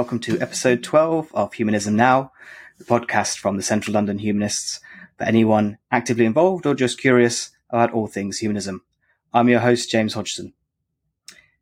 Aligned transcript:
Welcome 0.00 0.20
to 0.20 0.40
episode 0.40 0.82
12 0.82 1.30
of 1.34 1.52
Humanism 1.52 1.94
Now, 1.94 2.32
the 2.78 2.86
podcast 2.86 3.36
from 3.36 3.58
the 3.58 3.62
Central 3.62 3.92
London 3.92 4.18
Humanists 4.18 4.80
for 5.18 5.24
anyone 5.24 5.76
actively 5.92 6.24
involved 6.24 6.64
or 6.64 6.74
just 6.74 6.98
curious 6.98 7.50
about 7.68 7.92
all 7.92 8.06
things 8.06 8.38
humanism. 8.38 8.82
I'm 9.34 9.50
your 9.50 9.60
host, 9.60 9.90
James 9.90 10.14
Hodgson. 10.14 10.54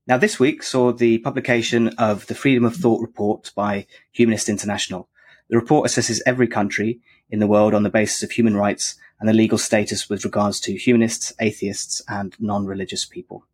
Now, 0.06 0.18
this 0.18 0.38
week 0.38 0.62
saw 0.62 0.92
the 0.92 1.18
publication 1.18 1.88
of 1.98 2.28
the 2.28 2.34
Freedom 2.36 2.64
of 2.64 2.76
Thought 2.76 3.00
report 3.00 3.50
by 3.56 3.88
Humanist 4.12 4.48
International. 4.48 5.08
The 5.50 5.56
report 5.56 5.90
assesses 5.90 6.20
every 6.24 6.46
country 6.46 7.00
in 7.28 7.40
the 7.40 7.48
world 7.48 7.74
on 7.74 7.82
the 7.82 7.90
basis 7.90 8.22
of 8.22 8.30
human 8.30 8.56
rights 8.56 8.94
and 9.18 9.28
the 9.28 9.32
legal 9.32 9.58
status 9.58 10.08
with 10.08 10.24
regards 10.24 10.60
to 10.60 10.78
humanists, 10.78 11.32
atheists, 11.40 12.02
and 12.06 12.36
non-religious 12.38 13.04
people. 13.04 13.46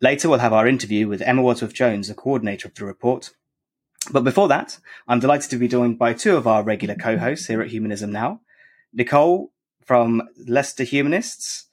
Later, 0.00 0.30
we'll 0.30 0.38
have 0.38 0.54
our 0.54 0.66
interview 0.66 1.06
with 1.06 1.20
Emma 1.20 1.42
Wadsworth 1.42 1.74
Jones, 1.74 2.08
the 2.08 2.14
coordinator 2.14 2.68
of 2.68 2.74
the 2.74 2.86
report. 2.86 3.32
But 4.12 4.24
before 4.24 4.48
that, 4.48 4.78
I'm 5.08 5.20
delighted 5.20 5.50
to 5.50 5.56
be 5.56 5.68
joined 5.68 5.98
by 5.98 6.14
two 6.14 6.36
of 6.36 6.46
our 6.46 6.62
regular 6.62 6.94
co-hosts 6.94 7.46
here 7.46 7.60
at 7.60 7.70
Humanism 7.70 8.12
Now. 8.12 8.40
Nicole 8.92 9.52
from 9.84 10.22
Leicester 10.46 10.84
Humanists. 10.84 11.66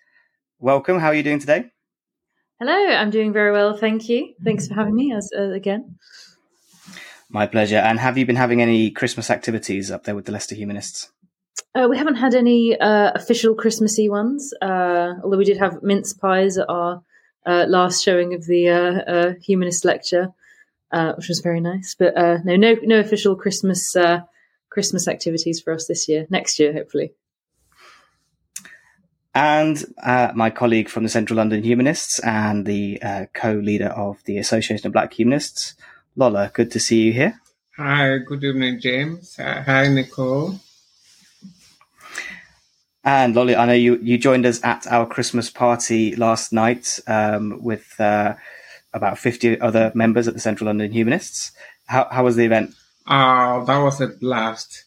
Welcome. 0.59 0.99
How 0.99 1.07
are 1.07 1.13
you 1.13 1.23
doing 1.23 1.39
today? 1.39 1.71
Hello, 2.59 2.73
I'm 2.73 3.09
doing 3.09 3.33
very 3.33 3.51
well, 3.51 3.75
thank 3.75 4.07
you. 4.07 4.33
Thanks 4.43 4.67
for 4.67 4.75
having 4.75 4.95
me 4.95 5.13
as 5.13 5.29
uh, 5.37 5.51
again. 5.51 5.97
My 7.29 7.47
pleasure. 7.47 7.77
And 7.77 7.99
have 7.99 8.17
you 8.17 8.25
been 8.25 8.35
having 8.35 8.61
any 8.61 8.91
Christmas 8.91 9.29
activities 9.29 9.91
up 9.91 10.03
there 10.03 10.15
with 10.15 10.25
the 10.25 10.31
Leicester 10.31 10.55
Humanists? 10.55 11.11
Uh, 11.75 11.87
we 11.89 11.97
haven't 11.97 12.15
had 12.15 12.35
any 12.35 12.79
uh, 12.79 13.11
official 13.15 13.55
Christmassy 13.55 14.07
ones, 14.07 14.53
uh, 14.61 15.13
although 15.23 15.37
we 15.37 15.43
did 15.43 15.57
have 15.57 15.81
mince 15.81 16.13
pies 16.13 16.57
at 16.57 16.69
our 16.69 17.03
uh, 17.45 17.65
last 17.67 18.03
showing 18.03 18.33
of 18.33 18.45
the 18.45 18.69
uh, 18.69 19.11
uh, 19.11 19.33
humanist 19.41 19.83
lecture, 19.83 20.29
uh, 20.93 21.13
which 21.13 21.27
was 21.27 21.39
very 21.39 21.59
nice. 21.59 21.95
But 21.97 22.15
uh, 22.17 22.37
no, 22.45 22.55
no, 22.55 22.75
no 22.83 22.99
official 22.99 23.35
Christmas 23.35 23.95
Christmas 24.69 25.07
activities 25.07 25.59
for 25.59 25.73
us 25.73 25.85
this 25.87 26.07
year. 26.07 26.25
Next 26.29 26.59
year, 26.59 26.73
hopefully. 26.73 27.13
And 29.35 29.83
my 30.35 30.49
colleague 30.49 30.89
from 30.89 31.03
the 31.03 31.09
Central 31.09 31.37
London 31.37 31.63
Humanists 31.63 32.19
and 32.19 32.65
the 32.65 32.99
co-leader 33.33 33.89
of 33.89 34.23
the 34.25 34.37
Association 34.37 34.87
of 34.87 34.93
Black 34.93 35.13
Humanists, 35.13 35.75
Lola. 36.15 36.51
Good 36.53 36.71
to 36.71 36.79
see 36.79 37.01
you 37.01 37.13
here. 37.13 37.39
Hi. 37.77 38.19
Good 38.19 38.43
evening, 38.43 38.79
James. 38.79 39.35
hi, 39.37 39.87
Nicole. 39.87 40.59
And 43.03 43.35
Lolly, 43.35 43.55
I 43.55 43.65
know 43.65 43.73
you, 43.73 43.99
you 44.01 44.17
joined 44.17 44.45
us 44.45 44.63
at 44.63 44.87
our 44.87 45.05
Christmas 45.05 45.49
party 45.49 46.15
last 46.15 46.53
night 46.53 47.01
um, 47.05 47.61
with 47.61 47.99
uh, 47.99 48.35
about 48.93 49.17
50 49.17 49.59
other 49.59 49.91
members 49.95 50.27
at 50.27 50.33
the 50.33 50.39
Central 50.39 50.67
London 50.67 50.91
Humanists. 50.91 51.51
How, 51.85 52.07
how 52.11 52.23
was 52.23 52.35
the 52.35 52.45
event? 52.45 52.73
Uh, 53.05 53.63
that 53.65 53.77
was 53.79 53.99
a 54.01 54.07
blast. 54.07 54.85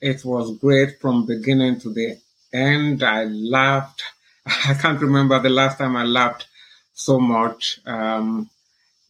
It 0.00 0.24
was 0.24 0.56
great 0.58 1.00
from 1.00 1.26
beginning 1.26 1.80
to 1.80 1.92
the 1.92 2.18
end. 2.52 3.02
I 3.02 3.24
laughed. 3.24 4.02
I 4.46 4.74
can't 4.74 5.00
remember 5.00 5.38
the 5.40 5.48
last 5.48 5.78
time 5.78 5.96
I 5.96 6.04
laughed 6.04 6.46
so 6.94 7.18
much. 7.18 7.80
Um, 7.86 8.48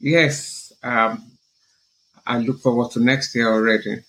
yes, 0.00 0.72
um, 0.82 1.25
I 2.27 2.38
look 2.38 2.60
forward 2.60 2.91
to 2.93 3.00
next 3.00 3.34
year 3.34 3.48
already. 3.53 4.04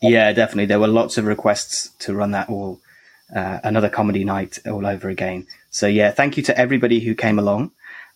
Yeah, 0.00 0.32
definitely. 0.32 0.66
There 0.66 0.80
were 0.80 0.88
lots 0.88 1.16
of 1.16 1.26
requests 1.26 1.90
to 2.00 2.14
run 2.14 2.32
that 2.32 2.48
all 2.48 2.80
uh, 3.34 3.60
another 3.62 3.88
comedy 3.88 4.24
night 4.24 4.58
all 4.66 4.84
over 4.84 5.08
again. 5.08 5.46
So 5.70 5.86
yeah, 5.86 6.10
thank 6.10 6.36
you 6.36 6.42
to 6.44 6.58
everybody 6.58 7.00
who 7.00 7.14
came 7.14 7.38
along. 7.38 7.70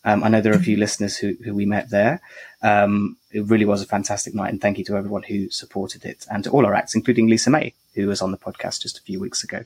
Um, 0.07 0.25
I 0.25 0.29
know 0.29 0.41
there 0.41 0.53
are 0.53 0.57
a 0.57 0.63
few 0.63 0.77
listeners 0.77 1.17
who, 1.17 1.35
who 1.45 1.53
we 1.53 1.67
met 1.67 1.91
there. 1.91 2.23
Um, 2.63 3.17
it 3.33 3.45
really 3.45 3.65
was 3.67 3.83
a 3.83 3.87
fantastic 3.87 4.35
night, 4.35 4.53
and 4.53 4.61
thank 4.61 4.79
you 4.79 4.85
to 4.85 4.97
everyone 4.97 5.25
who 5.25 5.51
supported 5.51 6.05
it, 6.05 6.25
and 6.31 6.45
to 6.45 6.51
all 6.51 6.65
our 6.65 6.75
acts, 6.75 6.95
including 6.95 7.27
Lisa 7.27 7.51
May, 7.51 7.75
who 7.95 8.07
was 8.07 8.23
on 8.23 8.31
the 8.31 8.39
podcast 8.39 8.81
just 8.83 8.99
a 8.99 9.03
few 9.03 9.21
weeks 9.21 9.45
ago. 9.45 9.65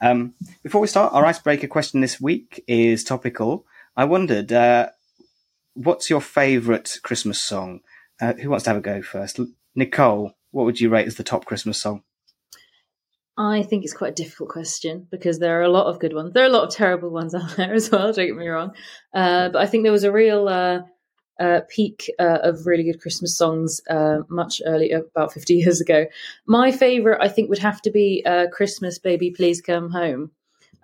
Um, 0.00 0.34
before 0.62 0.80
we 0.80 0.88
start, 0.88 1.14
our 1.14 1.24
icebreaker 1.24 1.68
question 1.68 2.00
this 2.00 2.20
week 2.20 2.64
is 2.66 3.04
topical. 3.04 3.64
I 3.96 4.04
wondered, 4.04 4.52
uh, 4.52 4.88
what's 5.74 6.10
your 6.10 6.20
favourite 6.20 6.98
Christmas 7.02 7.40
song? 7.40 7.80
Uh, 8.20 8.34
who 8.34 8.50
wants 8.50 8.64
to 8.64 8.70
have 8.70 8.78
a 8.78 8.80
go 8.80 9.00
first? 9.00 9.38
Nicole, 9.74 10.32
what 10.50 10.64
would 10.64 10.80
you 10.80 10.90
rate 10.90 11.06
as 11.06 11.14
the 11.14 11.24
top 11.24 11.44
Christmas 11.44 11.80
song? 11.80 12.02
I 13.36 13.62
think 13.62 13.84
it's 13.84 13.94
quite 13.94 14.12
a 14.12 14.22
difficult 14.22 14.50
question 14.50 15.06
because 15.10 15.38
there 15.38 15.58
are 15.58 15.62
a 15.62 15.68
lot 15.68 15.86
of 15.86 15.98
good 15.98 16.12
ones. 16.12 16.32
There 16.32 16.44
are 16.44 16.48
a 16.48 16.52
lot 16.52 16.64
of 16.64 16.74
terrible 16.74 17.10
ones 17.10 17.34
out 17.34 17.56
there 17.56 17.72
as 17.72 17.90
well. 17.90 18.12
Don't 18.12 18.26
get 18.26 18.36
me 18.36 18.48
wrong, 18.48 18.74
uh, 19.14 19.48
but 19.48 19.62
I 19.62 19.66
think 19.66 19.84
there 19.84 19.92
was 19.92 20.04
a 20.04 20.12
real 20.12 20.48
uh, 20.48 20.80
uh, 21.40 21.60
peak 21.68 22.10
uh, 22.18 22.38
of 22.42 22.66
really 22.66 22.84
good 22.84 23.00
Christmas 23.00 23.36
songs 23.36 23.80
uh, 23.88 24.18
much 24.28 24.60
earlier, 24.66 25.02
about 25.14 25.32
fifty 25.32 25.54
years 25.62 25.80
ago. 25.80 26.06
My 26.46 26.72
favourite, 26.72 27.24
I 27.24 27.28
think, 27.28 27.48
would 27.48 27.58
have 27.58 27.80
to 27.82 27.90
be 27.90 28.22
uh, 28.26 28.48
"Christmas, 28.52 28.98
Baby, 28.98 29.30
Please 29.30 29.62
Come 29.62 29.90
Home," 29.90 30.30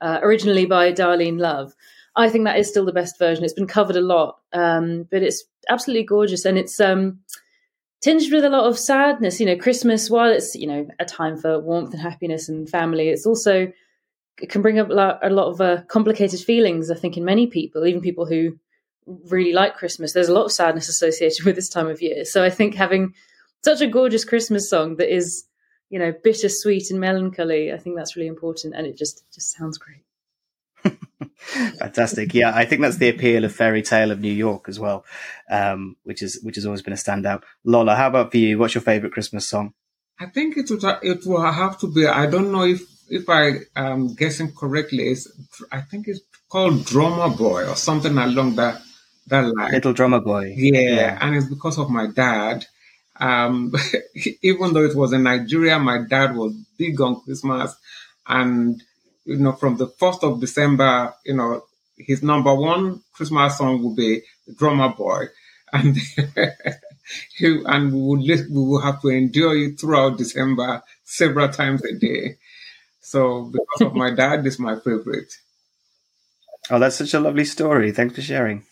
originally 0.03 0.65
by 0.65 0.93
Darlene 0.93 1.39
Love. 1.39 1.75
I 2.17 2.29
think 2.31 2.47
that 2.47 2.59
is 2.59 2.69
still 2.69 2.85
the 2.85 2.93
best 2.93 3.19
version. 3.19 3.45
It's 3.45 3.53
been 3.53 3.69
covered 3.69 3.95
a 3.95 4.01
lot, 4.01 4.39
um, 4.53 5.07
but 5.11 5.23
it's 5.23 5.45
absolutely 5.69 6.05
gorgeous, 6.05 6.45
and 6.47 6.57
it's. 6.57 6.81
Um, 6.81 7.21
tinged 8.01 8.33
with 8.33 8.45
a 8.45 8.49
lot 8.49 8.67
of 8.67 8.79
sadness. 8.79 9.41
You 9.41 9.47
know, 9.47 9.57
Christmas, 9.57 10.11
while 10.11 10.31
it's 10.31 10.55
you 10.55 10.67
know 10.67 10.89
a 10.99 11.05
time 11.05 11.37
for 11.37 11.59
warmth 11.59 11.93
and 11.93 12.03
happiness 12.03 12.49
and 12.49 12.69
family, 12.69 13.09
it's 13.09 13.27
also 13.27 13.73
it 14.41 14.51
can 14.51 14.63
bring 14.63 14.79
up 14.79 14.89
a 14.91 14.93
lot, 15.31 15.49
of 15.49 15.61
uh, 15.61 15.83
complicated 15.89 16.41
feelings. 16.41 16.91
I 16.91 16.95
think 16.95 17.17
in 17.17 17.25
many 17.25 17.47
people, 17.49 17.85
even 17.87 18.01
people 18.01 18.25
who 18.25 18.57
really 19.29 19.53
like 19.53 19.75
Christmas, 19.75 20.13
there's 20.13 20.29
a 20.29 20.35
lot 20.35 20.45
of 20.45 20.53
sadness 20.53 20.89
associated 20.89 21.45
with 21.45 21.57
this 21.57 21.69
time 21.69 21.89
of 21.89 22.01
year. 22.01 22.25
So 22.25 22.45
I 22.45 22.51
think 22.51 22.75
having 22.75 23.15
such 23.65 23.81
a 23.81 23.87
gorgeous 23.87 24.25
Christmas 24.25 24.71
song 24.71 24.97
that 24.97 25.13
is 25.13 25.45
you 25.91 25.99
know 25.99 26.13
bittersweet 26.23 26.91
and 26.91 27.01
melancholy, 27.01 27.73
I 27.73 27.79
think 27.79 27.97
that's 27.97 28.17
really 28.17 28.29
important, 28.29 28.75
and 28.75 28.87
it 28.87 28.97
just 28.97 29.25
just 29.33 29.57
sounds 29.57 29.79
great. 29.79 30.05
Fantastic. 31.39 32.35
Yeah, 32.35 32.53
I 32.55 32.65
think 32.65 32.83
that's 32.83 32.99
the 32.99 33.09
appeal 33.09 33.45
of 33.45 33.55
Fairy 33.55 33.83
Tale 33.83 34.11
of 34.11 34.21
New 34.21 34.33
York 34.33 34.69
as 34.69 34.79
well, 34.79 35.05
um, 35.51 35.97
which 36.05 36.23
is 36.23 36.41
which 36.43 36.57
has 36.57 36.67
always 36.67 36.83
been 36.83 36.93
a 36.93 36.97
standout. 36.97 37.43
Lola, 37.65 37.97
how 37.97 38.09
about 38.09 38.31
for 38.31 38.39
you? 38.39 38.59
What's 38.59 38.75
your 38.75 38.83
favorite 38.83 39.13
Christmas 39.13 39.49
song? 39.49 39.75
I 40.21 40.27
think 40.27 40.57
it 40.57 40.71
would 40.71 40.85
it 41.03 41.27
will 41.27 41.51
have 41.51 41.79
to 41.81 41.93
be. 41.93 42.07
I 42.07 42.27
don't 42.27 42.53
know 42.53 42.65
if 42.65 42.83
if 43.09 43.29
I 43.29 43.61
am 43.75 44.15
guessing 44.15 44.53
correctly. 44.53 45.09
It's, 45.09 45.29
I 45.73 45.81
think 45.81 46.09
it's 46.09 46.21
called 46.49 46.85
Drummer 46.85 47.35
Boy 47.35 47.69
or 47.69 47.77
something 47.77 48.17
along 48.17 48.57
that 48.57 48.81
that 49.29 49.45
line. 49.55 49.73
Little 49.73 49.93
Drummer 49.93 50.21
Boy. 50.21 50.55
Yeah, 50.57 50.81
yeah. 50.81 51.19
and 51.21 51.37
it's 51.37 51.49
because 51.49 51.79
of 51.79 51.91
my 51.91 52.07
dad. 52.07 52.67
Um, 53.21 53.73
even 54.43 54.73
though 54.73 54.85
it 54.85 54.97
was 54.97 55.13
in 55.13 55.25
Nigeria, 55.25 55.79
my 55.79 56.05
dad 56.09 56.37
was 56.37 56.53
big 56.79 57.01
on 57.01 57.21
Christmas, 57.23 57.75
and 58.27 58.83
you 59.29 59.37
know, 59.37 59.53
from 59.53 59.77
the 59.77 59.87
1st 59.87 60.23
of 60.23 60.41
December, 60.41 61.15
you 61.25 61.35
know, 61.35 61.63
his 61.99 62.23
number 62.23 62.55
one 62.55 63.03
Christmas 63.13 63.59
song 63.59 63.83
will 63.83 63.95
be 63.95 64.23
Drummer 64.57 64.91
Boy. 64.91 65.27
And 65.71 65.99
he, 67.37 67.63
and 67.67 67.93
we 67.93 68.01
will, 68.01 68.17
we 68.17 68.47
will 68.49 68.81
have 68.81 69.03
to 69.03 69.09
endure 69.09 69.55
it 69.55 69.79
throughout 69.79 70.17
December 70.17 70.83
several 71.05 71.51
times 71.51 71.85
a 71.85 71.95
day. 71.95 72.39
So 73.03 73.53
because 73.53 73.91
of 73.91 73.95
my 73.95 74.15
dad, 74.15 74.47
is 74.47 74.59
my 74.59 74.77
favorite. 74.77 75.31
Oh, 76.71 76.79
that's 76.79 76.97
such 76.97 77.13
a 77.13 77.21
lovely 77.21 77.45
story. 77.45 77.93
Thanks 77.93 78.15
for 78.15 78.23
sharing. 78.23 78.65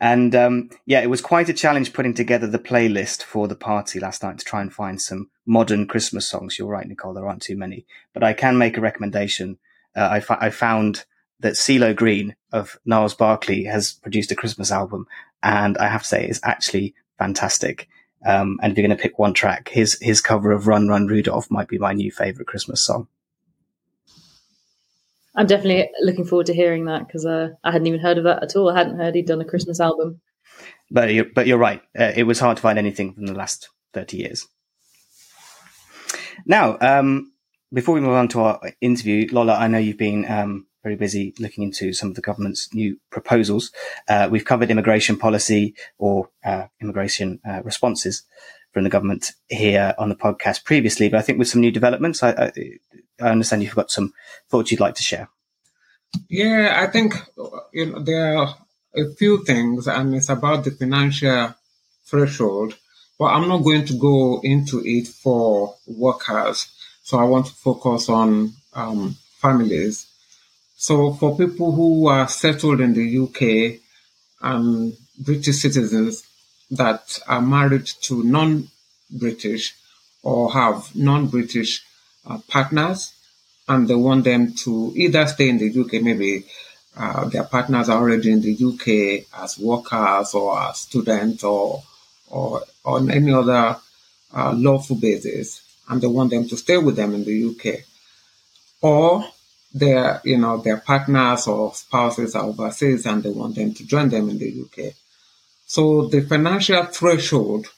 And 0.00 0.34
um, 0.34 0.70
yeah, 0.86 1.00
it 1.00 1.10
was 1.10 1.20
quite 1.20 1.48
a 1.48 1.54
challenge 1.54 1.92
putting 1.92 2.14
together 2.14 2.46
the 2.46 2.58
playlist 2.58 3.22
for 3.22 3.48
the 3.48 3.56
party 3.56 3.98
last 3.98 4.22
night 4.22 4.38
to 4.38 4.44
try 4.44 4.60
and 4.60 4.72
find 4.72 5.00
some 5.00 5.30
modern 5.44 5.86
Christmas 5.86 6.28
songs. 6.28 6.58
You're 6.58 6.68
right, 6.68 6.86
Nicole, 6.86 7.14
there 7.14 7.26
aren't 7.26 7.42
too 7.42 7.56
many, 7.56 7.84
but 8.14 8.22
I 8.22 8.32
can 8.32 8.58
make 8.58 8.76
a 8.76 8.80
recommendation. 8.80 9.58
Uh, 9.96 10.20
I, 10.30 10.46
I 10.46 10.50
found 10.50 11.04
that 11.40 11.54
CeeLo 11.54 11.94
Green 11.94 12.36
of 12.52 12.78
Gnarls 12.84 13.14
Barkley 13.14 13.64
has 13.64 13.92
produced 13.92 14.30
a 14.32 14.36
Christmas 14.36 14.70
album, 14.70 15.06
and 15.42 15.76
I 15.78 15.88
have 15.88 16.02
to 16.02 16.08
say 16.08 16.26
it's 16.26 16.40
actually 16.42 16.94
fantastic. 17.18 17.88
Um, 18.26 18.58
and 18.62 18.72
if 18.72 18.78
you're 18.78 18.86
going 18.86 18.96
to 18.96 19.02
pick 19.02 19.18
one 19.18 19.34
track, 19.34 19.68
his 19.68 19.98
his 20.00 20.20
cover 20.20 20.50
of 20.52 20.66
"Run 20.66 20.88
Run 20.88 21.06
Rudolph" 21.06 21.50
might 21.50 21.68
be 21.68 21.78
my 21.78 21.92
new 21.92 22.10
favorite 22.10 22.48
Christmas 22.48 22.84
song. 22.84 23.08
I'm 25.38 25.46
definitely 25.46 25.88
looking 26.02 26.24
forward 26.24 26.46
to 26.46 26.52
hearing 26.52 26.86
that 26.86 27.06
because 27.06 27.24
uh, 27.24 27.50
I 27.62 27.70
hadn't 27.70 27.86
even 27.86 28.00
heard 28.00 28.18
of 28.18 28.24
that 28.24 28.42
at 28.42 28.56
all. 28.56 28.68
I 28.68 28.76
hadn't 28.76 28.98
heard 28.98 29.14
he'd 29.14 29.26
done 29.26 29.40
a 29.40 29.44
Christmas 29.44 29.78
album. 29.78 30.20
But 30.90 31.14
you're, 31.14 31.26
but 31.32 31.46
you're 31.46 31.58
right. 31.58 31.80
Uh, 31.96 32.10
it 32.16 32.24
was 32.24 32.40
hard 32.40 32.56
to 32.56 32.60
find 32.60 32.76
anything 32.76 33.14
from 33.14 33.26
the 33.26 33.34
last 33.34 33.68
30 33.94 34.16
years. 34.16 34.48
Now, 36.44 36.76
um, 36.80 37.32
before 37.72 37.94
we 37.94 38.00
move 38.00 38.14
on 38.14 38.26
to 38.28 38.40
our 38.40 38.60
interview, 38.80 39.28
Lola, 39.30 39.54
I 39.54 39.68
know 39.68 39.78
you've 39.78 39.96
been 39.96 40.28
um, 40.28 40.66
very 40.82 40.96
busy 40.96 41.34
looking 41.38 41.62
into 41.62 41.92
some 41.92 42.08
of 42.08 42.16
the 42.16 42.20
government's 42.20 42.74
new 42.74 42.98
proposals. 43.10 43.70
Uh, 44.08 44.26
we've 44.28 44.44
covered 44.44 44.72
immigration 44.72 45.16
policy 45.16 45.76
or 45.98 46.30
uh, 46.44 46.64
immigration 46.80 47.38
uh, 47.48 47.62
responses 47.62 48.24
from 48.72 48.82
the 48.82 48.90
government 48.90 49.34
here 49.48 49.94
on 49.98 50.08
the 50.08 50.16
podcast 50.16 50.64
previously, 50.64 51.08
but 51.08 51.18
I 51.18 51.22
think 51.22 51.38
with 51.38 51.48
some 51.48 51.60
new 51.60 51.70
developments, 51.70 52.24
I, 52.24 52.30
I, 52.30 52.52
I 53.20 53.30
understand 53.30 53.62
you've 53.62 53.74
got 53.74 53.90
some 53.90 54.12
thoughts 54.48 54.70
you'd 54.70 54.80
like 54.80 54.94
to 54.96 55.02
share. 55.02 55.28
Yeah, 56.28 56.74
I 56.80 56.86
think 56.90 57.14
you 57.72 57.86
know 57.86 58.00
there 58.00 58.36
are 58.36 58.54
a 58.94 59.10
few 59.14 59.44
things, 59.44 59.86
and 59.86 60.14
it's 60.14 60.28
about 60.28 60.64
the 60.64 60.70
financial 60.70 61.54
threshold. 62.04 62.76
But 63.18 63.26
I'm 63.26 63.48
not 63.48 63.64
going 63.64 63.84
to 63.86 63.98
go 63.98 64.40
into 64.44 64.80
it 64.84 65.08
for 65.08 65.74
workers. 65.86 66.68
So 67.02 67.18
I 67.18 67.24
want 67.24 67.46
to 67.46 67.52
focus 67.52 68.08
on 68.08 68.52
um, 68.74 69.16
families. 69.40 70.06
So 70.76 71.12
for 71.14 71.36
people 71.36 71.72
who 71.72 72.06
are 72.06 72.28
settled 72.28 72.80
in 72.80 72.94
the 72.94 73.18
UK 73.18 73.80
and 74.40 74.96
British 75.18 75.56
citizens 75.56 76.22
that 76.70 77.18
are 77.26 77.40
married 77.40 77.86
to 78.02 78.22
non-British 78.22 79.74
or 80.22 80.52
have 80.52 80.94
non-British 80.94 81.82
uh, 82.28 82.38
partners, 82.48 83.12
and 83.68 83.88
they 83.88 83.94
want 83.94 84.24
them 84.24 84.54
to 84.54 84.92
either 84.96 85.26
stay 85.26 85.48
in 85.48 85.58
the 85.58 85.80
UK, 85.80 86.02
maybe 86.02 86.44
uh, 86.96 87.28
their 87.28 87.44
partners 87.44 87.88
are 87.88 88.00
already 88.00 88.32
in 88.32 88.40
the 88.40 88.54
UK 88.54 89.42
as 89.42 89.58
workers 89.58 90.34
or 90.34 90.58
as 90.60 90.78
students 90.78 91.44
or 91.44 91.82
or 92.30 92.62
on 92.84 93.10
any 93.10 93.32
other 93.32 93.76
uh, 94.34 94.52
lawful 94.54 94.96
basis, 94.96 95.62
and 95.88 96.00
they 96.02 96.06
want 96.06 96.30
them 96.30 96.46
to 96.48 96.56
stay 96.56 96.76
with 96.76 96.96
them 96.96 97.14
in 97.14 97.24
the 97.24 97.44
UK, 97.44 97.84
or 98.82 99.24
their 99.72 100.20
you 100.24 100.38
know 100.38 100.58
their 100.58 100.78
partners 100.78 101.46
or 101.46 101.74
spouses 101.74 102.34
are 102.34 102.44
overseas 102.44 103.06
and 103.06 103.22
they 103.22 103.30
want 103.30 103.54
them 103.54 103.74
to 103.74 103.86
join 103.86 104.08
them 104.08 104.28
in 104.30 104.38
the 104.38 104.62
UK. 104.62 104.94
So 105.66 106.06
the 106.06 106.22
financial 106.22 106.84
threshold 106.84 107.68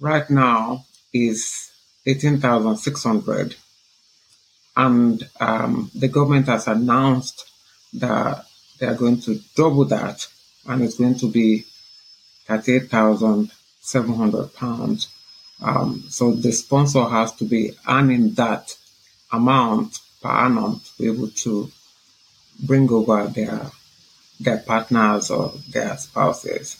right 0.00 0.28
now 0.28 0.84
is 1.12 1.70
eighteen 2.06 2.38
thousand 2.38 2.76
six 2.76 3.02
hundred, 3.02 3.56
and 4.76 5.28
um, 5.40 5.90
the 5.94 6.08
government 6.08 6.46
has 6.46 6.66
announced 6.66 7.50
that 7.94 8.44
they 8.78 8.86
are 8.86 8.94
going 8.94 9.20
to 9.20 9.40
double 9.56 9.84
that, 9.86 10.26
and 10.66 10.82
it's 10.82 10.98
going 10.98 11.18
to 11.18 11.30
be 11.30 11.64
thirty-eight 12.46 12.90
thousand 12.90 13.50
seven 13.80 14.14
hundred 14.14 14.54
pounds. 14.54 15.08
Um, 15.62 16.04
so 16.08 16.32
the 16.32 16.52
sponsor 16.52 17.04
has 17.04 17.32
to 17.36 17.44
be 17.44 17.72
earning 17.88 18.34
that 18.34 18.76
amount 19.32 20.00
per 20.20 20.30
annum 20.30 20.80
to 20.80 21.02
be 21.02 21.06
able 21.06 21.28
to 21.28 21.70
bring 22.60 22.90
over 22.90 23.26
their 23.28 23.70
their 24.40 24.58
partners 24.58 25.30
or 25.30 25.52
their 25.70 25.96
spouses. 25.96 26.76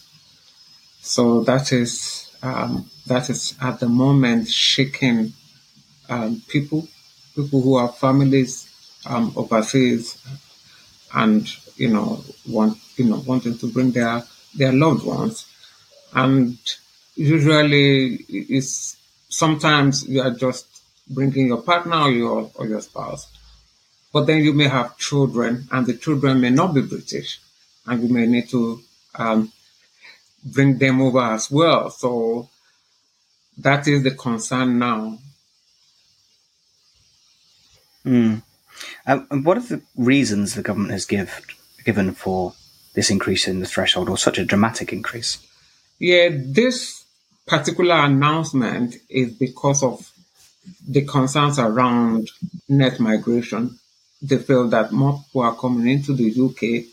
So 1.01 1.41
that 1.43 1.71
is 1.71 2.29
um, 2.43 2.89
that 3.07 3.29
is 3.29 3.55
at 3.61 3.79
the 3.79 3.87
moment 3.87 4.49
shaking 4.49 5.33
um, 6.09 6.41
people, 6.47 6.87
people 7.35 7.61
who 7.61 7.77
have 7.77 7.97
families 7.97 8.69
um, 9.05 9.33
overseas, 9.35 10.17
and 11.13 11.47
you 11.77 11.89
know 11.89 12.23
want 12.47 12.77
you 12.97 13.05
know 13.05 13.21
wanting 13.27 13.57
to 13.57 13.71
bring 13.71 13.91
their 13.91 14.23
their 14.55 14.73
loved 14.73 15.05
ones, 15.05 15.45
and 16.13 16.57
usually 17.15 18.15
it's 18.29 18.97
sometimes 19.29 20.07
you 20.07 20.21
are 20.21 20.31
just 20.31 20.65
bringing 21.09 21.47
your 21.47 21.61
partner 21.61 21.97
or 21.97 22.11
your 22.11 22.51
or 22.55 22.67
your 22.67 22.81
spouse, 22.81 23.27
but 24.13 24.25
then 24.25 24.43
you 24.43 24.53
may 24.53 24.67
have 24.67 24.97
children, 24.97 25.67
and 25.71 25.85
the 25.85 25.93
children 25.93 26.41
may 26.41 26.49
not 26.49 26.73
be 26.73 26.81
British, 26.81 27.39
and 27.85 28.03
you 28.03 28.09
may 28.09 28.25
need 28.25 28.49
to 28.49 28.81
um, 29.15 29.51
bring 30.43 30.77
them 30.77 31.01
over 31.01 31.21
as 31.21 31.51
well. 31.51 31.89
So 31.89 32.49
that 33.57 33.87
is 33.87 34.03
the 34.03 34.11
concern 34.11 34.79
now. 34.79 35.17
Mm. 38.05 38.41
And 39.05 39.45
what 39.45 39.57
are 39.57 39.61
the 39.61 39.81
reasons 39.95 40.53
the 40.53 40.61
government 40.61 40.91
has 40.91 41.05
give, 41.05 41.45
given 41.83 42.13
for 42.13 42.53
this 42.93 43.09
increase 43.09 43.47
in 43.47 43.59
the 43.59 43.65
threshold 43.65 44.09
or 44.09 44.17
such 44.17 44.37
a 44.37 44.45
dramatic 44.45 44.91
increase? 44.93 45.37
Yeah, 45.99 46.29
this 46.31 47.05
particular 47.45 47.95
announcement 47.95 48.95
is 49.09 49.31
because 49.33 49.83
of 49.83 50.11
the 50.87 51.05
concerns 51.05 51.59
around 51.59 52.29
net 52.67 52.99
migration. 52.99 53.79
They 54.21 54.37
feel 54.37 54.67
that 54.69 54.91
more 54.91 55.21
people 55.25 55.41
are 55.41 55.55
coming 55.55 55.87
into 55.87 56.13
the 56.13 56.31
UK 56.31 56.85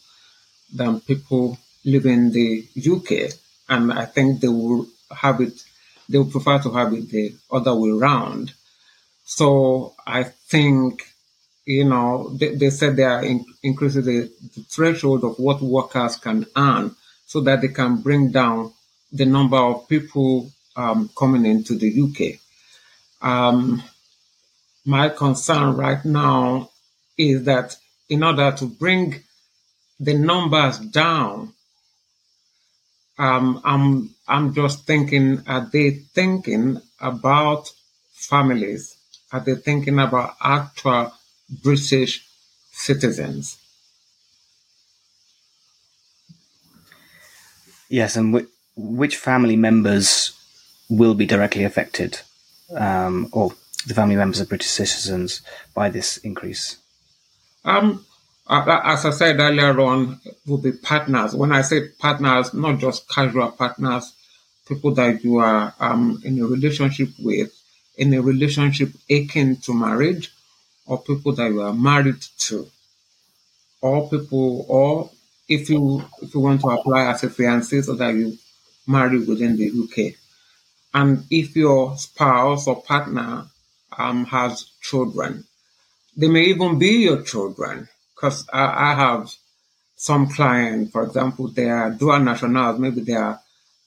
than 0.74 1.00
people 1.00 1.58
living 1.84 2.12
in 2.12 2.32
the 2.32 2.66
UK. 2.76 3.32
And 3.68 3.92
I 3.92 4.04
think 4.04 4.40
they 4.40 4.48
will 4.48 4.86
have 5.10 5.40
it, 5.40 5.62
they 6.08 6.18
would 6.18 6.30
prefer 6.30 6.58
to 6.60 6.70
have 6.72 6.92
it 6.92 7.08
the 7.10 7.34
other 7.50 7.74
way 7.74 7.90
around. 7.90 8.52
So 9.24 9.94
I 10.06 10.24
think, 10.24 11.02
you 11.64 11.84
know, 11.84 12.30
they, 12.36 12.54
they 12.54 12.70
said 12.70 12.96
they 12.96 13.04
are 13.04 13.24
in, 13.24 13.44
increasing 13.62 14.04
the, 14.04 14.30
the 14.54 14.62
threshold 14.62 15.24
of 15.24 15.38
what 15.38 15.62
workers 15.62 16.16
can 16.16 16.46
earn 16.56 16.94
so 17.26 17.40
that 17.42 17.60
they 17.60 17.69
can 17.69 18.02
bring 18.02 18.30
down 18.30 18.72
the 19.12 19.24
number 19.26 19.56
of 19.56 19.88
people 19.88 20.50
um, 20.76 21.10
coming 21.16 21.46
into 21.46 21.74
the 21.74 22.02
UK. 22.02 22.40
Um, 23.26 23.82
my 24.84 25.08
concern 25.10 25.76
right 25.76 26.04
now 26.04 26.70
is 27.16 27.44
that 27.44 27.76
in 28.08 28.24
order 28.24 28.50
to 28.52 28.66
bring 28.66 29.22
the 30.00 30.14
numbers 30.14 30.78
down, 30.78 31.52
um, 33.19 33.60
I'm 33.64 34.14
I'm 34.26 34.54
just 34.54 34.86
thinking: 34.86 35.42
Are 35.46 35.69
they 35.72 35.90
thinking 35.90 36.80
about 37.00 37.70
families? 38.10 38.96
Are 39.32 39.40
they 39.40 39.55
thinking 39.55 39.99
about 39.99 40.37
actual 40.43 41.12
British 41.62 42.26
citizens? 42.70 43.58
Yes, 47.89 48.17
and 48.17 48.32
which, 48.32 48.48
which 48.77 49.17
family 49.17 49.56
members 49.56 50.32
will 50.89 51.15
be 51.15 51.27
directly 51.27 51.65
affected, 51.65 52.20
um, 52.77 53.29
or 53.32 53.53
the 53.86 53.94
family 53.94 54.17
members 54.17 54.41
of 54.41 54.48
British 54.48 54.69
citizens, 54.69 55.43
by 55.74 55.89
this 55.91 56.19
increase? 56.19 56.77
Um, 57.65 58.05
as 58.48 59.05
I 59.06 59.10
said 59.10 59.41
earlier 59.41 59.79
on, 59.81 60.20
will 60.46 60.58
be 60.58 60.72
partners. 60.72 61.34
When 61.34 61.53
I 61.53 61.62
say 61.62 61.89
partners, 61.89 62.53
not 62.53 62.79
just 62.79 63.08
casual 63.08 63.53
partners, 63.53 64.12
people 64.67 64.94
that 64.94 65.24
you 65.24 65.39
are 65.39 65.74
um, 65.81 66.20
in 66.24 66.41
a 66.41 66.46
relationship 66.46 67.10
with, 67.19 67.51
in 67.96 68.15
a 68.15 68.22
relationship 68.22 68.91
akin 69.08 69.56
to 69.56 69.75
marriage, 69.75 70.32
or 70.87 71.03
people 71.03 71.32
that 71.34 71.51
you 71.51 71.63
are 71.63 71.75
married 71.75 72.20
to, 72.39 72.67
or 73.81 74.08
people, 74.08 74.65
or 74.69 75.11
if 75.49 75.69
you 75.69 76.05
if 76.20 76.34
you 76.34 76.41
want 76.41 76.61
to 76.61 76.69
apply 76.69 77.06
as 77.11 77.22
a 77.25 77.29
fiancé 77.29 77.84
so 77.84 77.94
that 77.94 78.15
you 78.15 78.39
marry 78.87 79.19
within 79.25 79.56
the 79.56 79.69
UK. 79.69 80.15
And 80.94 81.25
if 81.31 81.56
your 81.56 81.96
spouse 81.96 82.67
or 82.67 82.82
partner 82.82 83.46
um, 83.96 84.25
has 84.27 84.70
children, 84.82 85.44
they 86.17 86.29
may 86.29 86.44
even 86.44 86.79
be 86.79 87.05
your 87.05 87.22
children. 87.22 87.89
Because 88.15 88.46
I, 88.53 88.91
I, 88.91 88.94
have 88.94 89.32
some 89.96 90.29
clients, 90.29 90.93
for 90.93 91.03
example, 91.03 91.49
they 91.49 91.69
are 91.69 91.91
dual 91.91 92.20
nationals. 92.20 92.79
Maybe 92.79 93.01
they 93.01 93.15
are 93.15 93.41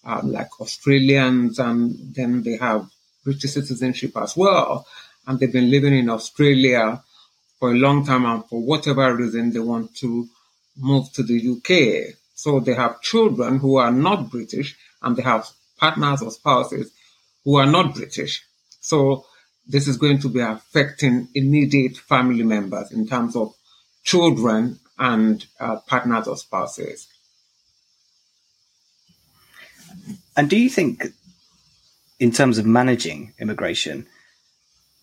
um, 0.04 0.32
like 0.32 0.60
Australians 0.60 1.60
and 1.60 2.14
then 2.16 2.44
they 2.44 2.58
have 2.58 2.90
British 3.26 3.52
citizenship 3.52 4.16
as 4.16 4.38
well. 4.38 4.88
And 5.28 5.40
they've 5.40 5.52
been 5.52 5.70
living 5.70 5.98
in 5.98 6.10
Australia 6.10 7.04
for 7.60 7.72
a 7.72 7.76
long 7.76 8.06
time 8.06 8.26
and 8.26 8.46
for 8.46 8.62
whatever 8.62 9.14
reason 9.14 9.52
they 9.52 9.60
want 9.60 9.96
to 9.98 10.28
move 10.78 11.12
to 11.14 11.24
the 11.24 11.38
UK. 11.58 12.16
So 12.36 12.60
they 12.60 12.76
have 12.76 13.02
children 13.02 13.60
who 13.60 13.78
are 13.78 13.92
not 13.92 14.30
British 14.30 14.78
and 15.02 15.18
they 15.18 15.24
have 15.24 15.50
partners 15.78 16.22
or 16.22 16.32
spouses 16.32 16.92
who 17.44 17.56
are 17.56 17.66
not 17.66 17.96
British. 17.96 18.46
So 18.80 19.26
this 19.68 19.88
is 19.88 19.98
going 19.98 20.20
to 20.20 20.30
be 20.30 20.42
affecting 20.42 21.28
immediate 21.34 21.98
family 21.98 22.44
members 22.44 22.92
in 22.92 23.08
terms 23.08 23.36
of 23.36 23.54
children 24.04 24.80
and 24.98 25.46
uh, 25.60 25.78
partners 25.88 26.28
or 26.28 26.38
spouses. 26.38 27.08
And 30.38 30.50
do 30.50 30.58
you 30.58 30.70
think, 30.70 31.06
in 32.20 32.32
terms 32.32 32.58
of 32.58 32.66
managing 32.66 33.34
immigration, 33.40 34.08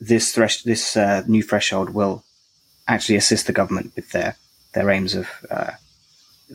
this 0.00 0.34
thresh- 0.34 0.62
this 0.62 0.96
uh, 0.96 1.22
new 1.26 1.42
threshold 1.42 1.90
will 1.90 2.24
actually 2.88 3.16
assist 3.16 3.46
the 3.46 3.52
government 3.52 3.92
with 3.94 4.10
their 4.10 4.36
their 4.72 4.90
aims 4.90 5.14
of 5.14 5.28
uh, 5.50 5.72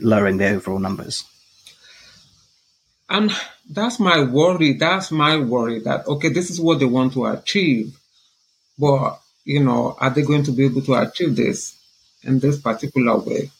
lowering 0.02 0.38
the 0.38 0.50
overall 0.50 0.80
numbers? 0.80 1.24
And 3.10 3.32
that's 3.70 4.00
my 4.00 4.24
worry. 4.24 4.74
That's 4.74 5.12
my 5.12 5.38
worry 5.38 5.80
that, 5.82 6.08
okay, 6.08 6.30
this 6.30 6.50
is 6.50 6.60
what 6.60 6.80
they 6.80 6.86
want 6.86 7.14
to 7.14 7.26
achieve. 7.26 7.98
But, 8.78 9.20
you 9.46 9.64
know, 9.64 9.96
are 10.00 10.10
they 10.10 10.24
going 10.24 10.44
to 10.44 10.52
be 10.52 10.66
able 10.66 10.82
to 10.84 10.96
achieve 10.96 11.36
this 11.36 11.78
in 12.24 12.40
this 12.40 12.60
particular 12.60 13.18
way? 13.18 13.52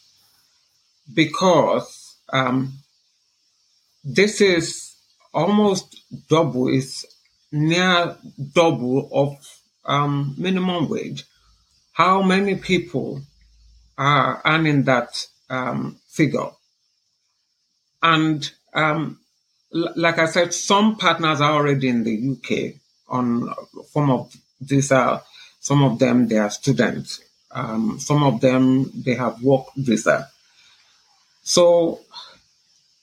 Because 1.12 2.16
um, 2.30 2.74
this 4.04 4.40
is 4.40 4.87
almost 5.32 5.96
double, 6.28 6.68
it's 6.68 7.04
near 7.52 8.16
double 8.52 9.08
of 9.12 9.36
um, 9.84 10.34
minimum 10.36 10.88
wage. 10.88 11.24
How 11.92 12.22
many 12.22 12.54
people 12.54 13.22
are 13.96 14.40
earning 14.44 14.84
that 14.84 15.26
um, 15.50 15.96
figure? 16.08 16.50
And 18.02 18.50
um, 18.74 19.18
l- 19.74 19.92
like 19.96 20.18
I 20.18 20.26
said, 20.26 20.54
some 20.54 20.96
partners 20.96 21.40
are 21.40 21.52
already 21.52 21.88
in 21.88 22.04
the 22.04 22.30
UK 22.32 22.74
on 23.08 23.52
form 23.92 24.10
of 24.10 24.34
these 24.60 24.92
are 24.92 25.22
some 25.60 25.82
of 25.82 25.98
them 25.98 26.28
they 26.28 26.38
are 26.38 26.50
students. 26.50 27.20
Um, 27.50 27.98
some 27.98 28.22
of 28.22 28.40
them 28.40 28.90
they 28.94 29.14
have 29.14 29.42
work 29.42 29.66
visa. 29.76 30.28
So 31.42 32.00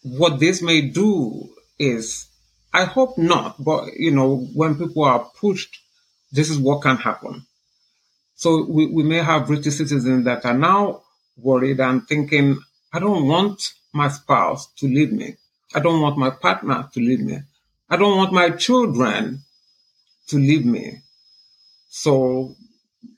what 0.03 0.39
this 0.39 0.61
may 0.61 0.81
do 0.81 1.49
is, 1.79 2.27
I 2.73 2.85
hope 2.85 3.17
not, 3.17 3.63
but 3.63 3.93
you 3.97 4.11
know, 4.11 4.37
when 4.53 4.75
people 4.75 5.03
are 5.03 5.19
pushed, 5.39 5.79
this 6.31 6.49
is 6.49 6.57
what 6.57 6.81
can 6.81 6.97
happen. 6.97 7.45
So 8.35 8.65
we, 8.65 8.87
we 8.87 9.03
may 9.03 9.17
have 9.23 9.47
British 9.47 9.75
citizens 9.75 10.25
that 10.25 10.45
are 10.45 10.57
now 10.57 11.03
worried 11.37 11.79
and 11.79 12.05
thinking, 12.07 12.59
I 12.93 12.99
don't 12.99 13.27
want 13.27 13.73
my 13.93 14.09
spouse 14.09 14.67
to 14.77 14.87
leave 14.87 15.11
me. 15.11 15.37
I 15.73 15.79
don't 15.79 16.01
want 16.01 16.17
my 16.17 16.29
partner 16.29 16.89
to 16.93 16.99
leave 16.99 17.21
me. 17.21 17.39
I 17.89 17.97
don't 17.97 18.17
want 18.17 18.33
my 18.33 18.49
children 18.51 19.43
to 20.27 20.37
leave 20.37 20.65
me. 20.65 21.01
So 21.89 22.55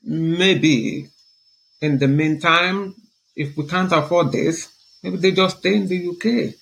maybe 0.02 1.08
in 1.80 1.98
the 1.98 2.08
meantime, 2.08 2.94
if 3.34 3.56
we 3.56 3.66
can't 3.66 3.92
afford 3.92 4.32
this, 4.32 4.68
maybe 5.02 5.16
they 5.16 5.32
just 5.32 5.58
stay 5.58 5.74
in 5.76 5.88
the 5.88 6.08
UK. 6.08 6.54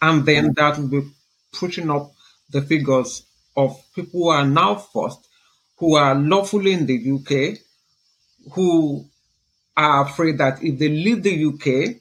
And 0.00 0.26
then 0.26 0.52
that 0.54 0.78
will 0.78 0.88
be 0.88 1.10
pushing 1.52 1.90
up 1.90 2.12
the 2.50 2.62
figures 2.62 3.24
of 3.56 3.80
people 3.94 4.20
who 4.20 4.28
are 4.28 4.44
now 4.44 4.74
forced, 4.76 5.26
who 5.78 5.94
are 5.96 6.14
lawfully 6.14 6.72
in 6.72 6.86
the 6.86 7.12
UK, 7.12 7.58
who 8.52 9.06
are 9.76 10.04
afraid 10.04 10.38
that 10.38 10.62
if 10.62 10.78
they 10.78 10.88
leave 10.88 11.22
the 11.22 11.44
UK, 11.44 11.96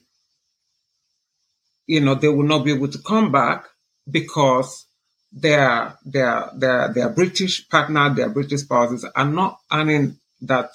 you 1.87 2.01
know, 2.01 2.15
they 2.15 2.27
will 2.27 2.47
not 2.47 2.65
be 2.65 2.73
able 2.73 2.87
to 2.87 2.99
come 2.99 3.31
back 3.31 3.65
because 4.09 4.85
their 5.31 5.97
their 6.05 6.49
their 6.55 6.93
their 6.93 7.09
British 7.09 7.67
partner, 7.69 8.13
their 8.13 8.29
British 8.29 8.61
spouses 8.61 9.05
are 9.15 9.29
not 9.29 9.59
earning 9.71 10.17
that 10.41 10.69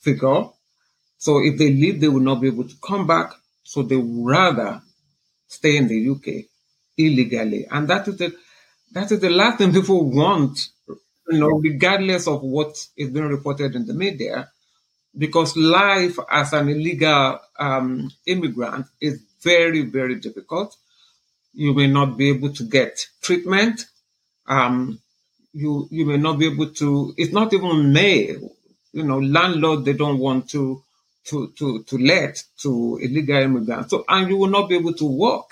figure. 0.00 0.44
So 1.18 1.38
if 1.44 1.58
they 1.58 1.70
leave, 1.70 2.00
they 2.00 2.08
will 2.08 2.20
not 2.20 2.40
be 2.40 2.48
able 2.48 2.68
to 2.68 2.74
come 2.86 3.06
back. 3.06 3.32
So 3.62 3.82
they 3.82 3.96
would 3.96 4.26
rather 4.26 4.82
stay 5.48 5.76
in 5.76 5.88
the 5.88 6.10
UK 6.10 6.46
illegally. 6.98 7.66
And 7.70 7.88
that 7.88 8.08
is 8.08 8.16
the 8.18 8.34
that 8.92 9.12
is 9.12 9.20
the 9.20 9.30
last 9.30 9.58
thing 9.58 9.72
people 9.74 10.10
want, 10.10 10.68
you 11.28 11.38
know, 11.38 11.48
regardless 11.48 12.28
of 12.28 12.42
what 12.42 12.76
is 12.96 13.10
being 13.10 13.28
reported 13.28 13.74
in 13.74 13.86
the 13.86 13.94
media, 13.94 14.50
because 15.16 15.56
life 15.56 16.18
as 16.30 16.52
an 16.52 16.68
illegal 16.68 17.40
um, 17.58 18.10
immigrant 18.26 18.86
is 19.00 19.20
very, 19.42 19.82
very 19.82 20.16
difficult. 20.16 20.76
You 21.54 21.74
may 21.74 21.86
not 21.88 22.16
be 22.18 22.30
able 22.30 22.52
to 22.54 22.64
get 22.64 22.98
treatment. 23.22 23.86
Um, 24.46 25.00
you 25.52 25.88
you 25.90 26.06
may 26.06 26.18
not 26.18 26.38
be 26.38 26.46
able 26.48 26.70
to. 26.70 27.14
It's 27.16 27.32
not 27.32 27.52
even 27.52 27.92
may. 27.92 28.36
You 28.92 29.02
know, 29.04 29.20
landlord 29.20 29.84
they 29.84 29.94
don't 29.94 30.18
want 30.18 30.50
to 30.50 30.82
to 31.26 31.52
to 31.58 31.84
to 31.84 31.98
let 31.98 32.42
to 32.62 32.98
illegal 33.02 33.36
immigrants. 33.42 33.90
So 33.90 34.04
and 34.08 34.28
you 34.28 34.36
will 34.38 34.50
not 34.50 34.68
be 34.68 34.76
able 34.76 34.94
to 34.94 35.06
work, 35.06 35.50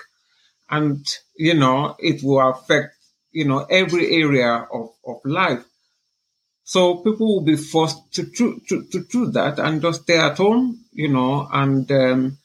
and 0.71 1.06
you 1.37 1.54
know 1.54 1.97
it 1.99 2.23
will 2.23 2.40
affect 2.40 2.97
you 3.33 3.44
know 3.44 3.66
every 3.71 4.14
area 4.23 4.66
of 4.73 4.90
of 5.06 5.21
life. 5.25 5.64
So 6.64 6.97
people 6.97 7.26
will 7.26 7.44
be 7.44 7.56
forced 7.56 8.12
to 8.14 8.25
to 8.25 8.61
to, 8.68 9.04
do 9.11 9.26
that 9.33 9.59
and 9.59 9.83
just 9.83 10.02
stay 10.02 10.18
at 10.18 10.38
home, 10.38 10.80
you 10.92 11.09
know, 11.09 11.47
and 11.52 11.90
um, 11.92 12.38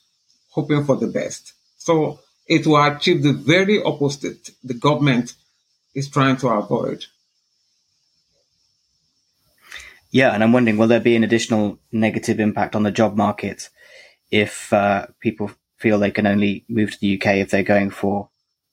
hoping 0.51 0.83
for 0.83 0.97
the 0.97 1.07
best. 1.07 1.53
So 1.77 2.19
it 2.45 2.67
will 2.67 2.83
achieve 2.83 3.23
the 3.23 3.33
very 3.33 3.81
opposite 3.81 4.49
the 4.63 4.73
government 4.73 5.33
is 5.95 6.09
trying 6.09 6.37
to 6.37 6.49
avoid. 6.49 7.05
Yeah, 10.11 10.33
and 10.33 10.43
I'm 10.43 10.51
wondering, 10.51 10.77
will 10.77 10.87
there 10.87 10.99
be 10.99 11.15
an 11.15 11.23
additional 11.23 11.77
negative 11.91 12.39
impact 12.39 12.75
on 12.75 12.83
the 12.83 12.91
job 12.91 13.15
market 13.15 13.69
if 14.31 14.73
uh, 14.73 15.05
people 15.19 15.51
feel 15.79 15.97
they 15.97 16.11
can 16.11 16.27
only 16.27 16.65
move 16.67 16.91
to 16.91 16.99
the 16.99 17.19
UK 17.19 17.37
if 17.37 17.49
they're 17.49 17.63
going 17.63 17.89
for, 17.89 18.29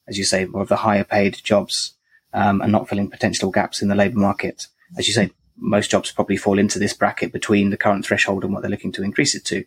as 0.07 0.19
you 0.19 0.25
say, 0.25 0.45
more 0.45 0.63
of 0.63 0.69
the 0.69 0.77
higher 0.77 1.05
paid 1.05 1.41
jobs 1.43 1.95
um, 2.33 2.61
and 2.61 2.73
not 2.73 2.89
filling 2.89 3.11
potential 3.11 3.51
gaps 3.51 3.81
in 3.81 3.89
the 3.89 3.95
labour 3.95 4.19
market? 4.19 4.67
As 4.99 5.09
you 5.09 5.15
say, 5.15 5.31
most 5.57 5.91
jobs 5.91 6.13
probably 6.13 6.37
fall 6.37 6.59
into 6.59 6.79
this 6.79 6.93
bracket 6.93 7.33
between 7.33 7.71
the 7.71 7.77
current 7.77 8.05
threshold 8.05 8.45
and 8.45 8.53
what 8.53 8.63
they're 8.63 8.71
looking 8.71 8.93
to 8.93 9.03
increase 9.03 9.35
it 9.35 9.45
to. 9.47 9.65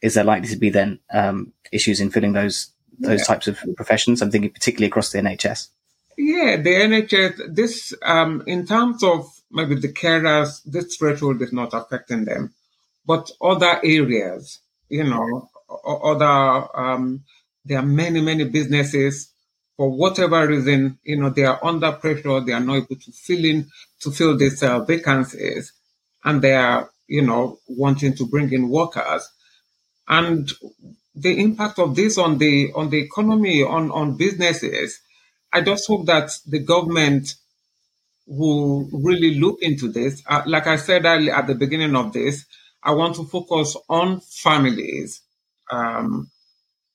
Is 0.00 0.14
there 0.14 0.24
likely 0.24 0.48
to 0.48 0.56
be 0.56 0.70
then 0.70 1.00
um, 1.12 1.52
issues 1.72 2.00
in 2.00 2.10
filling 2.10 2.32
those 2.32 2.70
those 2.98 3.20
yeah. 3.20 3.24
types 3.24 3.48
of 3.48 3.58
professions? 3.76 4.22
I'm 4.22 4.30
thinking 4.30 4.50
particularly 4.50 4.88
across 4.88 5.10
the 5.10 5.18
NHS. 5.18 5.68
Yeah, 6.16 6.56
the 6.56 6.70
NHS. 6.70 7.54
This 7.54 7.94
um, 8.02 8.42
in 8.46 8.66
terms 8.66 9.02
of 9.02 9.26
maybe 9.50 9.76
the 9.76 9.92
carers, 9.92 10.62
this 10.64 10.96
threshold 10.96 11.40
is 11.42 11.52
not 11.52 11.72
affecting 11.72 12.24
them, 12.24 12.54
but 13.06 13.30
other 13.40 13.80
areas, 13.82 14.60
you 14.88 15.04
know, 15.04 15.48
other 15.68 16.68
um, 16.78 17.24
there 17.64 17.78
are 17.78 17.86
many 17.86 18.20
many 18.20 18.44
businesses 18.44 19.34
for 19.76 19.90
whatever 19.90 20.46
reason, 20.46 20.98
you 21.02 21.16
know, 21.16 21.30
they 21.30 21.44
are 21.44 21.58
under 21.64 21.92
pressure. 21.92 22.40
They 22.40 22.52
are 22.52 22.60
not 22.60 22.76
able 22.76 22.96
to 22.96 23.12
fill 23.12 23.44
in 23.44 23.68
to 24.00 24.10
fill 24.10 24.36
these 24.36 24.62
uh, 24.62 24.80
vacancies, 24.84 25.72
and 26.24 26.40
they 26.40 26.54
are, 26.54 26.90
you 27.08 27.22
know, 27.22 27.58
wanting 27.68 28.14
to 28.16 28.26
bring 28.26 28.52
in 28.52 28.68
workers. 28.68 29.28
And 30.06 30.50
the 31.14 31.40
impact 31.40 31.78
of 31.78 31.96
this 31.96 32.18
on 32.18 32.38
the 32.38 32.70
on 32.74 32.90
the 32.90 32.98
economy, 32.98 33.62
on 33.62 33.90
on 33.90 34.16
businesses, 34.16 35.00
I 35.52 35.60
just 35.62 35.86
hope 35.88 36.06
that 36.06 36.30
the 36.46 36.60
government 36.60 37.34
will 38.26 38.88
really 38.92 39.34
look 39.34 39.58
into 39.60 39.90
this. 39.90 40.22
Uh, 40.26 40.42
like 40.46 40.66
I 40.66 40.76
said 40.76 41.04
at 41.04 41.46
the 41.46 41.54
beginning 41.54 41.96
of 41.96 42.12
this, 42.12 42.44
I 42.82 42.92
want 42.92 43.16
to 43.16 43.24
focus 43.24 43.76
on 43.88 44.20
families. 44.20 45.20
Um, 45.74 46.30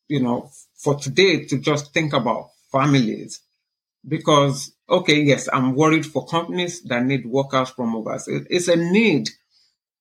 you 0.07 0.21
know, 0.21 0.51
for 0.83 0.95
today 0.95 1.45
to 1.45 1.57
just 1.59 1.93
think 1.93 2.13
about 2.13 2.49
families. 2.71 3.41
Because 4.07 4.71
okay 4.89 5.21
yes 5.23 5.49
i'm 5.53 5.75
worried 5.75 6.05
for 6.05 6.25
companies 6.27 6.81
that 6.83 7.03
need 7.05 7.25
workers 7.25 7.69
from 7.71 7.95
overseas. 7.95 8.45
It's 8.49 8.67
a 8.69 8.77
need. 8.77 9.29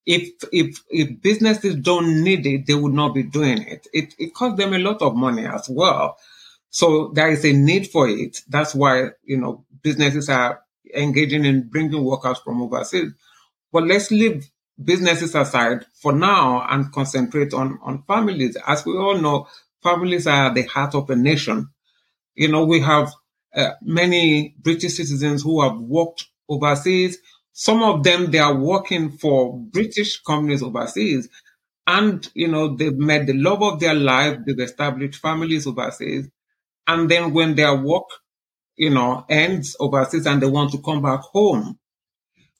If 0.07 0.31
if 0.53 0.83
if 0.91 1.21
businesses 1.23 1.77
don't 1.77 2.25
need 2.25 2.47
it 2.47 2.67
they 2.67 2.75
would 2.75 2.95
not 2.95 3.15
be 3.15 3.25
doing 3.25 3.63
it. 3.63 3.87
It, 3.93 4.15
it 4.19 4.35
costs 4.35 4.59
them 4.59 4.75
a 4.75 4.79
lot 4.79 5.03
of 5.03 5.17
money 5.17 5.47
as 5.47 5.69
well. 5.69 6.17
So 6.71 7.13
there 7.15 7.31
is 7.31 7.45
a 7.45 7.53
need 7.53 7.89
for 7.89 8.09
it. 8.09 8.39
That's 8.49 8.75
why 8.75 9.11
you 9.25 9.39
know 9.39 9.65
businesses 9.83 10.29
are 10.31 10.63
engaging 10.95 11.45
in 11.45 11.69
bringing 11.69 12.05
workers 12.05 12.39
from 12.41 12.63
overseas. 12.63 13.13
But 13.73 13.85
let's 13.87 14.11
leave 14.11 14.51
businesses 14.83 15.35
aside 15.35 15.85
for 16.01 16.13
now 16.13 16.67
and 16.71 16.93
concentrate 16.93 17.53
on 17.55 17.79
on 17.83 18.03
families 18.05 18.57
as 18.67 18.85
we 18.87 18.93
all 18.97 19.19
know 19.19 19.47
families 19.83 20.27
are 20.27 20.53
the 20.55 20.63
heart 20.65 20.95
of 20.95 21.09
a 21.11 21.17
nation 21.17 21.69
you 22.35 22.49
know, 22.49 22.65
we 22.65 22.81
have 22.81 23.13
uh, 23.55 23.73
many 23.83 24.55
British 24.61 24.95
citizens 24.97 25.43
who 25.43 25.63
have 25.63 25.79
worked 25.81 26.27
overseas. 26.49 27.19
Some 27.53 27.83
of 27.83 28.05
them, 28.05 28.31
they 28.31 28.39
are 28.39 28.55
working 28.57 29.11
for 29.19 29.59
British 29.59 30.21
companies 30.23 30.63
overseas. 30.63 31.29
And, 31.87 32.29
you 32.35 32.49
know, 32.49 32.77
they've 32.77 32.97
met 32.97 33.27
the 33.27 33.35
love 33.35 33.63
of 33.63 33.81
their 33.81 33.95
life. 33.95 34.39
They've 34.47 34.61
established 34.61 35.21
families 35.21 35.67
overseas. 35.67 36.29
And 36.87 37.11
then 37.11 37.35
when 37.35 37.55
their 37.57 37.77
work, 37.77 38.07
you 38.77 38.91
know, 38.91 39.25
ends 39.29 39.77
overseas 39.81 40.27
and 40.27 40.43
they 40.43 40.49
want 40.49 40.73
to 40.73 40.83
come 40.83 41.03
back 41.03 41.21
home, 41.21 41.79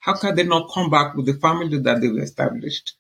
how 0.01 0.15
can 0.15 0.35
they 0.35 0.45
not 0.45 0.71
come 0.73 0.91
back 0.91 1.15
with 1.15 1.27
the 1.27 1.35
family 1.35 1.79
that 1.79 2.01
they've 2.01 2.17
established? 2.19 2.95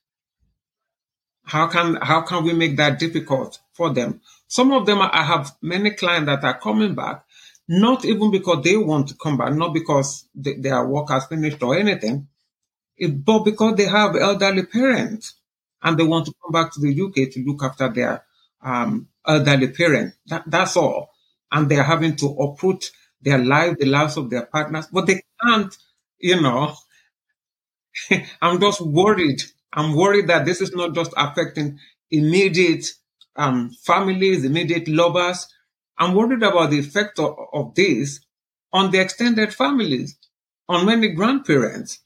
How 1.44 1.66
can, 1.68 1.96
how 1.96 2.22
can 2.22 2.44
we 2.44 2.52
make 2.52 2.76
that 2.76 2.98
difficult 2.98 3.60
for 3.72 3.92
them? 3.92 4.20
Some 4.48 4.70
of 4.72 4.86
them, 4.86 5.00
I 5.00 5.22
have 5.24 5.52
many 5.62 5.90
clients 5.92 6.26
that 6.26 6.44
are 6.44 6.58
coming 6.60 6.94
back, 6.94 7.24
not 7.68 8.04
even 8.04 8.30
because 8.30 8.62
they 8.64 8.76
want 8.76 9.08
to 9.08 9.14
come 9.14 9.36
back, 9.38 9.54
not 9.54 9.72
because 9.74 10.26
they, 10.34 10.54
their 10.54 10.86
work 10.86 11.08
has 11.10 11.26
finished 11.26 11.62
or 11.62 11.76
anything, 11.76 12.28
but 13.24 13.40
because 13.44 13.76
they 13.76 13.84
have 13.86 14.16
elderly 14.16 14.64
parents 14.66 15.34
and 15.82 15.98
they 15.98 16.04
want 16.04 16.26
to 16.26 16.34
come 16.42 16.52
back 16.52 16.72
to 16.72 16.80
the 16.80 17.00
UK 17.02 17.30
to 17.32 17.44
look 17.46 17.62
after 17.62 17.88
their 17.88 18.24
um, 18.62 19.08
elderly 19.26 19.68
parent. 19.68 20.14
That, 20.26 20.44
that's 20.46 20.76
all. 20.76 21.10
And 21.52 21.68
they're 21.68 21.82
having 21.84 22.16
to 22.16 22.26
uproot 22.26 22.90
their 23.22 23.38
life, 23.38 23.78
the 23.78 23.86
lives 23.86 24.16
of 24.16 24.30
their 24.30 24.46
partners, 24.46 24.86
but 24.92 25.06
they 25.06 25.22
can't, 25.44 25.76
you 26.18 26.40
know. 26.40 26.74
I'm 28.42 28.60
just 28.60 28.80
worried. 28.80 29.42
I'm 29.72 29.94
worried 29.94 30.28
that 30.28 30.44
this 30.44 30.60
is 30.60 30.74
not 30.74 30.94
just 30.94 31.12
affecting 31.16 31.78
immediate 32.10 32.86
um, 33.36 33.70
families, 33.84 34.44
immediate 34.44 34.88
lovers. 34.88 35.46
I'm 35.98 36.14
worried 36.14 36.42
about 36.42 36.70
the 36.70 36.78
effect 36.78 37.18
of, 37.18 37.36
of 37.52 37.74
this 37.74 38.20
on 38.72 38.90
the 38.90 39.00
extended 39.00 39.54
families, 39.54 40.16
on 40.68 40.86
many 40.86 41.08
grandparents 41.10 42.00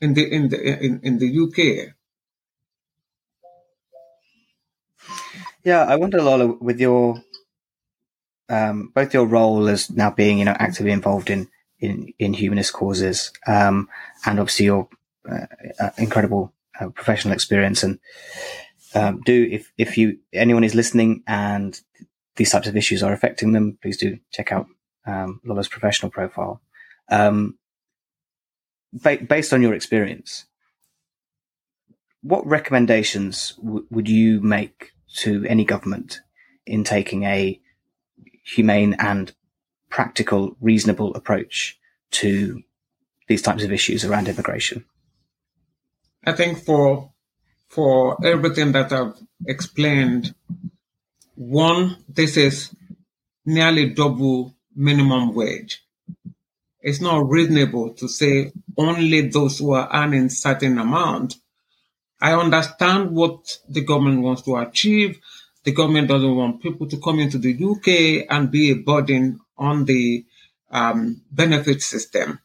in 0.00 0.14
the 0.14 0.32
in 0.32 0.48
the 0.48 0.84
in, 0.84 1.00
in 1.02 1.18
the 1.18 1.28
UK. 1.40 1.94
Yeah, 5.64 5.82
I 5.84 5.96
wonder, 5.96 6.22
Lola, 6.22 6.46
with 6.46 6.80
your 6.80 7.22
um, 8.48 8.92
both 8.94 9.12
your 9.14 9.26
role 9.26 9.68
as 9.68 9.90
now 9.90 10.10
being, 10.10 10.38
you 10.38 10.44
know, 10.44 10.56
actively 10.58 10.92
involved 10.92 11.30
in 11.30 11.48
in, 11.86 12.12
in 12.18 12.34
humanist 12.34 12.72
causes, 12.72 13.32
um, 13.46 13.88
and 14.24 14.38
obviously 14.38 14.66
your 14.66 14.88
uh, 15.30 15.46
uh, 15.80 15.90
incredible 15.98 16.52
uh, 16.80 16.88
professional 16.90 17.34
experience. 17.34 17.82
And 17.82 17.98
um, 18.94 19.20
do 19.24 19.48
if 19.50 19.72
if 19.78 19.96
you 19.98 20.18
anyone 20.32 20.64
is 20.64 20.74
listening 20.74 21.22
and 21.26 21.80
these 22.36 22.50
types 22.50 22.68
of 22.68 22.76
issues 22.76 23.02
are 23.02 23.12
affecting 23.12 23.52
them, 23.52 23.78
please 23.80 23.96
do 23.96 24.18
check 24.30 24.52
out 24.52 24.66
um, 25.06 25.40
Lola's 25.44 25.68
professional 25.68 26.10
profile. 26.10 26.60
Um, 27.08 27.58
ba- 28.92 29.24
based 29.26 29.52
on 29.52 29.62
your 29.62 29.74
experience, 29.74 30.44
what 32.22 32.46
recommendations 32.46 33.52
w- 33.62 33.86
would 33.90 34.08
you 34.08 34.40
make 34.40 34.92
to 35.16 35.46
any 35.48 35.64
government 35.64 36.20
in 36.66 36.84
taking 36.84 37.24
a 37.24 37.60
humane 38.44 38.94
and 38.98 39.32
practical, 39.90 40.56
reasonable 40.60 41.14
approach 41.14 41.78
to 42.12 42.62
these 43.28 43.42
types 43.42 43.64
of 43.64 43.72
issues 43.72 44.04
around 44.04 44.28
immigration? 44.28 44.84
I 46.24 46.32
think 46.32 46.64
for 46.64 47.12
for 47.68 48.24
everything 48.24 48.72
that 48.72 48.92
I've 48.92 49.14
explained, 49.46 50.34
one, 51.34 51.96
this 52.08 52.36
is 52.36 52.74
nearly 53.44 53.90
double 53.90 54.54
minimum 54.74 55.34
wage. 55.34 55.82
It's 56.80 57.00
not 57.00 57.28
reasonable 57.28 57.94
to 57.94 58.08
say 58.08 58.52
only 58.76 59.28
those 59.28 59.58
who 59.58 59.72
are 59.72 59.90
earning 59.92 60.28
certain 60.28 60.78
amount. 60.78 61.34
I 62.20 62.32
understand 62.32 63.10
what 63.10 63.58
the 63.68 63.82
government 63.82 64.22
wants 64.22 64.42
to 64.42 64.56
achieve. 64.56 65.18
The 65.64 65.72
government 65.72 66.08
doesn't 66.08 66.36
want 66.36 66.62
people 66.62 66.86
to 66.88 67.00
come 67.00 67.18
into 67.18 67.38
the 67.38 67.54
UK 67.54 68.26
and 68.30 68.50
be 68.50 68.70
a 68.70 68.76
burden 68.76 69.40
on 69.58 69.84
the 69.84 70.24
um, 70.70 71.22
benefit 71.30 71.82
system. 71.82 72.40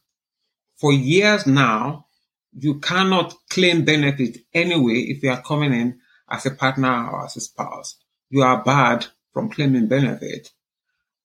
For 0.77 0.93
years 0.93 1.45
now, 1.45 2.07
you 2.53 2.79
cannot 2.79 3.35
claim 3.49 3.85
benefit 3.85 4.39
anyway 4.53 4.99
if 4.99 5.23
you 5.23 5.29
are 5.29 5.41
coming 5.41 5.73
in 5.73 5.99
as 6.29 6.45
a 6.45 6.51
partner 6.51 7.09
or 7.09 7.25
as 7.25 7.37
a 7.37 7.41
spouse. 7.41 7.97
You 8.29 8.41
are 8.41 8.63
barred 8.63 9.05
from 9.33 9.49
claiming 9.49 9.87
benefit. 9.87 10.49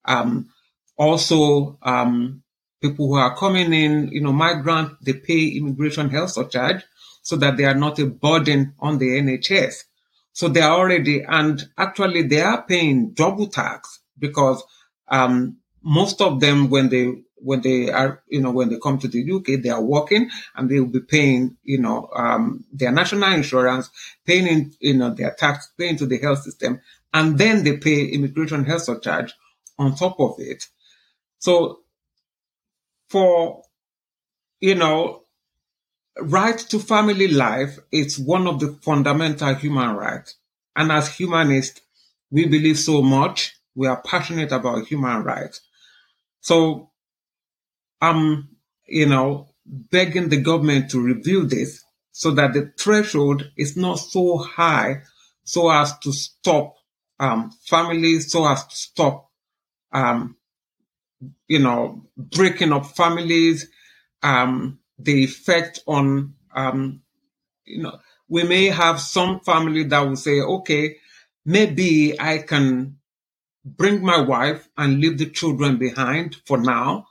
Um, 0.05 0.49
also, 0.97 1.77
um, 1.81 2.43
people 2.81 3.07
who 3.07 3.15
are 3.15 3.35
coming 3.35 3.73
in, 3.73 4.09
you 4.11 4.21
know, 4.21 4.33
migrant, 4.33 4.93
they 5.03 5.13
pay 5.13 5.47
immigration 5.57 6.09
health 6.09 6.31
surcharge 6.31 6.83
so 7.21 7.35
that 7.37 7.57
they 7.57 7.65
are 7.65 7.75
not 7.75 7.99
a 7.99 8.05
burden 8.05 8.73
on 8.79 8.97
the 8.97 9.07
NHS. 9.07 9.83
So 10.31 10.47
they 10.47 10.61
are 10.61 10.77
already, 10.77 11.23
and 11.27 11.67
actually 11.77 12.23
they 12.23 12.41
are 12.41 12.61
paying 12.63 13.11
double 13.11 13.47
tax 13.47 13.99
because 14.17 14.63
um, 15.07 15.57
most 15.87 16.21
of 16.21 16.39
them, 16.41 16.69
when 16.69 16.89
they 16.89 17.23
when 17.39 17.61
they 17.61 17.89
are, 17.91 18.23
you 18.27 18.41
know, 18.41 18.51
when 18.51 18.69
they 18.69 18.77
come 18.79 18.97
to 18.99 19.07
the 19.07 19.31
UK, 19.31 19.61
they 19.61 19.69
are 19.69 19.81
working 19.81 20.29
and 20.55 20.69
they 20.69 20.79
will 20.79 20.87
be 20.87 20.99
paying, 20.99 21.55
you 21.63 21.77
know, 21.79 22.09
um, 22.15 22.65
their 22.73 22.91
national 22.91 23.31
insurance, 23.31 23.89
paying, 24.25 24.47
in, 24.47 24.73
you 24.79 24.95
know, 24.95 25.13
their 25.13 25.31
tax, 25.31 25.71
paying 25.77 25.95
to 25.97 26.07
the 26.07 26.17
health 26.17 26.41
system, 26.41 26.81
and 27.13 27.37
then 27.37 27.63
they 27.63 27.77
pay 27.77 28.05
immigration 28.05 28.65
health 28.65 28.83
surcharge 28.83 29.33
on 29.77 29.95
top 29.95 30.19
of 30.19 30.35
it. 30.39 30.65
So 31.39 31.81
for, 33.09 33.63
you 34.59 34.75
know, 34.75 35.23
right 36.19 36.57
to 36.57 36.79
family 36.79 37.27
life, 37.27 37.77
it's 37.91 38.17
one 38.17 38.47
of 38.47 38.59
the 38.59 38.73
fundamental 38.81 39.53
human 39.53 39.95
rights. 39.95 40.35
And 40.75 40.91
as 40.91 41.15
humanists, 41.15 41.81
we 42.31 42.45
believe 42.47 42.77
so 42.79 43.01
much. 43.01 43.55
We 43.75 43.87
are 43.87 44.01
passionate 44.01 44.51
about 44.51 44.87
human 44.87 45.23
rights. 45.23 45.61
So 46.47 46.91
I'm, 47.99 48.55
you 48.85 49.05
know, 49.05 49.49
begging 49.65 50.29
the 50.29 50.37
government 50.37 50.91
to 50.91 51.01
review 51.01 51.45
this 51.45 51.83
so 52.13 52.31
that 52.31 52.53
the 52.53 52.71
threshold 52.79 53.51
is 53.57 53.75
not 53.75 53.95
so 53.95 54.37
high 54.37 55.01
so 55.43 55.69
as 55.69 55.97
to 55.99 56.13
stop 56.13 56.75
um, 57.19 57.51
families, 57.65 58.31
so 58.31 58.47
as 58.47 58.65
to 58.65 58.75
stop 58.77 59.29
um, 59.91 60.37
you 61.49 61.59
know, 61.59 62.05
breaking 62.15 62.71
up 62.71 62.85
families, 62.85 63.67
um, 64.23 64.79
the 64.99 65.25
effect 65.25 65.81
on, 65.85 66.33
um, 66.55 67.01
you 67.65 67.83
know, 67.83 67.99
we 68.29 68.43
may 68.43 68.67
have 68.67 69.01
some 69.01 69.41
family 69.41 69.83
that 69.83 69.99
will 69.99 70.15
say, 70.15 70.39
okay, 70.39 70.95
maybe 71.45 72.19
I 72.19 72.39
can 72.39 72.96
bring 73.77 74.03
my 74.03 74.21
wife 74.21 74.67
and 74.77 74.99
leave 75.01 75.17
the 75.17 75.29
children 75.29 75.77
behind 75.77 76.37
for 76.45 76.57
now. 76.57 77.07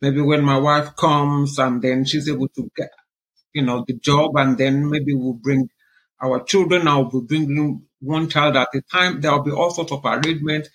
Maybe 0.00 0.20
when 0.20 0.42
my 0.44 0.58
wife 0.58 0.96
comes 0.96 1.58
and 1.58 1.82
then 1.82 2.04
she's 2.04 2.28
able 2.28 2.48
to 2.48 2.70
get, 2.76 2.90
you 3.52 3.62
know, 3.62 3.84
the 3.86 3.94
job 3.94 4.32
and 4.36 4.58
then 4.58 4.88
maybe 4.90 5.14
we'll 5.14 5.34
bring 5.34 5.68
our 6.22 6.42
children. 6.44 6.88
I'll 6.88 7.04
be 7.10 7.20
bringing 7.20 7.86
one 8.00 8.28
child 8.28 8.56
at 8.56 8.68
a 8.74 8.82
time. 8.82 9.20
There 9.20 9.32
will 9.32 9.42
be 9.42 9.50
all 9.52 9.70
sorts 9.70 9.92
of 9.92 10.04
arrangement. 10.04 10.68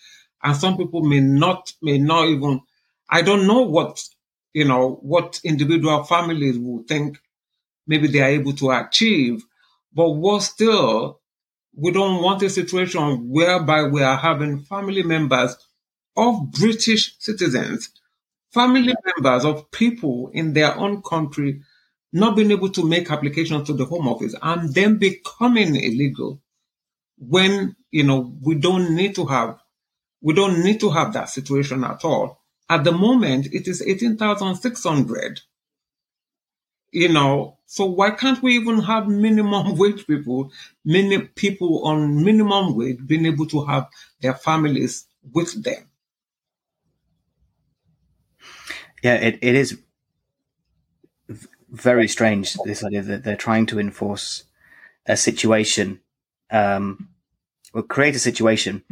And 0.44 0.56
some 0.56 0.78
people 0.78 1.04
may 1.04 1.20
not, 1.22 1.72
may 1.82 1.98
not 1.98 2.28
even 2.28 2.62
I 3.10 3.22
don't 3.22 3.48
know 3.48 3.62
what, 3.64 4.02
you 4.54 4.66
know, 4.66 5.00
what 5.02 5.40
individual 5.44 6.04
families 6.04 6.58
will 6.58 6.84
think 6.88 7.20
maybe 7.88 8.08
they 8.08 8.22
are 8.22 8.30
able 8.30 8.54
to 8.54 8.72
achieve, 8.72 9.44
but 9.94 10.10
what 10.12 10.44
still, 10.44 11.22
we 11.76 11.92
don't 11.92 12.22
want 12.22 12.42
a 12.44 12.50
situation 12.50 13.30
whereby 13.30 13.84
we 13.84 14.02
are 14.02 14.18
having 14.18 14.64
family 14.64 15.04
members 15.04 15.56
of 16.16 16.52
British 16.52 17.16
citizens, 17.20 17.90
family 18.54 18.94
members 19.06 19.46
of 19.46 19.70
people 19.72 20.32
in 20.34 20.54
their 20.54 20.76
own 20.78 21.02
country 21.02 21.62
not 22.14 22.36
being 22.36 22.52
able 22.52 22.70
to 22.70 22.88
make 22.88 23.12
applications 23.12 23.68
to 23.68 23.74
the 23.74 23.86
Home 23.86 24.08
Office 24.08 24.36
and 24.42 24.74
then 24.74 24.98
becoming 24.98 25.76
illegal 25.76 26.42
when, 27.18 27.76
you 27.92 28.04
know, 28.04 28.34
we 28.42 28.56
don't 28.56 28.96
need 28.96 29.16
to 29.16 29.26
have, 29.26 29.60
we 30.22 30.34
don't 30.34 30.64
need 30.64 30.80
to 30.80 30.90
have 30.90 31.14
that 31.14 31.30
situation 31.30 31.84
at 31.84 32.06
all. 32.06 32.42
At 32.70 32.84
the 32.86 32.94
moment, 32.94 33.48
it 33.48 33.68
is 33.68 33.82
18,600. 33.82 35.42
You 36.92 37.10
know, 37.10 37.55
so 37.66 37.86
why 37.86 38.12
can't 38.12 38.42
we 38.44 38.56
even 38.56 38.82
have 38.82 39.08
minimum 39.08 39.76
wage 39.78 40.06
people, 40.06 40.52
many 40.84 41.20
people 41.20 41.86
on 41.86 42.24
minimum 42.24 42.76
wage 42.76 43.00
being 43.06 43.26
able 43.26 43.48
to 43.48 43.66
have 43.66 43.88
their 44.22 44.36
families 44.36 45.08
with 45.34 45.64
them? 45.64 45.90
Yeah, 49.04 49.16
it, 49.16 49.40
it 49.42 49.56
is 49.56 49.80
very 51.70 52.08
strange, 52.08 52.54
this 52.66 52.84
idea 52.84 53.02
that 53.02 53.24
they're 53.24 53.36
trying 53.36 53.66
to 53.68 53.80
enforce 53.80 54.44
a 55.06 55.18
situation, 55.18 56.00
um, 56.52 57.10
or 57.74 57.84
create 57.84 58.16
a 58.16 58.20
situation 58.20 58.84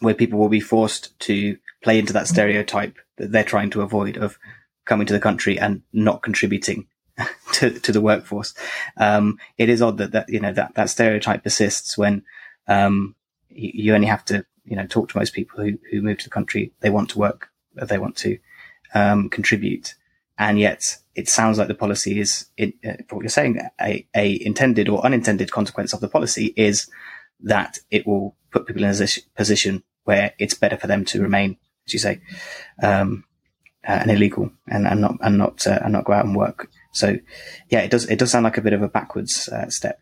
where 0.00 0.14
people 0.14 0.38
will 0.38 0.48
be 0.48 0.60
forced 0.60 1.18
to 1.20 1.56
play 1.82 1.98
into 1.98 2.12
that 2.12 2.26
stereotype 2.26 2.98
that 3.16 3.30
they're 3.30 3.44
trying 3.44 3.70
to 3.70 3.82
avoid 3.82 4.16
of 4.16 4.38
coming 4.84 5.06
to 5.06 5.12
the 5.12 5.20
country 5.20 5.58
and 5.58 5.82
not 5.92 6.22
contributing 6.22 6.86
to, 7.52 7.78
to 7.80 7.92
the 7.92 8.00
workforce. 8.00 8.54
Um, 8.96 9.38
it 9.58 9.68
is 9.68 9.82
odd 9.82 9.98
that, 9.98 10.12
that, 10.12 10.28
you 10.28 10.40
know, 10.40 10.52
that, 10.52 10.74
that 10.74 10.90
stereotype 10.90 11.42
persists 11.42 11.98
when, 11.98 12.24
um, 12.68 13.14
you, 13.48 13.70
you, 13.74 13.94
only 13.94 14.06
have 14.06 14.24
to, 14.26 14.44
you 14.64 14.76
know, 14.76 14.86
talk 14.86 15.10
to 15.10 15.18
most 15.18 15.34
people 15.34 15.62
who, 15.62 15.78
who 15.90 16.02
move 16.02 16.18
to 16.18 16.24
the 16.24 16.30
country. 16.30 16.72
They 16.80 16.90
want 16.90 17.10
to 17.10 17.18
work, 17.18 17.50
they 17.74 17.98
want 17.98 18.16
to, 18.18 18.38
um, 18.94 19.28
contribute. 19.28 19.94
And 20.38 20.58
yet 20.58 20.96
it 21.14 21.28
sounds 21.28 21.58
like 21.58 21.68
the 21.68 21.74
policy 21.74 22.18
is, 22.18 22.46
uh, 22.60 22.66
what 23.10 23.20
you're 23.20 23.28
saying, 23.28 23.60
a, 23.80 24.06
a 24.16 24.44
intended 24.44 24.88
or 24.88 25.04
unintended 25.04 25.50
consequence 25.50 25.92
of 25.92 26.00
the 26.00 26.08
policy 26.08 26.54
is 26.56 26.88
that 27.40 27.78
it 27.90 28.06
will 28.06 28.36
put 28.50 28.66
people 28.66 28.84
in 28.84 28.90
a 28.90 29.08
position 29.36 29.82
where 30.04 30.32
it's 30.38 30.54
better 30.54 30.76
for 30.76 30.86
them 30.86 31.04
to 31.04 31.22
remain 31.22 31.58
as 31.86 31.92
you 31.92 31.98
say, 31.98 32.20
um, 32.82 33.24
uh, 33.86 33.98
and 34.02 34.10
illegal 34.10 34.50
and, 34.68 34.86
and 34.86 35.00
not 35.00 35.16
and 35.20 35.38
not 35.38 35.66
uh, 35.66 35.80
and 35.82 35.92
not 35.92 36.04
go 36.04 36.12
out 36.12 36.24
and 36.24 36.36
work. 36.36 36.70
So, 36.92 37.16
yeah, 37.68 37.80
it 37.80 37.90
does 37.90 38.08
it 38.08 38.18
does 38.18 38.30
sound 38.30 38.44
like 38.44 38.58
a 38.58 38.62
bit 38.62 38.74
of 38.74 38.82
a 38.82 38.88
backwards 38.88 39.48
uh, 39.48 39.68
step. 39.70 40.00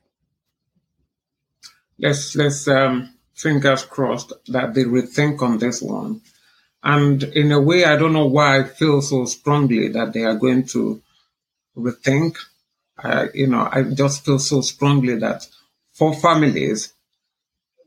Let's 1.99 2.35
let's 2.35 2.67
um, 2.69 3.15
fingers 3.35 3.85
crossed 3.85 4.33
that 4.49 4.75
they 4.75 4.85
rethink 4.85 5.41
on 5.43 5.59
this 5.59 5.81
one. 5.81 6.21
And 6.83 7.23
in 7.23 7.53
a 7.53 7.61
way, 7.61 7.85
I 7.85 7.97
don't 7.97 8.13
know 8.13 8.27
why 8.27 8.59
I 8.59 8.65
feel 8.65 9.03
so 9.03 9.25
strongly 9.27 9.89
that 9.89 10.13
they 10.13 10.25
are 10.25 10.35
going 10.35 10.67
to 10.69 11.03
rethink. 11.77 12.37
Uh, 13.03 13.27
you 13.35 13.47
know, 13.47 13.69
I 13.71 13.83
just 13.83 14.25
feel 14.25 14.39
so 14.39 14.61
strongly 14.63 15.17
that 15.17 15.47
for 15.93 16.15
families, 16.15 16.93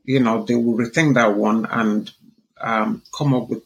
you 0.04 0.20
know, 0.20 0.44
they 0.44 0.54
will 0.54 0.76
rethink 0.76 1.14
that 1.14 1.36
one 1.36 1.66
and 1.66 2.10
um, 2.60 3.02
come 3.16 3.34
up 3.34 3.48
with 3.48 3.62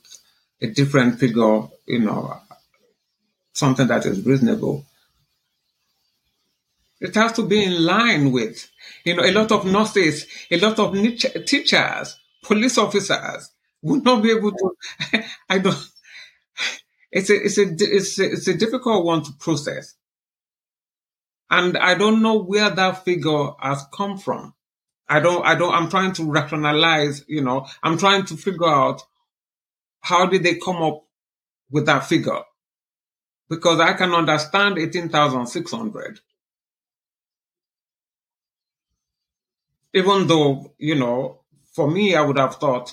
a 0.60 0.66
different 0.68 1.18
figure, 1.18 1.68
you 1.86 2.00
know, 2.00 2.40
something 3.52 3.86
that 3.86 4.06
is 4.06 4.24
reasonable. 4.24 4.84
It 7.00 7.14
has 7.14 7.32
to 7.34 7.46
be 7.46 7.62
in 7.62 7.84
line 7.84 8.32
with, 8.32 8.70
you 9.04 9.14
know, 9.14 9.24
a 9.24 9.32
lot 9.32 9.52
of 9.52 9.64
nurses, 9.64 10.26
a 10.50 10.58
lot 10.58 10.78
of 10.78 10.92
teachers, 11.46 12.18
police 12.42 12.78
officers 12.78 13.50
would 13.82 14.04
not 14.04 14.22
be 14.22 14.30
able 14.32 14.52
to. 14.52 14.74
I 15.48 15.58
don't. 15.58 15.78
It's 17.10 17.30
a, 17.30 17.36
it's 17.36 17.58
a, 17.58 17.62
it's 17.62 18.18
a, 18.18 18.32
it's 18.32 18.48
a 18.48 18.56
difficult 18.56 19.04
one 19.04 19.22
to 19.22 19.32
process. 19.38 19.94
And 21.50 21.78
I 21.78 21.94
don't 21.94 22.20
know 22.20 22.42
where 22.42 22.68
that 22.68 23.04
figure 23.04 23.52
has 23.60 23.84
come 23.92 24.18
from. 24.18 24.54
I 25.08 25.20
don't, 25.20 25.44
I 25.46 25.54
don't, 25.54 25.72
I'm 25.72 25.88
trying 25.88 26.12
to 26.14 26.30
rationalize, 26.30 27.24
you 27.26 27.42
know, 27.42 27.66
I'm 27.82 27.96
trying 27.96 28.26
to 28.26 28.36
figure 28.36 28.68
out 28.68 29.02
how 30.00 30.26
did 30.26 30.42
they 30.42 30.56
come 30.56 30.82
up 30.82 31.04
with 31.70 31.86
that 31.86 32.04
figure? 32.04 32.42
Because 33.48 33.80
I 33.80 33.94
can 33.94 34.12
understand 34.12 34.78
18,600 34.78 36.20
Even 39.94 40.26
though, 40.26 40.74
you 40.78 40.94
know, 40.94 41.40
for 41.74 41.90
me, 41.90 42.14
I 42.14 42.20
would 42.22 42.38
have 42.38 42.56
thought 42.56 42.92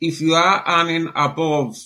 if 0.00 0.20
you 0.20 0.34
are 0.34 0.64
earning 0.66 1.10
above 1.14 1.76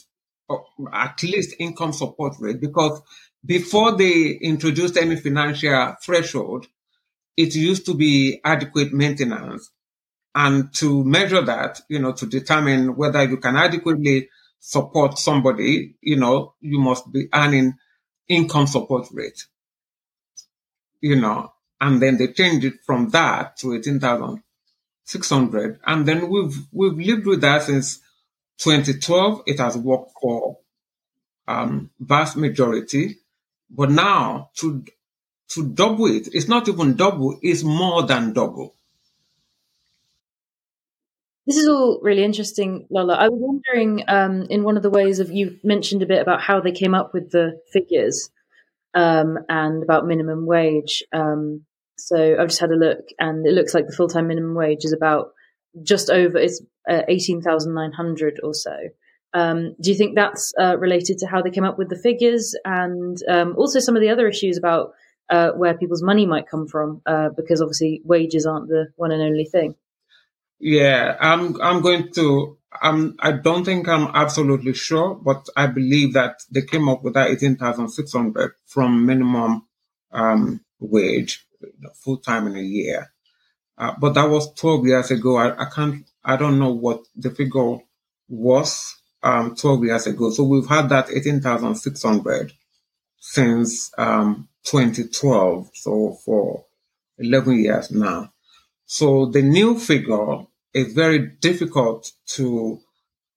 at 0.92 1.22
least 1.22 1.54
income 1.58 1.92
support 1.92 2.34
rate, 2.40 2.60
because 2.60 3.00
before 3.44 3.96
they 3.96 4.30
introduced 4.30 4.96
any 4.96 5.16
financial 5.16 5.94
threshold, 6.02 6.66
it 7.36 7.54
used 7.54 7.86
to 7.86 7.94
be 7.94 8.40
adequate 8.44 8.92
maintenance. 8.92 9.70
And 10.34 10.72
to 10.74 11.04
measure 11.04 11.42
that, 11.42 11.80
you 11.88 11.98
know, 11.98 12.12
to 12.12 12.26
determine 12.26 12.96
whether 12.96 13.24
you 13.24 13.38
can 13.38 13.56
adequately 13.56 14.28
support 14.60 15.18
somebody, 15.18 15.96
you 16.00 16.16
know, 16.16 16.54
you 16.60 16.78
must 16.78 17.10
be 17.10 17.28
earning 17.34 17.74
income 18.28 18.66
support 18.66 19.08
rate, 19.12 19.46
you 21.00 21.16
know, 21.16 21.52
and 21.80 22.00
then 22.00 22.18
they 22.18 22.28
changed 22.32 22.66
it 22.66 22.74
from 22.84 23.08
that 23.10 23.56
to 23.58 23.72
18,600. 25.08 25.80
And 25.86 26.06
then 26.06 26.28
we've, 26.28 26.56
we've 26.72 27.06
lived 27.06 27.26
with 27.26 27.40
that 27.40 27.62
since 27.62 28.00
2012. 28.58 29.42
It 29.46 29.58
has 29.58 29.76
worked 29.76 30.12
for, 30.20 30.58
um, 31.46 31.90
vast 31.98 32.36
majority, 32.36 33.16
but 33.70 33.90
now 33.90 34.50
to, 34.56 34.84
to 35.48 35.66
double 35.66 36.06
it, 36.06 36.28
it's 36.32 36.48
not 36.48 36.68
even 36.68 36.94
double, 36.94 37.38
it's 37.42 37.62
more 37.62 38.02
than 38.02 38.32
double. 38.32 38.74
This 41.46 41.56
is 41.56 41.66
all 41.66 41.98
really 42.02 42.24
interesting, 42.24 42.86
Lola. 42.90 43.14
I 43.14 43.30
was 43.30 43.40
wondering, 43.40 44.04
um, 44.06 44.42
in 44.50 44.64
one 44.64 44.76
of 44.76 44.82
the 44.82 44.90
ways 44.90 45.18
of 45.18 45.30
you 45.30 45.58
mentioned 45.64 46.02
a 46.02 46.06
bit 46.06 46.20
about 46.20 46.42
how 46.42 46.60
they 46.60 46.72
came 46.72 46.94
up 46.94 47.14
with 47.14 47.30
the 47.30 47.58
figures 47.72 48.28
um, 48.92 49.38
and 49.48 49.82
about 49.82 50.06
minimum 50.06 50.44
wage. 50.44 51.02
Um, 51.10 51.64
so 51.98 52.36
I've 52.38 52.48
just 52.48 52.60
had 52.60 52.70
a 52.70 52.76
look, 52.76 53.00
and 53.18 53.46
it 53.46 53.52
looks 53.52 53.74
like 53.74 53.86
the 53.86 53.96
full 53.96 54.08
time 54.08 54.28
minimum 54.28 54.54
wage 54.54 54.84
is 54.84 54.92
about 54.92 55.32
just 55.82 56.10
over 56.10 56.38
it's 56.38 56.62
uh, 56.88 57.02
eighteen 57.08 57.40
thousand 57.40 57.74
nine 57.74 57.92
hundred 57.92 58.40
or 58.42 58.54
so. 58.54 58.76
Um, 59.34 59.74
do 59.80 59.90
you 59.90 59.96
think 59.96 60.14
that's 60.14 60.52
uh, 60.60 60.78
related 60.78 61.18
to 61.18 61.26
how 61.26 61.42
they 61.42 61.50
came 61.50 61.64
up 61.64 61.78
with 61.78 61.90
the 61.90 61.98
figures, 61.98 62.54
and 62.64 63.16
um, 63.28 63.54
also 63.56 63.80
some 63.80 63.96
of 63.96 64.02
the 64.02 64.10
other 64.10 64.28
issues 64.28 64.56
about 64.56 64.92
uh, 65.30 65.50
where 65.50 65.76
people's 65.76 66.02
money 66.02 66.26
might 66.26 66.48
come 66.48 66.66
from? 66.66 67.02
Uh, 67.04 67.28
because 67.36 67.60
obviously 67.60 68.00
wages 68.04 68.46
aren't 68.46 68.68
the 68.68 68.86
one 68.96 69.12
and 69.12 69.22
only 69.22 69.44
thing. 69.44 69.74
Yeah, 70.58 71.16
I'm 71.20 71.60
I'm 71.60 71.80
going 71.82 72.12
to 72.14 72.58
I'm 72.80 73.16
I 73.20 73.32
don't 73.32 73.64
think 73.64 73.88
I'm 73.88 74.08
absolutely 74.14 74.74
sure, 74.74 75.14
but 75.14 75.48
I 75.56 75.66
believe 75.66 76.14
that 76.14 76.42
they 76.50 76.62
came 76.62 76.88
up 76.88 77.02
with 77.02 77.14
that 77.14 77.30
eighteen 77.30 77.56
thousand 77.56 77.88
six 77.90 78.12
hundred 78.12 78.52
from 78.66 79.06
minimum 79.06 79.66
um, 80.12 80.60
wage, 80.80 81.46
full 81.94 82.18
time 82.18 82.46
in 82.46 82.56
a 82.56 82.62
year. 82.62 83.12
Uh, 83.76 83.94
but 84.00 84.14
that 84.14 84.28
was 84.28 84.52
twelve 84.54 84.86
years 84.86 85.10
ago. 85.10 85.36
I, 85.36 85.62
I 85.62 85.66
can't 85.74 86.08
I 86.24 86.36
don't 86.36 86.58
know 86.58 86.72
what 86.72 87.02
the 87.16 87.30
figure 87.30 87.78
was 88.28 88.96
um, 89.22 89.54
twelve 89.54 89.84
years 89.84 90.06
ago. 90.06 90.30
So 90.30 90.44
we've 90.44 90.68
had 90.68 90.88
that 90.88 91.10
eighteen 91.10 91.40
thousand 91.40 91.76
six 91.76 92.02
hundred 92.02 92.52
since 93.20 93.90
um, 93.98 94.48
2012. 94.64 95.70
So 95.74 96.18
for 96.24 96.64
11 97.18 97.58
years 97.58 97.90
now. 97.90 98.32
So 98.86 99.26
the 99.26 99.42
new 99.42 99.78
figure 99.78 100.46
is 100.72 100.94
very 100.94 101.18
difficult 101.40 102.12
to 102.34 102.80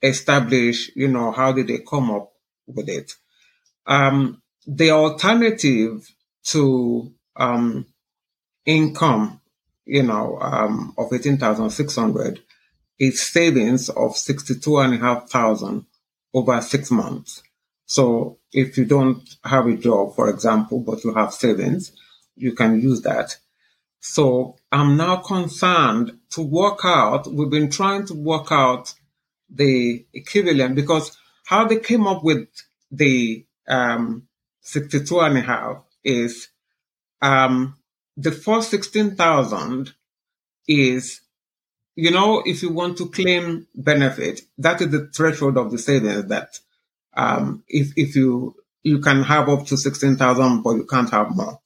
establish, 0.01 0.91
you 0.95 1.07
know, 1.07 1.31
how 1.31 1.51
did 1.51 1.67
they 1.67 1.79
come 1.79 2.11
up 2.11 2.31
with 2.67 2.89
it. 2.89 3.13
Um, 3.85 4.41
the 4.65 4.91
alternative 4.91 6.07
to 6.45 7.13
um, 7.35 7.85
income, 8.71 9.41
you 9.85 10.03
know, 10.03 10.37
um, 10.39 10.93
of 10.97 11.11
18,600 11.13 12.41
is 12.99 13.21
savings 13.21 13.89
of 13.89 14.15
62,500 14.15 15.85
over 16.33 16.61
six 16.61 16.91
months. 16.91 17.43
So 17.85 18.39
if 18.53 18.77
you 18.77 18.85
don't 18.85 19.21
have 19.43 19.67
a 19.67 19.75
job, 19.75 20.15
for 20.15 20.29
example, 20.29 20.79
but 20.79 21.03
you 21.03 21.13
have 21.13 21.33
savings, 21.33 21.91
you 22.35 22.53
can 22.53 22.79
use 22.79 23.01
that. 23.01 23.37
So 23.99 24.55
I'm 24.71 24.97
now 24.97 25.17
concerned 25.17 26.17
to 26.31 26.41
work 26.41 26.79
out, 26.83 27.27
we've 27.27 27.49
been 27.49 27.69
trying 27.69 28.05
to 28.07 28.13
work 28.13 28.51
out 28.51 28.93
the 29.49 30.05
equivalent 30.13 30.75
because 30.75 31.17
how 31.45 31.65
they 31.65 31.79
came 31.79 32.07
up 32.07 32.23
with 32.23 32.47
the 32.91 33.45
um, 33.67 34.27
62 34.61 35.19
and 35.19 35.37
a 35.37 35.41
half 35.41 35.83
is 36.03 36.47
um, 37.21 37.75
the 38.21 38.31
first 38.31 38.69
16,000 38.69 39.93
is, 40.67 41.21
you 41.95 42.11
know, 42.11 42.43
if 42.45 42.61
you 42.61 42.71
want 42.71 42.97
to 42.97 43.09
claim 43.09 43.67
benefit, 43.73 44.41
that 44.57 44.81
is 44.81 44.89
the 44.89 45.07
threshold 45.07 45.57
of 45.57 45.71
the 45.71 45.77
savings 45.77 46.25
that 46.25 46.59
um, 47.13 47.63
if, 47.67 47.93
if 47.95 48.15
you, 48.15 48.55
you 48.83 48.99
can 48.99 49.23
have 49.23 49.49
up 49.49 49.65
to 49.67 49.77
16,000, 49.77 50.61
but 50.61 50.75
you 50.75 50.85
can't 50.85 51.09
have 51.09 51.35
more 51.35 51.59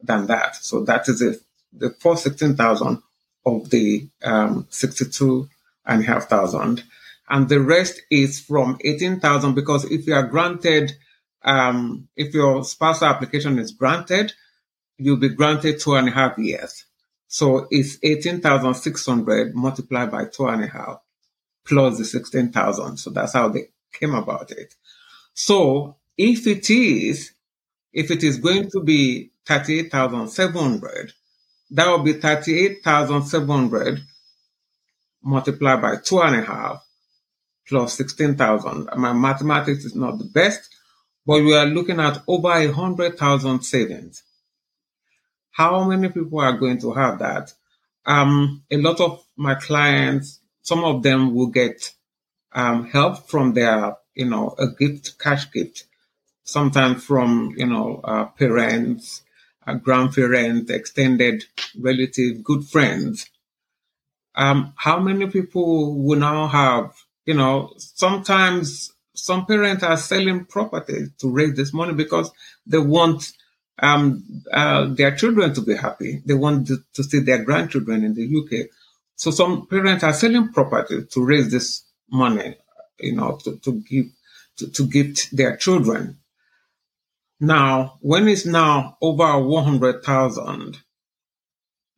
than 0.00 0.26
that. 0.26 0.56
So 0.56 0.84
that 0.84 1.08
is 1.08 1.20
it 1.20 1.40
the 1.72 1.90
first 1.90 2.22
16,000 2.24 3.02
of 3.44 3.70
the 3.70 4.08
um, 4.22 4.66
62 4.70 5.48
and 5.86 6.02
a 6.02 6.06
half 6.06 6.28
thousand. 6.28 6.84
And 7.28 7.48
the 7.48 7.60
rest 7.60 8.00
is 8.10 8.40
from 8.40 8.78
18,000 8.82 9.54
because 9.54 9.84
if 9.90 10.06
you 10.06 10.14
are 10.14 10.26
granted, 10.26 10.92
um, 11.42 12.08
if 12.16 12.32
your 12.34 12.64
spousal 12.64 13.08
application 13.08 13.58
is 13.58 13.72
granted, 13.72 14.32
you'll 14.98 15.16
be 15.16 15.30
granted 15.30 15.80
two 15.80 15.94
and 15.94 16.08
a 16.08 16.12
half 16.12 16.36
years. 16.38 16.84
So 17.28 17.68
it's 17.70 17.98
18,600 18.02 19.54
multiplied 19.54 20.10
by 20.10 20.26
two 20.26 20.46
and 20.48 20.64
a 20.64 20.66
half 20.66 21.00
plus 21.64 21.98
the 21.98 22.04
16,000. 22.04 22.96
So 22.96 23.10
that's 23.10 23.34
how 23.34 23.48
they 23.48 23.68
came 23.92 24.14
about 24.14 24.50
it. 24.50 24.74
So 25.34 25.96
if 26.16 26.46
it 26.46 26.68
is, 26.70 27.32
if 27.92 28.10
it 28.10 28.22
is 28.22 28.38
going 28.38 28.70
to 28.70 28.80
be 28.82 29.30
38,700, 29.46 31.12
that 31.70 31.86
will 31.86 32.02
be 32.02 32.14
38,700 32.14 34.00
multiplied 35.22 35.82
by 35.82 35.96
two 35.96 36.20
and 36.22 36.36
a 36.36 36.42
half 36.42 36.82
plus 37.68 37.94
16,000. 37.94 38.88
My 38.96 39.12
mathematics 39.12 39.84
is 39.84 39.94
not 39.94 40.18
the 40.18 40.24
best, 40.24 40.74
but 41.26 41.42
we 41.42 41.54
are 41.54 41.66
looking 41.66 42.00
at 42.00 42.22
over 42.26 42.52
a 42.52 42.72
hundred 42.72 43.18
thousand 43.18 43.62
savings. 43.62 44.22
How 45.58 45.82
many 45.82 46.08
people 46.08 46.38
are 46.38 46.56
going 46.56 46.78
to 46.82 46.92
have 46.92 47.18
that? 47.18 47.52
Um, 48.06 48.62
a 48.70 48.76
lot 48.76 49.00
of 49.00 49.24
my 49.36 49.56
clients, 49.56 50.38
some 50.62 50.84
of 50.84 51.02
them 51.02 51.34
will 51.34 51.48
get 51.48 51.92
um, 52.52 52.88
help 52.88 53.28
from 53.28 53.54
their, 53.54 53.96
you 54.14 54.26
know, 54.26 54.54
a 54.56 54.68
gift, 54.68 55.18
cash 55.18 55.50
gift, 55.50 55.82
sometimes 56.44 57.02
from, 57.02 57.54
you 57.56 57.66
know, 57.66 58.00
uh, 58.04 58.26
parents, 58.26 59.22
grandparents, 59.82 60.70
extended 60.70 61.44
relative, 61.76 62.44
good 62.44 62.64
friends. 62.64 63.28
Um, 64.36 64.74
how 64.76 65.00
many 65.00 65.26
people 65.26 66.00
will 66.00 66.20
now 66.20 66.46
have, 66.46 66.94
you 67.26 67.34
know, 67.34 67.72
sometimes 67.78 68.92
some 69.16 69.44
parents 69.44 69.82
are 69.82 69.96
selling 69.96 70.44
property 70.44 71.06
to 71.18 71.28
raise 71.28 71.56
this 71.56 71.74
money 71.74 71.94
because 71.94 72.30
they 72.64 72.78
want 72.78 73.32
um, 73.80 74.42
uh, 74.52 74.86
their 74.94 75.14
children 75.16 75.54
to 75.54 75.60
be 75.60 75.76
happy. 75.76 76.22
They 76.24 76.34
want 76.34 76.66
to, 76.68 76.78
to 76.94 77.04
see 77.04 77.20
their 77.20 77.44
grandchildren 77.44 78.04
in 78.04 78.14
the 78.14 78.24
UK. 78.24 78.68
So 79.16 79.30
some 79.30 79.66
parents 79.66 80.04
are 80.04 80.12
selling 80.12 80.52
property 80.52 81.04
to 81.04 81.24
raise 81.24 81.50
this 81.50 81.84
money, 82.10 82.56
you 83.00 83.16
know, 83.16 83.38
to, 83.44 83.56
to 83.58 83.72
give 83.72 84.06
to, 84.58 84.70
to 84.70 84.86
gift 84.86 85.34
their 85.36 85.56
children. 85.56 86.18
Now, 87.40 87.98
when 88.00 88.28
it's 88.28 88.44
now 88.44 88.98
over 89.00 89.38
100,000, 89.38 90.78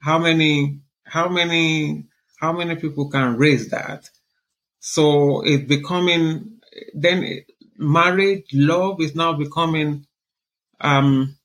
how 0.01 0.19
many, 0.19 0.81
how 1.05 1.29
many, 1.29 2.05
how 2.38 2.53
many 2.53 2.77
people 2.77 3.11
can 3.11 3.37
raise 3.37 3.71
that? 3.71 4.09
So 4.81 5.43
it's 5.45 5.66
becoming, 5.66 6.61
then 6.95 7.45
marriage, 7.77 8.47
love 8.53 9.01
is 9.01 9.14
now 9.14 9.33
becoming, 9.33 10.07
um, 10.81 11.37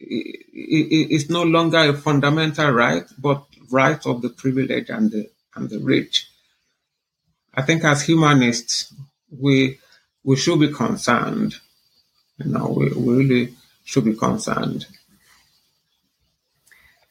it, 0.00 0.46
it's 0.52 1.30
no 1.30 1.42
longer 1.42 1.78
a 1.78 1.94
fundamental 1.94 2.70
right, 2.70 3.04
but 3.18 3.44
right 3.70 4.04
of 4.06 4.22
the 4.22 4.28
privileged 4.28 4.90
and 4.90 5.10
the, 5.10 5.30
and 5.54 5.70
the 5.70 5.78
rich. 5.78 6.28
I 7.54 7.62
think 7.62 7.84
as 7.84 8.02
humanists, 8.02 8.92
we 9.30 9.78
we 10.24 10.36
should 10.36 10.58
be 10.58 10.72
concerned. 10.72 11.56
You 12.38 12.50
know, 12.50 12.74
we, 12.76 12.88
we 12.90 13.24
really 13.24 13.54
should 13.84 14.04
be 14.04 14.14
concerned. 14.14 14.86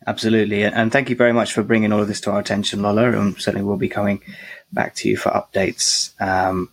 Absolutely. 0.05 0.63
And 0.63 0.91
thank 0.91 1.09
you 1.09 1.15
very 1.15 1.31
much 1.31 1.53
for 1.53 1.63
bringing 1.63 1.93
all 1.93 2.01
of 2.01 2.07
this 2.07 2.19
to 2.21 2.31
our 2.31 2.39
attention, 2.39 2.81
Lola. 2.81 3.11
And 3.17 3.37
certainly 3.39 3.65
we'll 3.65 3.77
be 3.77 3.87
coming 3.87 4.21
back 4.73 4.95
to 4.95 5.07
you 5.07 5.15
for 5.15 5.29
updates 5.29 6.19
um, 6.19 6.69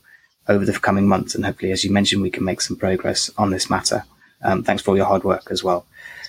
over 0.49 0.65
the 0.65 0.73
coming 0.73 1.07
months. 1.07 1.37
And 1.37 1.45
hopefully, 1.45 1.71
as 1.71 1.85
you 1.85 1.93
mentioned, 1.93 2.23
we 2.23 2.31
can 2.31 2.45
make 2.45 2.61
some 2.61 2.77
progress 2.77 3.31
on 3.39 3.51
this 3.51 3.71
matter. 3.71 4.05
Um, 4.43 4.63
thanks 4.63 4.83
for 4.83 4.91
all 4.91 4.97
your 4.97 5.07
hard 5.07 5.25
work 5.25 5.49
as 5.51 5.63
well. 5.63 5.87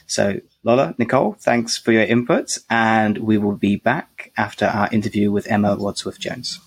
So, 0.07 0.41
Lola, 0.63 0.93
Nicole, 0.97 1.37
thanks 1.39 1.77
for 1.77 1.91
your 1.91 2.03
input. 2.03 2.57
And 2.69 3.17
we 3.19 3.37
will 3.37 3.55
be 3.55 3.77
back 3.77 4.31
after 4.37 4.65
our 4.65 4.89
interview 4.91 5.31
with 5.31 5.47
Emma 5.47 5.75
Wadsworth 5.75 6.19
Jones. 6.19 6.59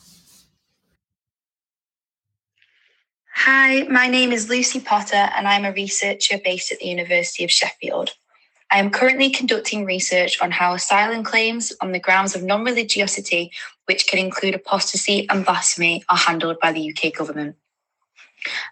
Hi, 3.37 3.83
my 3.83 4.09
name 4.09 4.33
is 4.33 4.49
Lucy 4.49 4.81
Potter, 4.81 5.29
and 5.37 5.47
I'm 5.47 5.65
a 5.65 5.73
researcher 5.73 6.39
based 6.43 6.73
at 6.73 6.79
the 6.79 6.87
University 6.87 7.45
of 7.45 7.51
Sheffield. 7.51 8.15
I 8.71 8.79
am 8.79 8.91
currently 8.91 9.29
conducting 9.29 9.85
research 9.85 10.41
on 10.41 10.51
how 10.51 10.73
asylum 10.73 11.23
claims 11.23 11.73
on 11.83 11.93
the 11.93 12.01
grounds 12.01 12.35
of 12.35 12.43
non 12.43 12.65
religiosity, 12.65 13.53
which 13.85 14.07
can 14.07 14.19
include 14.19 14.55
apostasy 14.55 15.29
and 15.29 15.45
blasphemy, 15.45 16.03
are 16.09 16.17
handled 16.17 16.59
by 16.61 16.73
the 16.73 16.91
UK 16.91 17.13
government. 17.13 17.57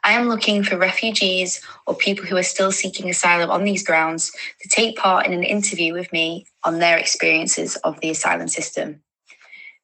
I 0.04 0.12
am 0.12 0.28
looking 0.28 0.62
for 0.62 0.76
refugees 0.76 1.60
or 1.86 1.94
people 1.94 2.24
who 2.24 2.36
are 2.36 2.42
still 2.42 2.72
seeking 2.72 3.08
asylum 3.08 3.50
on 3.50 3.64
these 3.64 3.84
grounds 3.84 4.32
to 4.60 4.68
take 4.68 4.96
part 4.96 5.26
in 5.26 5.32
an 5.32 5.42
interview 5.42 5.92
with 5.92 6.12
me 6.12 6.46
on 6.64 6.78
their 6.78 6.98
experiences 6.98 7.76
of 7.76 8.00
the 8.00 8.10
asylum 8.10 8.48
system. 8.48 9.02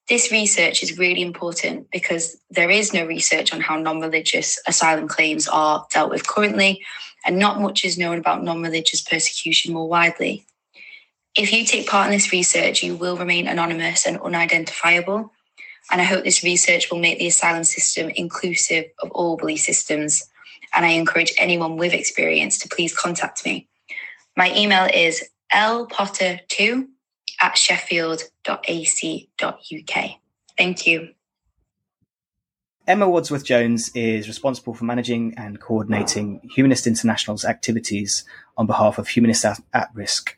This 0.09 0.33
research 0.33 0.83
is 0.83 0.99
really 0.99 1.21
important 1.21 1.91
because 1.91 2.39
there 2.51 2.71
is 2.71 2.95
no 2.95 3.05
research 3.05 3.53
on 3.53 3.61
how 3.61 3.79
non 3.79 4.01
religious 4.01 4.59
asylum 4.67 5.07
claims 5.07 5.47
are 5.47 5.87
dealt 5.93 6.11
with 6.11 6.27
currently, 6.27 6.83
and 7.27 7.39
not 7.39 7.61
much 7.61 7.85
is 7.85 7.99
known 7.99 8.19
about 8.19 8.43
non 8.43 8.63
religious 8.63 9.03
persecution 9.03 9.75
more 9.75 9.87
widely. 9.87 10.47
If 11.37 11.53
you 11.53 11.65
take 11.65 11.89
part 11.89 12.07
in 12.07 12.13
this 12.13 12.33
research, 12.33 12.83
you 12.83 12.97
will 12.97 13.19
remain 13.19 13.47
anonymous 13.47 14.07
and 14.07 14.19
unidentifiable. 14.19 15.31
And 15.91 16.01
I 16.01 16.05
hope 16.05 16.25
this 16.25 16.45
research 16.45 16.91
will 16.91 16.99
make 16.99 17.19
the 17.19 17.29
asylum 17.29 17.65
system 17.65 18.11
inclusive 18.11 18.87
of 19.03 19.11
all 19.13 19.37
belief 19.37 19.61
systems. 19.61 20.25
And 20.75 20.85
I 20.85 20.91
encourage 20.91 21.33
anyone 21.39 21.77
with 21.77 21.95
experience 21.95 22.59
to 22.59 22.69
please 22.69 22.95
contact 22.95 23.45
me. 23.45 23.69
My 24.37 24.55
email 24.55 24.89
is 24.93 25.25
lpotter2 25.53 26.87
at 27.41 27.57
sheffield.ac.uk. 27.57 30.11
Thank 30.57 30.87
you. 30.87 31.09
Emma 32.87 33.09
Wadsworth 33.09 33.45
Jones 33.45 33.91
is 33.95 34.29
responsible 34.29 34.73
for 34.73 34.85
managing 34.85 35.35
and 35.37 35.61
coordinating 35.61 36.41
Humanist 36.55 36.87
International's 36.87 37.45
activities 37.45 38.25
on 38.57 38.67
behalf 38.67 38.99
of 38.99 39.09
Humanists 39.09 39.45
at, 39.45 39.61
at 39.75 39.91
Risk 39.93 40.35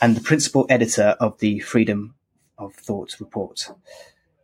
and 0.00 0.16
the 0.16 0.22
principal 0.22 0.66
editor 0.70 1.16
of 1.20 1.38
the 1.38 1.60
Freedom 1.60 2.14
of 2.58 2.74
Thought 2.74 3.16
report. 3.20 3.70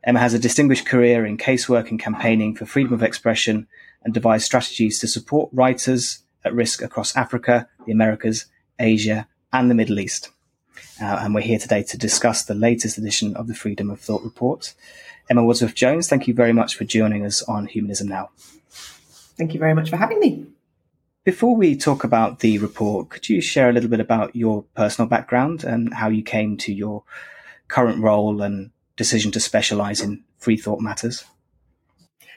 Emma 0.05 0.19
has 0.19 0.35
a 0.35 0.39
distinguished 0.39 0.87
career 0.87 1.25
in 1.25 1.39
casework 1.39 1.91
and 1.91 2.01
campaigning 2.01 2.55
for 2.57 2.67
freedom 2.67 2.93
of 2.93 3.03
expression 3.03 3.69
and 4.03 4.13
devised 4.13 4.45
strategies 4.45 4.99
to 4.99 5.07
support 5.07 5.49
writers 5.53 6.25
at 6.45 6.55
risk 6.55 6.83
across 6.83 7.17
Africa, 7.17 7.69
the 7.87 7.93
Americas, 7.93 8.47
Asia, 8.79 9.29
and 9.53 9.71
the 9.71 9.75
Middle 9.75 10.01
East. 10.01 10.31
Uh, 11.01 11.21
and 11.21 11.35
we're 11.35 11.41
here 11.41 11.59
today 11.59 11.83
to 11.85 11.97
discuss 11.97 12.45
the 12.45 12.55
latest 12.55 12.99
edition 12.99 13.37
of 13.37 13.47
the 13.47 13.55
Freedom 13.55 13.91
of 13.91 14.01
Thought 14.01 14.23
report. 14.23 14.75
Emma 15.31 15.45
Wadsworth 15.45 15.75
Jones, 15.75 16.09
thank 16.09 16.27
you 16.27 16.35
very 16.35 16.53
much 16.53 16.75
for 16.75 16.85
joining 16.85 17.25
us 17.25 17.43
on 17.43 17.67
Humanism 17.67 18.09
Now. 18.09 18.31
Thank 19.39 19.55
you 19.55 19.61
very 19.61 19.75
much 19.75 19.89
for 19.89 19.97
having 19.97 20.19
me. 20.19 20.47
Before 21.25 21.55
we 21.55 21.77
talk 21.77 22.03
about 22.03 22.41
the 22.41 22.59
report, 22.59 23.11
could 23.11 23.29
you 23.29 23.41
share 23.41 23.71
a 23.71 23.73
little 23.73 23.89
bit 23.89 24.01
about 24.01 24.35
your 24.35 24.65
personal 24.75 25.09
background 25.09 25.63
and 25.63 25.95
how 25.95 26.09
you 26.09 26.23
came 26.23 26.57
to 26.59 26.73
your 26.73 27.05
current 27.69 28.03
role 28.03 28.43
and 28.43 28.73
decision 28.97 29.31
to 29.33 29.41
specialize 29.41 30.01
in 30.01 30.25
free 30.39 30.57
thought 30.57 30.81
matters? 30.81 31.25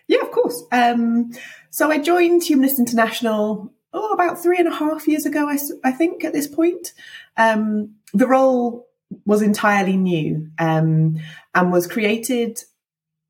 Yeah, 0.08 0.22
of 0.22 0.32
course. 0.32 0.64
Um, 0.72 1.32
so 1.70 1.92
I 1.92 1.98
joined 1.98 2.44
Humanist 2.44 2.80
International 2.80 3.74
oh, 3.96 4.14
about 4.14 4.42
three 4.42 4.58
and 4.60 4.68
a 4.68 4.76
half 4.76 5.08
years 5.08 5.26
ago, 5.26 5.50
I, 5.50 5.58
I 5.84 5.92
think, 5.92 6.24
at 6.24 6.34
this 6.34 6.48
point. 6.48 6.94
Um, 7.38 7.96
the 8.14 8.28
role 8.28 8.88
was 9.26 9.42
entirely 9.42 9.98
new 9.98 10.50
um, 10.60 11.18
and 11.54 11.72
was 11.72 11.88
created 11.88 12.62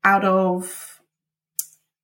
out 0.04 0.24
of 0.24 1.00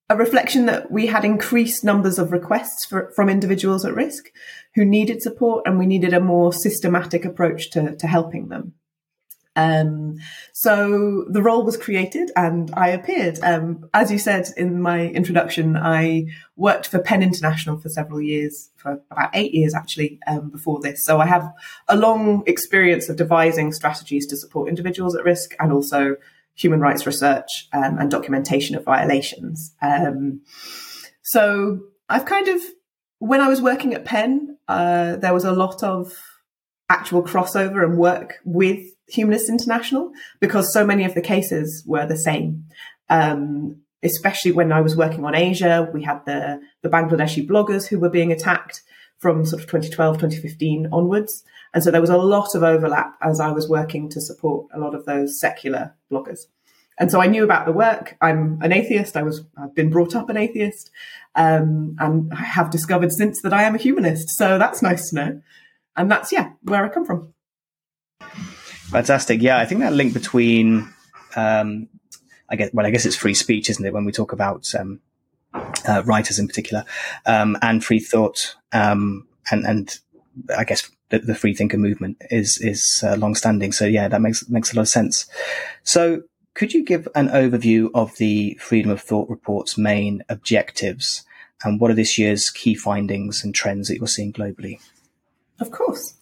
a 0.08 0.16
reflection 0.16 0.66
that 0.66 0.90
we 0.90 1.06
had 1.06 1.24
increased 1.24 1.84
numbers 1.84 2.18
of 2.18 2.32
requests 2.32 2.84
for, 2.84 3.10
from 3.16 3.28
individuals 3.28 3.84
at 3.84 3.94
risk 3.94 4.30
who 4.74 4.84
needed 4.84 5.22
support, 5.22 5.64
and 5.66 5.78
we 5.78 5.86
needed 5.86 6.14
a 6.14 6.20
more 6.20 6.52
systematic 6.52 7.24
approach 7.24 7.70
to, 7.70 7.96
to 7.96 8.06
helping 8.06 8.48
them. 8.48 8.74
Um, 9.54 10.18
so 10.52 11.26
the 11.28 11.42
role 11.42 11.64
was 11.64 11.76
created 11.76 12.30
and 12.36 12.70
I 12.74 12.88
appeared. 12.88 13.38
Um, 13.42 13.88
as 13.92 14.10
you 14.10 14.18
said 14.18 14.48
in 14.56 14.80
my 14.80 15.08
introduction, 15.08 15.76
I 15.76 16.26
worked 16.56 16.88
for 16.88 16.98
PEN 16.98 17.22
International 17.22 17.78
for 17.78 17.88
several 17.88 18.20
years, 18.20 18.70
for 18.76 19.00
about 19.10 19.30
eight 19.34 19.52
years 19.52 19.74
actually, 19.74 20.18
um, 20.26 20.50
before 20.50 20.80
this. 20.80 21.04
So 21.04 21.20
I 21.20 21.26
have 21.26 21.52
a 21.88 21.96
long 21.96 22.44
experience 22.46 23.08
of 23.08 23.16
devising 23.16 23.72
strategies 23.72 24.26
to 24.28 24.36
support 24.36 24.68
individuals 24.68 25.14
at 25.14 25.24
risk 25.24 25.54
and 25.60 25.72
also 25.72 26.16
human 26.54 26.80
rights 26.80 27.06
research 27.06 27.68
um, 27.72 27.98
and 27.98 28.10
documentation 28.10 28.76
of 28.76 28.84
violations. 28.84 29.74
Um, 29.80 30.42
so 31.22 31.80
I've 32.08 32.24
kind 32.26 32.48
of, 32.48 32.62
when 33.18 33.40
I 33.40 33.48
was 33.48 33.60
working 33.62 33.94
at 33.94 34.04
PEN, 34.04 34.58
uh, 34.68 35.16
there 35.16 35.32
was 35.32 35.44
a 35.44 35.52
lot 35.52 35.82
of 35.82 36.12
actual 36.88 37.22
crossover 37.22 37.82
and 37.82 37.96
work 37.96 38.34
with 38.44 38.84
Humanist 39.08 39.48
International 39.48 40.12
because 40.40 40.72
so 40.72 40.86
many 40.86 41.04
of 41.04 41.14
the 41.14 41.20
cases 41.20 41.82
were 41.86 42.06
the 42.06 42.16
same. 42.16 42.64
Um, 43.08 43.82
especially 44.02 44.52
when 44.52 44.72
I 44.72 44.80
was 44.80 44.96
working 44.96 45.24
on 45.24 45.34
Asia, 45.34 45.88
we 45.92 46.02
had 46.02 46.24
the, 46.26 46.60
the 46.82 46.88
Bangladeshi 46.88 47.46
bloggers 47.46 47.86
who 47.86 48.00
were 48.00 48.10
being 48.10 48.32
attacked 48.32 48.82
from 49.18 49.46
sort 49.46 49.62
of 49.62 49.68
2012, 49.68 50.16
2015 50.16 50.88
onwards. 50.92 51.44
And 51.72 51.82
so 51.82 51.90
there 51.90 52.00
was 52.00 52.10
a 52.10 52.16
lot 52.16 52.54
of 52.54 52.62
overlap 52.62 53.14
as 53.22 53.40
I 53.40 53.52
was 53.52 53.68
working 53.68 54.08
to 54.10 54.20
support 54.20 54.66
a 54.74 54.80
lot 54.80 54.94
of 54.94 55.04
those 55.04 55.38
secular 55.38 55.94
bloggers. 56.10 56.40
And 56.98 57.10
so 57.10 57.20
I 57.20 57.26
knew 57.26 57.44
about 57.44 57.64
the 57.64 57.72
work. 57.72 58.16
I'm 58.20 58.58
an 58.62 58.72
atheist. 58.72 59.16
I 59.16 59.22
was, 59.22 59.44
I've 59.56 59.74
been 59.74 59.90
brought 59.90 60.14
up 60.14 60.28
an 60.28 60.36
atheist. 60.36 60.90
Um, 61.34 61.96
and 61.98 62.32
I 62.32 62.42
have 62.42 62.70
discovered 62.70 63.12
since 63.12 63.40
that 63.42 63.52
I 63.52 63.62
am 63.62 63.74
a 63.74 63.78
humanist. 63.78 64.30
So 64.30 64.58
that's 64.58 64.82
nice 64.82 65.10
to 65.10 65.16
know. 65.16 65.42
And 65.96 66.10
that's, 66.10 66.32
yeah, 66.32 66.50
where 66.62 66.84
I 66.84 66.88
come 66.88 67.06
from. 67.06 67.32
Fantastic. 68.92 69.40
Yeah, 69.40 69.56
I 69.56 69.64
think 69.64 69.80
that 69.80 69.94
link 69.94 70.12
between, 70.12 70.92
um, 71.34 71.88
I 72.50 72.56
guess, 72.56 72.68
well, 72.74 72.84
I 72.84 72.90
guess 72.90 73.06
it's 73.06 73.16
free 73.16 73.32
speech, 73.32 73.70
isn't 73.70 73.86
it? 73.86 73.94
When 73.94 74.04
we 74.04 74.12
talk 74.12 74.32
about 74.32 74.70
um, 74.74 75.00
uh, 75.88 76.02
writers 76.04 76.38
in 76.38 76.46
particular, 76.46 76.84
um, 77.24 77.56
and 77.62 77.82
free 77.82 78.00
thought, 78.00 78.54
um, 78.72 79.26
and 79.50 79.64
and 79.64 79.98
I 80.54 80.64
guess 80.64 80.90
the, 81.08 81.20
the 81.20 81.34
free 81.34 81.54
thinker 81.54 81.78
movement 81.78 82.18
is 82.30 82.58
is 82.58 83.02
uh. 83.02 83.16
So 83.72 83.86
yeah, 83.86 84.08
that 84.08 84.20
makes 84.20 84.46
makes 84.50 84.74
a 84.74 84.76
lot 84.76 84.82
of 84.82 84.88
sense. 84.88 85.24
So 85.84 86.24
could 86.52 86.74
you 86.74 86.84
give 86.84 87.08
an 87.14 87.28
overview 87.30 87.88
of 87.94 88.14
the 88.18 88.58
Freedom 88.60 88.90
of 88.90 89.00
Thought 89.00 89.30
report's 89.30 89.78
main 89.78 90.22
objectives, 90.28 91.24
and 91.64 91.80
what 91.80 91.90
are 91.90 91.94
this 91.94 92.18
year's 92.18 92.50
key 92.50 92.74
findings 92.74 93.42
and 93.42 93.54
trends 93.54 93.88
that 93.88 93.96
you're 93.96 94.06
seeing 94.06 94.34
globally? 94.34 94.80
Of 95.62 95.70
course. 95.70 96.14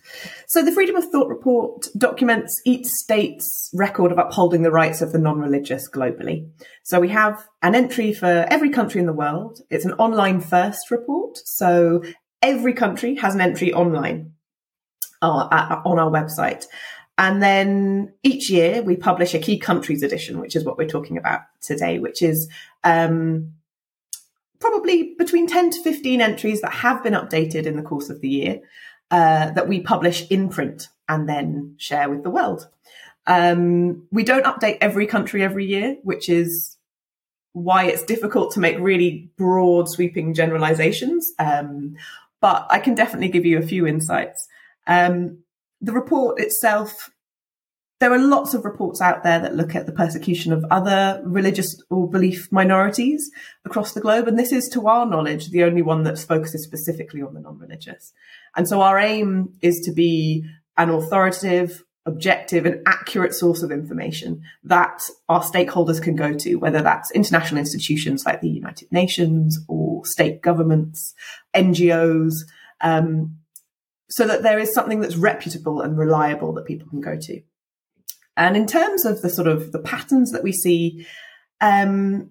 So 0.48 0.62
the 0.62 0.70
Freedom 0.70 0.96
of 0.96 1.04
Thought 1.04 1.28
report 1.28 1.86
documents 1.96 2.60
each 2.66 2.84
state's 2.84 3.70
record 3.72 4.12
of 4.12 4.18
upholding 4.18 4.60
the 4.60 4.70
rights 4.70 5.00
of 5.00 5.12
the 5.12 5.18
non-religious 5.18 5.88
globally. 5.88 6.50
So 6.82 7.00
we 7.00 7.08
have 7.08 7.48
an 7.62 7.74
entry 7.74 8.12
for 8.12 8.46
every 8.50 8.68
country 8.68 9.00
in 9.00 9.06
the 9.06 9.14
world. 9.14 9.60
It's 9.70 9.86
an 9.86 9.94
online 9.94 10.42
first 10.42 10.90
report. 10.90 11.38
So 11.46 12.02
every 12.42 12.74
country 12.74 13.14
has 13.14 13.34
an 13.34 13.40
entry 13.40 13.72
online 13.72 14.32
uh, 15.22 15.80
on 15.86 15.98
our 15.98 16.10
website. 16.10 16.66
And 17.16 17.42
then 17.42 18.12
each 18.22 18.50
year 18.50 18.82
we 18.82 18.96
publish 18.96 19.32
a 19.32 19.38
key 19.38 19.58
countries 19.58 20.02
edition, 20.02 20.38
which 20.38 20.54
is 20.54 20.66
what 20.66 20.76
we're 20.76 20.86
talking 20.86 21.16
about 21.16 21.40
today, 21.62 21.98
which 21.98 22.20
is 22.20 22.46
um, 22.84 23.54
probably 24.60 25.14
between 25.18 25.46
10 25.46 25.70
to 25.70 25.82
15 25.82 26.20
entries 26.20 26.60
that 26.60 26.74
have 26.74 27.02
been 27.02 27.14
updated 27.14 27.64
in 27.64 27.76
the 27.76 27.82
course 27.82 28.10
of 28.10 28.20
the 28.20 28.28
year 28.28 28.60
uh, 29.10 29.50
that 29.50 29.68
we 29.68 29.80
publish 29.80 30.26
in 30.30 30.48
print 30.48 30.88
and 31.08 31.28
then 31.28 31.74
share 31.78 32.08
with 32.08 32.22
the 32.22 32.30
world. 32.30 32.68
Um, 33.26 34.06
we 34.10 34.24
don't 34.24 34.44
update 34.44 34.78
every 34.80 35.06
country 35.06 35.42
every 35.42 35.66
year, 35.66 35.96
which 36.02 36.28
is 36.28 36.76
why 37.52 37.84
it's 37.84 38.04
difficult 38.04 38.52
to 38.52 38.60
make 38.60 38.78
really 38.78 39.30
broad, 39.36 39.88
sweeping 39.88 40.34
generalizations. 40.34 41.32
Um, 41.38 41.96
but 42.40 42.66
I 42.70 42.78
can 42.78 42.94
definitely 42.94 43.28
give 43.28 43.44
you 43.44 43.58
a 43.58 43.62
few 43.62 43.86
insights. 43.86 44.48
Um, 44.86 45.38
the 45.80 45.92
report 45.92 46.40
itself 46.40 47.10
there 48.00 48.12
are 48.12 48.18
lots 48.18 48.54
of 48.54 48.64
reports 48.64 49.02
out 49.02 49.22
there 49.22 49.38
that 49.40 49.54
look 49.54 49.74
at 49.74 49.84
the 49.84 49.92
persecution 49.92 50.54
of 50.54 50.64
other 50.70 51.20
religious 51.22 51.80
or 51.90 52.08
belief 52.08 52.50
minorities 52.50 53.30
across 53.66 53.92
the 53.92 54.00
globe. 54.00 54.26
And 54.26 54.38
this 54.38 54.52
is, 54.52 54.70
to 54.70 54.88
our 54.88 55.04
knowledge, 55.04 55.50
the 55.50 55.64
only 55.64 55.82
one 55.82 56.04
that 56.04 56.18
focuses 56.18 56.64
specifically 56.64 57.20
on 57.20 57.34
the 57.34 57.40
non 57.40 57.58
religious. 57.58 58.14
And 58.56 58.66
so 58.66 58.80
our 58.80 58.98
aim 58.98 59.52
is 59.60 59.80
to 59.80 59.92
be 59.92 60.46
an 60.78 60.88
authoritative, 60.88 61.84
objective, 62.06 62.64
and 62.64 62.80
accurate 62.86 63.34
source 63.34 63.62
of 63.62 63.70
information 63.70 64.42
that 64.64 65.02
our 65.28 65.42
stakeholders 65.42 66.02
can 66.02 66.16
go 66.16 66.32
to, 66.32 66.56
whether 66.56 66.80
that's 66.80 67.10
international 67.10 67.58
institutions 67.58 68.24
like 68.24 68.40
the 68.40 68.48
United 68.48 68.90
Nations 68.90 69.58
or 69.68 70.06
state 70.06 70.40
governments, 70.40 71.12
NGOs, 71.54 72.32
um, 72.80 73.36
so 74.08 74.26
that 74.26 74.42
there 74.42 74.58
is 74.58 74.72
something 74.72 75.00
that's 75.00 75.16
reputable 75.16 75.82
and 75.82 75.98
reliable 75.98 76.54
that 76.54 76.64
people 76.64 76.88
can 76.88 77.02
go 77.02 77.18
to. 77.18 77.42
And 78.40 78.56
in 78.56 78.66
terms 78.66 79.04
of 79.04 79.20
the 79.20 79.28
sort 79.28 79.46
of 79.46 79.70
the 79.70 79.78
patterns 79.78 80.32
that 80.32 80.42
we 80.42 80.50
see, 80.50 81.06
um, 81.60 82.30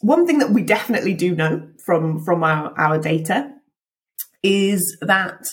one 0.00 0.26
thing 0.26 0.38
that 0.38 0.50
we 0.50 0.62
definitely 0.62 1.12
do 1.12 1.34
know 1.34 1.68
from 1.84 2.24
from 2.24 2.42
our, 2.42 2.72
our 2.78 2.98
data 2.98 3.52
is 4.42 4.96
that 5.02 5.46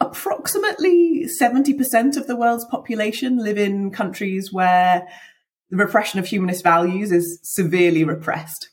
approximately 0.00 1.26
70% 1.40 2.16
of 2.16 2.26
the 2.26 2.34
world's 2.34 2.64
population 2.64 3.38
live 3.38 3.58
in 3.58 3.90
countries 3.90 4.50
where 4.52 5.06
the 5.70 5.76
repression 5.76 6.18
of 6.18 6.26
humanist 6.26 6.64
values 6.64 7.12
is 7.12 7.38
severely 7.42 8.04
repressed. 8.04 8.70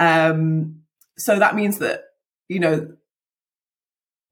Um, 0.00 0.82
so 1.16 1.38
that 1.38 1.54
means 1.54 1.78
that, 1.78 2.02
you 2.48 2.58
know, 2.58 2.88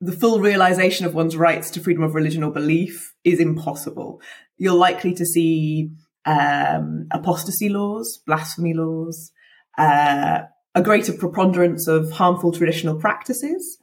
the 0.00 0.12
full 0.12 0.40
realization 0.40 1.06
of 1.06 1.14
one's 1.14 1.37
rights 1.37 1.70
to 1.70 1.80
freedom 1.80 2.02
of 2.02 2.14
religion 2.14 2.44
or 2.44 2.52
belief 2.52 3.14
is 3.24 3.40
impossible. 3.40 4.20
You're 4.56 4.74
likely 4.74 5.14
to 5.14 5.26
see 5.26 5.90
um, 6.24 7.08
apostasy 7.11 7.68
laws, 7.68 8.18
blasphemy 8.26 8.74
laws, 8.74 9.32
uh, 9.76 10.42
a 10.74 10.82
greater 10.82 11.12
preponderance 11.12 11.88
of 11.88 12.12
harmful 12.12 12.52
traditional 12.52 12.96
practices. 12.96 13.78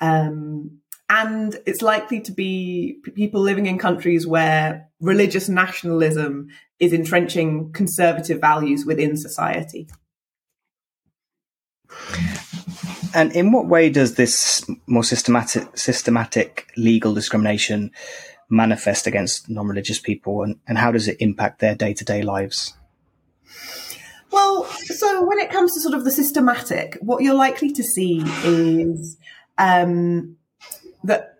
Um, 0.00 0.80
and 1.08 1.56
it's 1.66 1.82
likely 1.82 2.20
to 2.20 2.32
be 2.32 2.98
people 3.14 3.40
living 3.40 3.66
in 3.66 3.78
countries 3.78 4.26
where 4.26 4.88
religious 5.00 5.48
nationalism 5.48 6.48
is 6.78 6.92
entrenching 6.92 7.72
conservative 7.72 8.40
values 8.40 8.86
within 8.86 9.16
society. 9.16 9.88
And 13.14 13.32
in 13.32 13.52
what 13.52 13.66
way 13.66 13.90
does 13.90 14.14
this 14.14 14.64
more 14.86 15.04
systematic, 15.04 15.76
systematic 15.76 16.70
legal 16.76 17.12
discrimination 17.12 17.90
manifest 18.48 19.06
against 19.06 19.48
non-religious 19.48 19.98
people, 19.98 20.42
and, 20.42 20.58
and 20.66 20.78
how 20.78 20.92
does 20.92 21.08
it 21.08 21.16
impact 21.20 21.60
their 21.60 21.74
day-to-day 21.74 22.22
lives? 22.22 22.74
Well, 24.30 24.64
so 24.64 25.24
when 25.24 25.38
it 25.38 25.50
comes 25.50 25.74
to 25.74 25.80
sort 25.80 25.94
of 25.94 26.04
the 26.04 26.10
systematic, 26.10 26.96
what 27.00 27.22
you're 27.22 27.34
likely 27.34 27.72
to 27.72 27.82
see 27.82 28.22
is 28.44 29.18
um, 29.58 30.36
that 31.02 31.38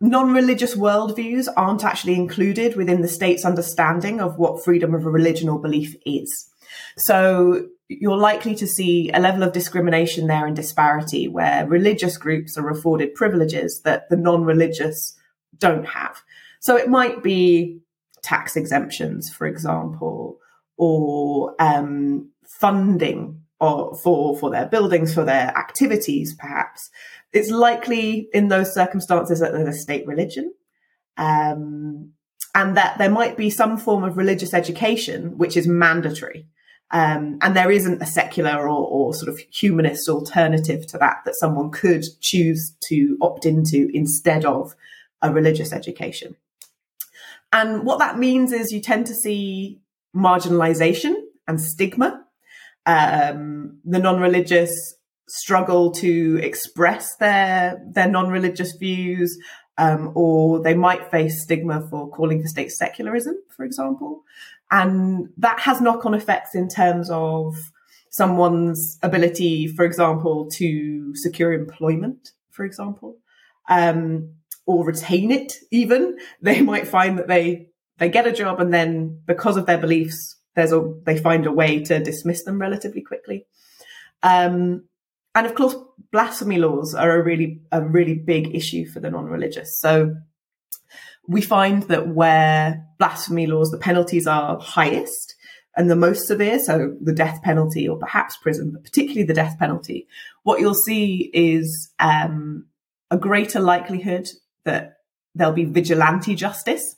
non-religious 0.00 0.76
worldviews 0.76 1.48
aren't 1.56 1.84
actually 1.84 2.14
included 2.14 2.76
within 2.76 3.00
the 3.00 3.08
state's 3.08 3.44
understanding 3.44 4.20
of 4.20 4.38
what 4.38 4.62
freedom 4.62 4.94
of 4.94 5.04
religion 5.04 5.48
or 5.48 5.58
belief 5.60 5.96
is. 6.04 6.50
So 6.98 7.68
you're 7.88 8.18
likely 8.18 8.54
to 8.54 8.66
see 8.66 9.10
a 9.12 9.20
level 9.20 9.42
of 9.42 9.52
discrimination 9.52 10.26
there 10.26 10.46
and 10.46 10.54
disparity 10.54 11.26
where 11.26 11.66
religious 11.66 12.16
groups 12.18 12.58
are 12.58 12.68
afforded 12.70 13.14
privileges 13.14 13.80
that 13.84 14.08
the 14.10 14.16
non-religious 14.16 15.16
don't 15.56 15.86
have. 15.86 16.20
So 16.60 16.76
it 16.76 16.88
might 16.88 17.22
be 17.22 17.80
tax 18.22 18.56
exemptions, 18.56 19.30
for 19.30 19.46
example, 19.46 20.38
or 20.76 21.54
um, 21.58 22.30
funding 22.46 23.42
or 23.58 23.96
for 23.96 24.38
for 24.38 24.50
their 24.50 24.66
buildings, 24.66 25.14
for 25.14 25.24
their 25.24 25.48
activities, 25.56 26.34
perhaps. 26.34 26.90
It's 27.32 27.50
likely 27.50 28.28
in 28.32 28.48
those 28.48 28.72
circumstances 28.72 29.40
that 29.40 29.52
there's 29.52 29.76
a 29.76 29.78
state 29.78 30.06
religion. 30.06 30.52
Um, 31.16 32.12
and 32.54 32.76
that 32.76 32.98
there 32.98 33.10
might 33.10 33.36
be 33.36 33.50
some 33.50 33.76
form 33.76 34.04
of 34.04 34.16
religious 34.16 34.54
education 34.54 35.36
which 35.36 35.56
is 35.56 35.66
mandatory. 35.66 36.46
Um, 36.90 37.38
and 37.42 37.54
there 37.54 37.70
isn't 37.70 38.00
a 38.00 38.06
secular 38.06 38.66
or, 38.66 38.86
or, 38.86 39.12
sort 39.12 39.28
of 39.28 39.38
humanist 39.50 40.08
alternative 40.08 40.86
to 40.86 40.98
that 40.98 41.18
that 41.26 41.34
someone 41.36 41.70
could 41.70 42.04
choose 42.20 42.74
to 42.88 43.18
opt 43.20 43.44
into 43.44 43.90
instead 43.92 44.46
of 44.46 44.74
a 45.20 45.30
religious 45.30 45.72
education. 45.72 46.36
And 47.52 47.84
what 47.84 47.98
that 47.98 48.18
means 48.18 48.52
is 48.52 48.72
you 48.72 48.80
tend 48.80 49.06
to 49.06 49.14
see 49.14 49.80
marginalization 50.16 51.14
and 51.46 51.60
stigma. 51.60 52.24
Um, 52.86 53.80
the 53.84 53.98
non-religious 53.98 54.94
struggle 55.28 55.90
to 55.92 56.40
express 56.42 57.16
their 57.16 57.82
their 57.92 58.08
non-religious 58.08 58.72
views, 58.72 59.38
um, 59.76 60.12
or 60.14 60.60
they 60.60 60.74
might 60.74 61.10
face 61.10 61.42
stigma 61.42 61.86
for 61.90 62.08
calling 62.10 62.40
for 62.40 62.48
state 62.48 62.70
secularism, 62.70 63.36
for 63.54 63.64
example. 63.64 64.22
And 64.70 65.28
that 65.38 65.60
has 65.60 65.80
knock 65.80 66.04
on 66.04 66.14
effects 66.14 66.54
in 66.54 66.68
terms 66.68 67.10
of 67.10 67.56
someone's 68.10 68.98
ability, 69.02 69.68
for 69.68 69.84
example, 69.84 70.48
to 70.52 71.14
secure 71.14 71.52
employment, 71.52 72.32
for 72.50 72.64
example, 72.64 73.16
um, 73.68 74.34
or 74.66 74.84
retain 74.84 75.30
it 75.30 75.54
even. 75.70 76.18
They 76.42 76.60
might 76.62 76.86
find 76.86 77.18
that 77.18 77.28
they, 77.28 77.68
they 77.98 78.08
get 78.08 78.26
a 78.26 78.32
job 78.32 78.60
and 78.60 78.72
then 78.72 79.22
because 79.26 79.56
of 79.56 79.66
their 79.66 79.78
beliefs, 79.78 80.36
there's 80.54 80.72
a, 80.72 80.94
they 81.04 81.16
find 81.16 81.46
a 81.46 81.52
way 81.52 81.82
to 81.84 82.02
dismiss 82.02 82.44
them 82.44 82.60
relatively 82.60 83.02
quickly. 83.02 83.46
Um, 84.22 84.84
and 85.34 85.46
of 85.46 85.54
course, 85.54 85.76
blasphemy 86.10 86.58
laws 86.58 86.94
are 86.94 87.12
a 87.12 87.22
really, 87.22 87.60
a 87.70 87.80
really 87.80 88.14
big 88.14 88.54
issue 88.54 88.86
for 88.86 89.00
the 89.00 89.10
non-religious. 89.10 89.78
So 89.78 90.16
we 91.28 91.42
find 91.42 91.84
that 91.84 92.08
where 92.08 92.84
blasphemy 92.98 93.46
laws, 93.46 93.70
the 93.70 93.78
penalties 93.78 94.26
are 94.26 94.58
highest 94.58 95.36
and 95.76 95.88
the 95.88 95.94
most 95.96 96.26
severe, 96.26 96.58
so 96.58 96.96
the 97.00 97.12
death 97.12 97.40
penalty 97.42 97.86
or 97.86 97.96
perhaps 97.98 98.36
prison, 98.38 98.72
but 98.72 98.82
particularly 98.82 99.22
the 99.22 99.34
death 99.34 99.56
penalty, 99.60 100.08
what 100.42 100.58
you'll 100.58 100.74
see 100.74 101.30
is 101.32 101.92
um, 102.00 102.66
a 103.10 103.18
greater 103.18 103.60
likelihood 103.60 104.26
that 104.64 104.96
there'll 105.34 105.52
be 105.52 105.66
vigilante 105.66 106.34
justice. 106.34 106.96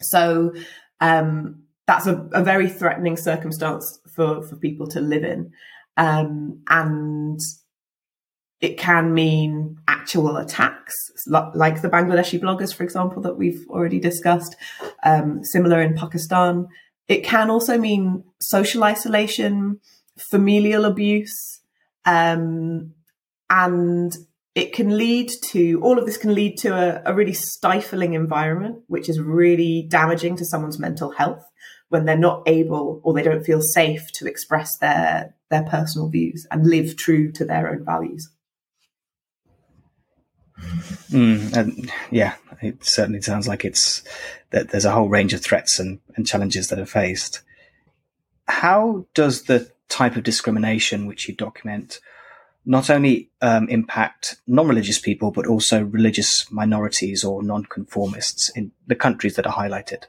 So 0.00 0.54
um, 1.00 1.62
that's 1.86 2.06
a, 2.06 2.28
a, 2.32 2.42
very 2.42 2.68
threatening 2.68 3.16
circumstance 3.16 4.00
for, 4.12 4.42
for 4.42 4.56
people 4.56 4.88
to 4.88 5.00
live 5.00 5.22
in. 5.22 5.52
Um, 5.96 6.62
and 6.68 7.38
it 8.60 8.76
can 8.76 9.14
mean 9.14 9.78
actual 9.86 10.36
attacks, 10.36 10.94
like 11.28 11.80
the 11.80 11.88
Bangladeshi 11.88 12.40
bloggers, 12.40 12.74
for 12.74 12.82
example, 12.82 13.22
that 13.22 13.36
we've 13.36 13.64
already 13.70 14.00
discussed, 14.00 14.56
um, 15.04 15.44
similar 15.44 15.80
in 15.80 15.94
Pakistan. 15.94 16.66
It 17.06 17.22
can 17.22 17.50
also 17.50 17.78
mean 17.78 18.24
social 18.40 18.82
isolation, 18.82 19.80
familial 20.30 20.84
abuse, 20.84 21.60
um, 22.04 22.94
and 23.48 24.12
it 24.56 24.72
can 24.72 24.96
lead 24.96 25.30
to 25.50 25.80
all 25.82 25.98
of 25.98 26.06
this 26.06 26.16
can 26.16 26.34
lead 26.34 26.58
to 26.58 26.70
a, 26.70 27.12
a 27.12 27.14
really 27.14 27.32
stifling 27.32 28.14
environment, 28.14 28.82
which 28.88 29.08
is 29.08 29.20
really 29.20 29.86
damaging 29.88 30.36
to 30.36 30.44
someone's 30.44 30.80
mental 30.80 31.12
health 31.12 31.44
when 31.90 32.04
they're 32.04 32.18
not 32.18 32.42
able 32.46 33.00
or 33.04 33.14
they 33.14 33.22
don't 33.22 33.44
feel 33.44 33.62
safe 33.62 34.10
to 34.14 34.26
express 34.26 34.76
their 34.78 35.34
their 35.50 35.62
personal 35.62 36.08
views 36.08 36.46
and 36.50 36.66
live 36.66 36.96
true 36.96 37.30
to 37.32 37.44
their 37.44 37.70
own 37.70 37.84
values. 37.84 38.28
Mm, 41.10 41.56
and 41.56 41.92
yeah, 42.10 42.34
it 42.60 42.84
certainly 42.84 43.22
sounds 43.22 43.48
like 43.48 43.64
it's 43.64 44.02
that 44.50 44.70
there's 44.70 44.84
a 44.84 44.90
whole 44.90 45.08
range 45.08 45.32
of 45.34 45.40
threats 45.40 45.78
and, 45.78 46.00
and 46.16 46.26
challenges 46.26 46.68
that 46.68 46.78
are 46.78 46.86
faced. 46.86 47.42
How 48.46 49.06
does 49.14 49.42
the 49.42 49.70
type 49.88 50.16
of 50.16 50.22
discrimination 50.22 51.06
which 51.06 51.28
you 51.28 51.34
document 51.34 52.00
not 52.64 52.90
only 52.90 53.30
um, 53.40 53.68
impact 53.68 54.36
non-religious 54.46 54.98
people, 54.98 55.30
but 55.30 55.46
also 55.46 55.82
religious 55.84 56.50
minorities 56.50 57.24
or 57.24 57.42
non-conformists 57.42 58.50
in 58.54 58.72
the 58.86 58.94
countries 58.94 59.36
that 59.36 59.46
are 59.46 59.54
highlighted? 59.54 60.04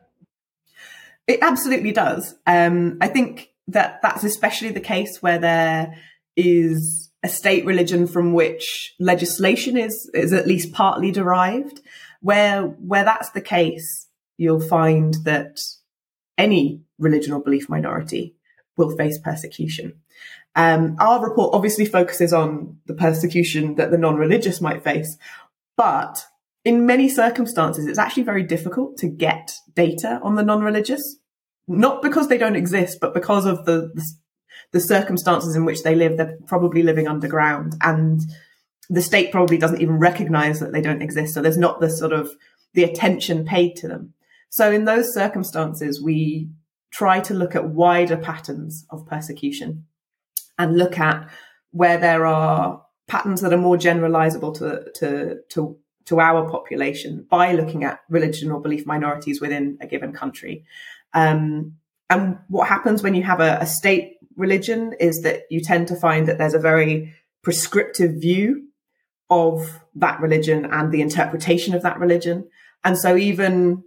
It 1.28 1.40
absolutely 1.42 1.92
does. 1.92 2.36
Um, 2.48 2.98
I 3.00 3.08
think 3.08 3.52
that 3.68 4.00
that's 4.02 4.24
especially 4.24 4.72
the 4.72 4.80
case 4.80 5.22
where 5.22 5.40
there 5.40 5.96
is 6.36 7.09
a 7.24 7.30
state 7.30 7.66
religion 7.66 8.08
from 8.08 8.34
which 8.34 8.96
legislation 9.00 9.78
is 9.78 10.10
is 10.14 10.34
at 10.34 10.48
least 10.48 10.72
partly 10.72 11.12
derived. 11.12 11.82
Where 12.22 12.64
where 12.64 13.04
that's 13.04 13.30
the 13.32 13.42
case, 13.42 14.08
you'll 14.38 14.62
find 14.62 15.16
that 15.26 15.60
any 16.38 16.82
religion 16.98 17.34
or 17.34 17.42
belief 17.42 17.70
minority 17.70 18.36
will 18.78 18.96
face 18.96 19.18
persecution. 19.18 19.94
Um, 20.56 20.96
our 21.00 21.24
report 21.24 21.54
obviously 21.54 21.86
focuses 21.86 22.34
on 22.34 22.78
the 22.86 22.94
persecution 22.94 23.76
that 23.76 23.92
the 23.92 23.98
non-religious 23.98 24.60
might 24.62 24.84
face, 24.84 25.18
but 25.78 26.26
in 26.66 26.86
many 26.86 27.08
circumstances, 27.08 27.86
it's 27.86 28.00
actually 28.00 28.24
very 28.24 28.44
difficult 28.44 28.98
to 28.98 29.08
get 29.08 29.54
data 29.76 30.20
on 30.24 30.36
the 30.36 30.44
non-religious, 30.44 31.18
not 31.68 32.02
because 32.02 32.28
they 32.28 32.38
don't 32.38 32.56
exist, 32.56 33.00
but 33.00 33.14
because 33.14 33.46
of 33.46 33.66
the, 33.66 33.92
the, 33.94 34.06
the 34.72 34.80
circumstances 34.80 35.56
in 35.56 35.66
which 35.66 35.84
they 35.84 35.96
live. 35.96 36.18
They're 36.18 36.38
probably 36.46 36.84
living 36.84 37.08
underground 37.08 37.76
and 37.82 38.22
the 38.90 39.02
state 39.02 39.32
probably 39.32 39.58
doesn't 39.58 39.82
even 39.82 40.00
recognize 40.00 40.60
that 40.60 40.72
they 40.72 40.82
don't 40.82 41.02
exist. 41.02 41.34
So 41.34 41.42
there's 41.42 41.58
not 41.58 41.80
the 41.80 41.90
sort 41.90 42.12
of 42.12 42.32
the 42.74 42.84
attention 42.84 43.46
paid 43.46 43.76
to 43.78 43.88
them. 43.88 44.14
So 44.50 44.72
in 44.72 44.86
those 44.86 45.14
circumstances, 45.14 46.02
we 46.02 46.50
try 46.92 47.20
to 47.22 47.34
look 47.36 47.56
at 47.56 47.70
wider 47.70 48.18
patterns 48.18 48.86
of 48.90 49.06
persecution 49.06 49.86
and 50.58 50.78
look 50.78 50.98
at 50.98 51.30
where 51.72 52.00
there 52.00 52.26
are 52.26 52.84
patterns 53.08 53.42
that 53.42 53.54
are 53.54 53.58
more 53.58 53.78
generalizable 53.78 54.56
to, 54.58 54.92
to, 54.96 55.38
to, 55.50 55.78
to 56.06 56.20
our 56.20 56.50
population 56.50 57.28
by 57.30 57.52
looking 57.52 57.84
at 57.84 58.00
religion 58.10 58.52
or 58.52 58.60
belief 58.60 58.88
minorities 58.88 59.40
within 59.40 59.78
a 59.82 59.88
given 59.88 60.14
country. 60.14 60.66
Um, 61.14 61.76
and 62.10 62.40
what 62.48 62.68
happens 62.68 63.04
when 63.04 63.14
you 63.14 63.22
have 63.24 63.40
a, 63.40 63.60
a 63.62 63.68
state 63.68 64.18
religion 64.40 64.94
is 65.00 65.22
that 65.22 65.44
you 65.50 65.62
tend 65.62 65.88
to 65.90 65.96
find 65.96 66.28
that 66.28 66.38
there's 66.38 66.54
a 66.54 66.60
very 66.60 67.14
prescriptive 67.44 68.14
view 68.16 68.68
of 69.30 69.80
that 69.96 70.20
religion 70.20 70.66
and 70.66 70.92
the 70.92 71.02
interpretation 71.02 71.76
of 71.76 71.84
that 71.84 72.00
religion. 72.00 72.50
And 72.84 72.98
so 72.98 73.16
even 73.16 73.84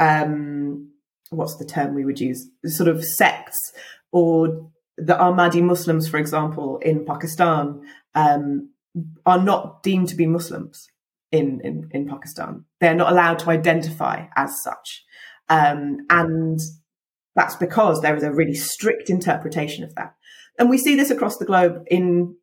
um, 0.00 0.90
what's 1.30 1.56
the 1.56 1.64
term 1.64 1.94
we 1.94 2.04
would 2.04 2.20
use? 2.20 2.48
Sort 2.66 2.88
of 2.88 3.04
sects 3.04 3.72
or 4.10 4.70
the 4.96 5.14
Ahmadi 5.14 5.62
Muslims, 5.62 6.08
for 6.08 6.18
example, 6.18 6.78
in 6.78 7.04
Pakistan, 7.04 7.82
um, 8.14 8.70
are 9.24 9.42
not 9.42 9.82
deemed 9.82 10.08
to 10.08 10.16
be 10.16 10.26
Muslims 10.26 10.88
in, 11.30 11.60
in, 11.64 11.88
in 11.92 12.08
Pakistan. 12.08 12.64
They're 12.80 12.94
not 12.94 13.12
allowed 13.12 13.38
to 13.40 13.50
identify 13.50 14.26
as 14.36 14.62
such. 14.62 15.04
Um, 15.48 15.98
and 16.10 16.60
that's 17.34 17.56
because 17.56 18.00
there 18.00 18.16
is 18.16 18.22
a 18.22 18.32
really 18.32 18.54
strict 18.54 19.10
interpretation 19.10 19.84
of 19.84 19.94
that. 19.94 20.14
And 20.58 20.68
we 20.68 20.78
see 20.78 20.94
this 20.94 21.10
across 21.10 21.38
the 21.38 21.46
globe 21.46 21.84
in 21.90 22.36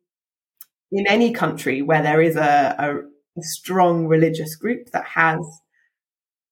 in 0.92 1.06
any 1.06 1.32
country 1.32 1.82
where 1.82 2.02
there 2.02 2.20
is 2.20 2.34
a, 2.36 2.74
a, 2.78 2.96
a 3.38 3.42
strong 3.42 4.06
religious 4.06 4.56
group 4.56 4.90
that 4.92 5.04
has 5.04 5.38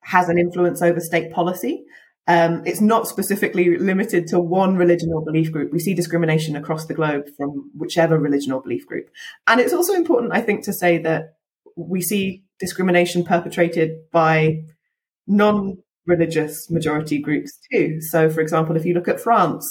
has 0.02 0.28
an 0.28 0.38
influence 0.38 0.80
over 0.82 1.00
state 1.00 1.32
policy. 1.32 1.84
Um, 2.28 2.62
it's 2.66 2.80
not 2.80 3.08
specifically 3.08 3.78
limited 3.78 4.26
to 4.28 4.38
one 4.38 4.76
religion 4.76 5.10
or 5.14 5.24
belief 5.24 5.50
group. 5.50 5.72
We 5.72 5.78
see 5.78 5.94
discrimination 5.94 6.56
across 6.56 6.86
the 6.86 6.94
globe 6.94 7.24
from 7.36 7.70
whichever 7.74 8.18
religion 8.18 8.52
or 8.52 8.60
belief 8.60 8.86
group. 8.86 9.08
And 9.46 9.60
it's 9.60 9.72
also 9.72 9.94
important, 9.94 10.32
I 10.32 10.42
think, 10.42 10.62
to 10.64 10.72
say 10.72 10.98
that 10.98 11.36
we 11.74 12.02
see 12.02 12.44
discrimination 12.60 13.24
perpetrated 13.24 14.10
by 14.12 14.62
non 15.26 15.78
religious 16.08 16.68
majority 16.70 17.18
groups 17.18 17.56
too. 17.70 18.00
So, 18.00 18.28
for 18.28 18.40
example, 18.40 18.76
if 18.76 18.84
you 18.84 18.94
look 18.94 19.08
at 19.08 19.20
France, 19.20 19.64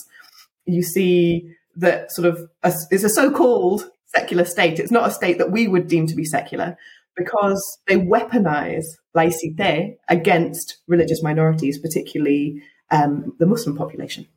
you 0.65 0.83
see 0.83 1.53
that 1.75 2.11
sort 2.11 2.27
of 2.27 2.49
a, 2.63 2.73
it's 2.91 3.03
a 3.03 3.09
so 3.09 3.31
called 3.31 3.89
secular 4.15 4.45
state. 4.45 4.79
It's 4.79 4.91
not 4.91 5.09
a 5.09 5.11
state 5.11 5.37
that 5.39 5.51
we 5.51 5.67
would 5.67 5.87
deem 5.87 6.07
to 6.07 6.15
be 6.15 6.23
secular 6.23 6.77
because 7.15 7.61
they 7.87 7.97
weaponize 7.97 8.85
laicite 9.15 9.97
against 10.07 10.77
religious 10.87 11.21
minorities, 11.23 11.79
particularly 11.79 12.61
um, 12.91 13.33
the 13.39 13.45
Muslim 13.45 13.75
population. 13.75 14.27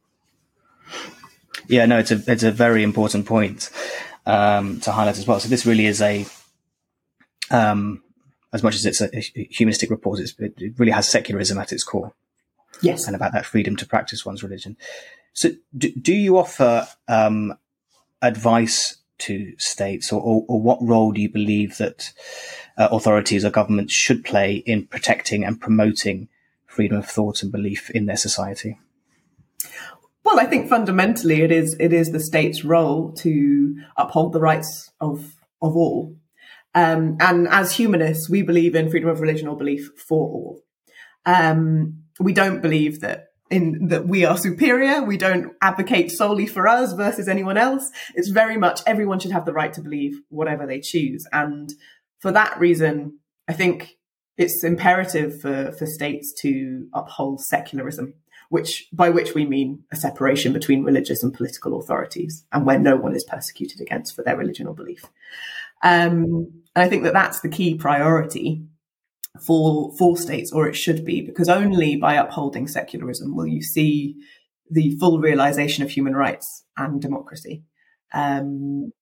Yeah, 1.68 1.86
no, 1.86 1.98
it's 1.98 2.10
a 2.10 2.20
it's 2.26 2.42
a 2.42 2.50
very 2.50 2.82
important 2.82 3.26
point 3.26 3.70
um, 4.26 4.80
to 4.80 4.92
highlight 4.92 5.18
as 5.18 5.26
well. 5.26 5.38
So 5.40 5.48
this 5.48 5.66
really 5.66 5.86
is 5.86 6.00
a, 6.00 6.26
um, 7.50 8.02
as 8.52 8.62
much 8.62 8.74
as 8.74 8.86
it's 8.86 9.00
a, 9.00 9.16
a 9.16 9.44
humanistic 9.50 9.90
report, 9.90 10.20
it 10.20 10.78
really 10.78 10.92
has 10.92 11.08
secularism 11.08 11.58
at 11.58 11.72
its 11.72 11.84
core. 11.84 12.12
Yes, 12.82 13.06
and 13.06 13.14
about 13.14 13.32
that 13.32 13.46
freedom 13.46 13.76
to 13.76 13.86
practice 13.86 14.24
one's 14.24 14.42
religion. 14.42 14.76
So, 15.32 15.50
do, 15.76 15.92
do 15.92 16.14
you 16.14 16.38
offer 16.38 16.86
um, 17.08 17.54
advice 18.22 18.96
to 19.18 19.54
states, 19.58 20.12
or, 20.12 20.20
or, 20.20 20.44
or, 20.48 20.60
what 20.60 20.78
role 20.82 21.12
do 21.12 21.20
you 21.20 21.28
believe 21.28 21.76
that 21.78 22.12
uh, 22.78 22.88
authorities 22.90 23.44
or 23.44 23.50
governments 23.50 23.92
should 23.92 24.24
play 24.24 24.56
in 24.66 24.86
protecting 24.86 25.44
and 25.44 25.60
promoting 25.60 26.28
freedom 26.66 26.96
of 26.96 27.06
thought 27.06 27.42
and 27.42 27.52
belief 27.52 27.90
in 27.90 28.06
their 28.06 28.16
society? 28.16 28.78
Well, 30.24 30.40
I 30.40 30.46
think 30.46 30.68
fundamentally 30.68 31.42
it 31.42 31.52
is 31.52 31.76
it 31.78 31.92
is 31.92 32.12
the 32.12 32.20
state's 32.20 32.64
role 32.64 33.12
to 33.18 33.76
uphold 33.96 34.32
the 34.32 34.40
rights 34.40 34.90
of 35.00 35.36
of 35.62 35.76
all. 35.76 36.16
Um, 36.74 37.16
and 37.20 37.48
as 37.48 37.72
humanists, 37.72 38.28
we 38.30 38.42
believe 38.42 38.74
in 38.74 38.90
freedom 38.90 39.08
of 39.08 39.20
religion 39.20 39.48
or 39.48 39.56
belief 39.56 39.90
for 39.96 40.28
all. 40.28 40.62
Um, 41.26 42.04
we 42.18 42.32
don't 42.32 42.60
believe 42.60 43.00
that 43.00 43.28
in 43.50 43.88
that 43.88 44.06
we 44.06 44.24
are 44.24 44.38
superior. 44.38 45.02
We 45.02 45.16
don't 45.16 45.52
advocate 45.60 46.12
solely 46.12 46.46
for 46.46 46.68
us 46.68 46.92
versus 46.92 47.28
anyone 47.28 47.56
else. 47.56 47.90
It's 48.14 48.28
very 48.28 48.56
much 48.56 48.80
everyone 48.86 49.18
should 49.18 49.32
have 49.32 49.44
the 49.44 49.52
right 49.52 49.72
to 49.72 49.82
believe 49.82 50.20
whatever 50.28 50.66
they 50.66 50.80
choose. 50.80 51.26
And 51.32 51.72
for 52.20 52.30
that 52.32 52.58
reason, 52.58 53.18
I 53.48 53.52
think 53.52 53.98
it's 54.38 54.62
imperative 54.62 55.40
for, 55.40 55.72
for 55.72 55.86
states 55.86 56.32
to 56.40 56.86
uphold 56.94 57.40
secularism, 57.40 58.14
which 58.48 58.88
by 58.92 59.10
which 59.10 59.34
we 59.34 59.44
mean 59.44 59.84
a 59.90 59.96
separation 59.96 60.52
between 60.52 60.84
religious 60.84 61.22
and 61.22 61.34
political 61.34 61.78
authorities 61.78 62.44
and 62.52 62.64
where 62.64 62.78
no 62.78 62.96
one 62.96 63.16
is 63.16 63.24
persecuted 63.24 63.80
against 63.80 64.14
for 64.14 64.22
their 64.22 64.36
religion 64.36 64.66
or 64.66 64.74
belief. 64.74 65.04
Um, 65.82 66.59
and 66.74 66.84
I 66.84 66.88
think 66.88 67.02
that 67.02 67.12
that's 67.12 67.40
the 67.40 67.48
key 67.48 67.74
priority 67.74 68.64
for 69.44 69.92
for 69.98 70.16
states, 70.16 70.52
or 70.52 70.68
it 70.68 70.74
should 70.74 71.04
be, 71.04 71.20
because 71.20 71.48
only 71.48 71.96
by 71.96 72.14
upholding 72.14 72.68
secularism 72.68 73.36
will 73.36 73.46
you 73.46 73.62
see 73.62 74.16
the 74.70 74.96
full 74.98 75.18
realization 75.18 75.82
of 75.82 75.90
human 75.90 76.14
rights 76.14 76.64
and 76.76 77.00
democracy. 77.00 77.64
Um, 78.12 78.92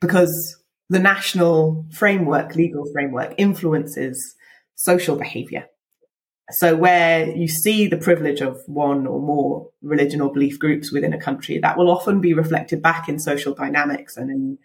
because 0.00 0.56
the 0.88 0.98
national 0.98 1.86
framework, 1.92 2.54
legal 2.54 2.84
framework, 2.92 3.34
influences 3.38 4.34
social 4.74 5.16
behavior. 5.16 5.66
So, 6.50 6.76
where 6.76 7.28
you 7.28 7.48
see 7.48 7.86
the 7.88 7.96
privilege 7.96 8.40
of 8.40 8.60
one 8.66 9.06
or 9.06 9.20
more 9.20 9.70
religion 9.82 10.20
or 10.20 10.32
belief 10.32 10.58
groups 10.58 10.92
within 10.92 11.12
a 11.12 11.20
country, 11.20 11.58
that 11.58 11.76
will 11.76 11.90
often 11.90 12.20
be 12.20 12.34
reflected 12.34 12.82
back 12.82 13.08
in 13.08 13.18
social 13.18 13.54
dynamics 13.54 14.16
and 14.16 14.30
in 14.30 14.58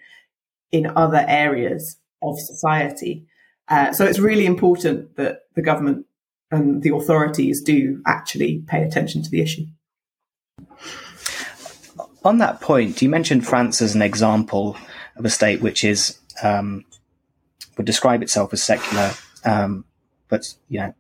in 0.72 0.92
other 0.96 1.26
areas 1.28 1.98
of 2.22 2.40
society. 2.40 3.26
Uh, 3.68 3.94
so 3.94 4.06
it's 4.06 4.20
really 4.20 4.46
important 4.46 5.16
that 5.16 5.44
the 5.56 5.62
government 5.62 6.06
and 6.52 6.84
the 6.84 6.94
authorities 6.94 7.62
do 7.62 8.02
actually 8.06 8.64
pay 8.68 8.84
attention 8.84 9.24
to 9.24 9.30
the 9.30 9.42
issue. 9.42 9.66
On 12.24 12.38
that 12.40 12.62
point, 12.62 13.02
you 13.02 13.10
mentioned 13.10 13.48
France 13.48 13.82
as 13.82 13.96
an 13.96 14.02
example 14.02 14.78
of 15.16 15.26
a 15.26 15.30
state 15.30 15.62
which 15.62 15.84
is 15.84 16.20
um, 16.44 16.86
would 17.78 17.86
describe 17.86 18.22
itself 18.22 18.54
as 18.54 18.62
secular, 18.62 19.12
um, 19.46 19.86
but 20.30 20.54
you 20.70 20.80
know 20.80 20.94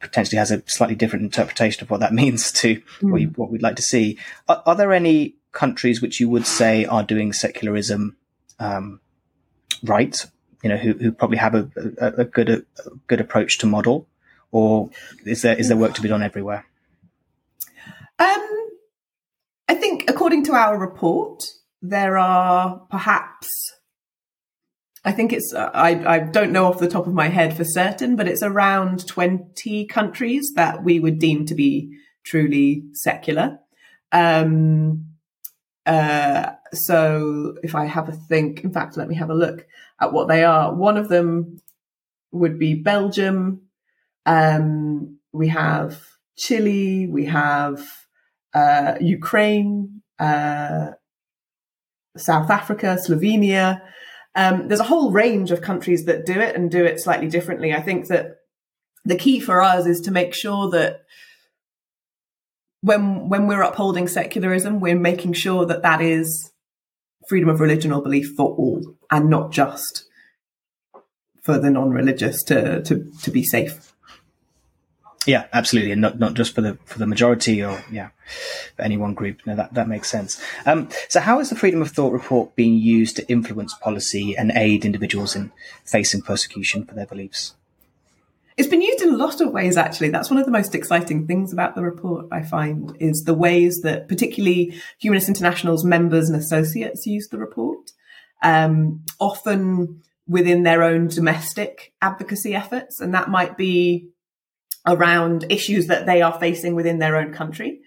potentially 0.00 0.38
has 0.38 0.50
a 0.50 0.62
slightly 0.66 0.94
different 0.94 1.24
interpretation 1.24 1.82
of 1.82 1.90
what 1.90 2.00
that 2.00 2.14
means 2.22 2.52
to 2.52 2.76
mm. 2.76 3.10
what, 3.10 3.20
you, 3.20 3.28
what, 3.36 3.50
we'd 3.50 3.62
like 3.62 3.76
to 3.76 3.82
see. 3.82 4.18
Are, 4.48 4.62
are, 4.64 4.74
there 4.74 4.92
any 4.92 5.34
countries 5.52 6.00
which 6.00 6.20
you 6.20 6.28
would 6.28 6.46
say 6.46 6.86
are 6.86 7.02
doing 7.02 7.32
secularism 7.32 8.16
um, 8.58 9.00
right 9.82 10.26
you 10.62 10.68
know, 10.68 10.76
who, 10.76 10.92
who 10.92 11.12
probably 11.12 11.38
have 11.38 11.54
a, 11.54 11.70
a, 11.98 12.06
a 12.20 12.24
good 12.24 12.48
a, 12.50 12.62
good 13.06 13.20
approach 13.20 13.58
to 13.58 13.66
model, 13.66 14.06
or 14.50 14.90
is 15.24 15.42
there 15.42 15.56
is 15.56 15.68
there 15.68 15.76
work 15.76 15.94
to 15.94 16.02
be 16.02 16.08
done 16.08 16.22
everywhere? 16.22 16.66
Um, 18.18 18.68
I 19.68 19.74
think 19.74 20.10
according 20.10 20.44
to 20.44 20.52
our 20.52 20.78
report, 20.78 21.44
there 21.80 22.18
are 22.18 22.86
perhaps. 22.90 23.48
I 25.02 25.12
think 25.12 25.32
it's 25.32 25.54
I 25.54 26.04
I 26.06 26.18
don't 26.18 26.52
know 26.52 26.66
off 26.66 26.78
the 26.78 26.88
top 26.88 27.06
of 27.06 27.14
my 27.14 27.28
head 27.28 27.56
for 27.56 27.64
certain, 27.64 28.16
but 28.16 28.28
it's 28.28 28.42
around 28.42 29.06
twenty 29.06 29.86
countries 29.86 30.52
that 30.56 30.84
we 30.84 31.00
would 31.00 31.18
deem 31.18 31.46
to 31.46 31.54
be 31.54 31.96
truly 32.22 32.84
secular. 32.92 33.60
Um, 34.12 35.09
uh, 35.90 36.52
so 36.72 37.56
if 37.64 37.74
I 37.74 37.86
have 37.86 38.08
a 38.08 38.12
think, 38.12 38.62
in 38.62 38.72
fact, 38.72 38.96
let 38.96 39.08
me 39.08 39.16
have 39.16 39.28
a 39.28 39.34
look 39.34 39.66
at 40.00 40.12
what 40.12 40.28
they 40.28 40.44
are. 40.44 40.72
One 40.72 40.96
of 40.96 41.08
them 41.08 41.60
would 42.30 42.60
be 42.60 42.74
Belgium. 42.74 43.62
Um, 44.24 45.18
we 45.32 45.48
have 45.48 46.00
Chile. 46.36 47.08
We 47.08 47.24
have 47.26 47.84
uh, 48.54 48.94
Ukraine, 49.00 50.02
uh, 50.20 50.92
South 52.16 52.50
Africa, 52.50 52.96
Slovenia. 53.04 53.82
Um, 54.36 54.68
there's 54.68 54.78
a 54.78 54.84
whole 54.84 55.10
range 55.10 55.50
of 55.50 55.60
countries 55.60 56.04
that 56.04 56.24
do 56.24 56.38
it 56.38 56.54
and 56.54 56.70
do 56.70 56.84
it 56.84 57.00
slightly 57.00 57.26
differently. 57.26 57.74
I 57.74 57.82
think 57.82 58.06
that 58.06 58.36
the 59.04 59.16
key 59.16 59.40
for 59.40 59.60
us 59.60 59.86
is 59.86 60.00
to 60.02 60.12
make 60.12 60.34
sure 60.34 60.70
that 60.70 61.00
when 62.82 63.28
when 63.28 63.46
we're 63.46 63.62
upholding 63.62 64.08
secularism, 64.08 64.80
we're 64.80 64.98
making 64.98 65.34
sure 65.34 65.66
that 65.66 65.82
that 65.82 66.00
is 66.00 66.52
freedom 67.28 67.48
of 67.48 67.60
religion 67.60 67.92
or 67.92 68.02
belief 68.02 68.32
for 68.36 68.54
all, 68.54 68.96
and 69.10 69.28
not 69.28 69.52
just 69.52 70.04
for 71.42 71.58
the 71.58 71.70
non-religious 71.70 72.42
to 72.44 72.82
to 72.82 73.10
to 73.22 73.30
be 73.30 73.42
safe. 73.42 73.90
Yeah, 75.26 75.46
absolutely, 75.52 75.92
and 75.92 76.00
not 76.00 76.18
not 76.18 76.34
just 76.34 76.54
for 76.54 76.62
the 76.62 76.78
for 76.86 76.98
the 76.98 77.06
majority 77.06 77.62
or 77.62 77.84
yeah, 77.90 78.08
for 78.76 78.82
any 78.82 78.96
one 78.96 79.12
group. 79.12 79.42
No, 79.46 79.54
that 79.54 79.74
that 79.74 79.86
makes 79.88 80.08
sense. 80.08 80.42
Um, 80.64 80.88
so, 81.08 81.20
how 81.20 81.40
is 81.40 81.50
the 81.50 81.56
Freedom 81.56 81.82
of 81.82 81.90
Thought 81.90 82.12
report 82.12 82.56
being 82.56 82.78
used 82.78 83.16
to 83.16 83.28
influence 83.30 83.74
policy 83.74 84.34
and 84.36 84.50
aid 84.54 84.86
individuals 84.86 85.36
in 85.36 85.52
facing 85.84 86.22
persecution 86.22 86.86
for 86.86 86.94
their 86.94 87.06
beliefs? 87.06 87.54
It's 88.60 88.68
been 88.68 88.82
used 88.82 89.00
in 89.00 89.14
a 89.14 89.16
lot 89.16 89.40
of 89.40 89.54
ways, 89.54 89.78
actually. 89.78 90.10
That's 90.10 90.28
one 90.28 90.38
of 90.38 90.44
the 90.44 90.52
most 90.52 90.74
exciting 90.74 91.26
things 91.26 91.50
about 91.50 91.74
the 91.74 91.82
report, 91.82 92.26
I 92.30 92.42
find, 92.42 92.94
is 93.00 93.24
the 93.24 93.32
ways 93.32 93.80
that 93.84 94.06
particularly 94.06 94.74
Humanist 94.98 95.28
International's 95.28 95.82
members 95.82 96.28
and 96.28 96.38
associates 96.38 97.06
use 97.06 97.26
the 97.28 97.38
report. 97.38 97.92
Um, 98.42 99.06
often 99.18 100.02
within 100.28 100.62
their 100.64 100.82
own 100.82 101.06
domestic 101.06 101.94
advocacy 102.02 102.54
efforts, 102.54 103.00
and 103.00 103.14
that 103.14 103.30
might 103.30 103.56
be 103.56 104.10
around 104.86 105.46
issues 105.48 105.86
that 105.86 106.04
they 106.04 106.20
are 106.20 106.38
facing 106.38 106.74
within 106.74 106.98
their 106.98 107.16
own 107.16 107.32
country. 107.32 107.80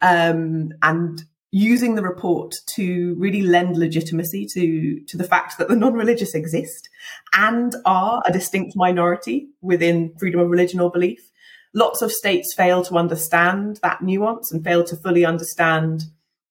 Um, 0.00 0.68
and 0.80 1.24
using 1.52 1.96
the 1.96 2.02
report 2.02 2.54
to 2.64 3.14
really 3.18 3.42
lend 3.42 3.76
legitimacy 3.76 4.46
to, 4.46 5.00
to 5.06 5.16
the 5.16 5.24
fact 5.24 5.58
that 5.58 5.68
the 5.68 5.76
non-religious 5.76 6.34
exist 6.34 6.88
and 7.32 7.74
are 7.84 8.22
a 8.24 8.32
distinct 8.32 8.76
minority 8.76 9.48
within 9.60 10.14
freedom 10.18 10.40
of 10.40 10.48
religion 10.48 10.80
or 10.80 10.90
belief. 10.90 11.30
Lots 11.74 12.02
of 12.02 12.12
states 12.12 12.54
fail 12.54 12.84
to 12.84 12.96
understand 12.96 13.80
that 13.82 14.02
nuance 14.02 14.52
and 14.52 14.62
fail 14.62 14.84
to 14.84 14.96
fully 14.96 15.24
understand 15.24 16.04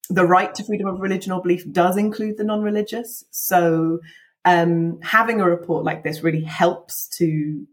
the 0.10 0.26
right 0.26 0.54
to 0.56 0.64
freedom 0.64 0.88
of 0.88 1.00
religion 1.00 1.32
or 1.32 1.42
belief 1.42 1.70
does 1.72 1.96
include 1.98 2.38
the 2.38 2.44
non-religious. 2.44 3.24
So 3.32 4.00
um, 4.44 5.00
having 5.02 5.40
a 5.40 5.50
report 5.50 5.86
like 5.86 6.04
this 6.04 6.24
really 6.24 6.44
helps 6.44 7.08
to 7.18 7.66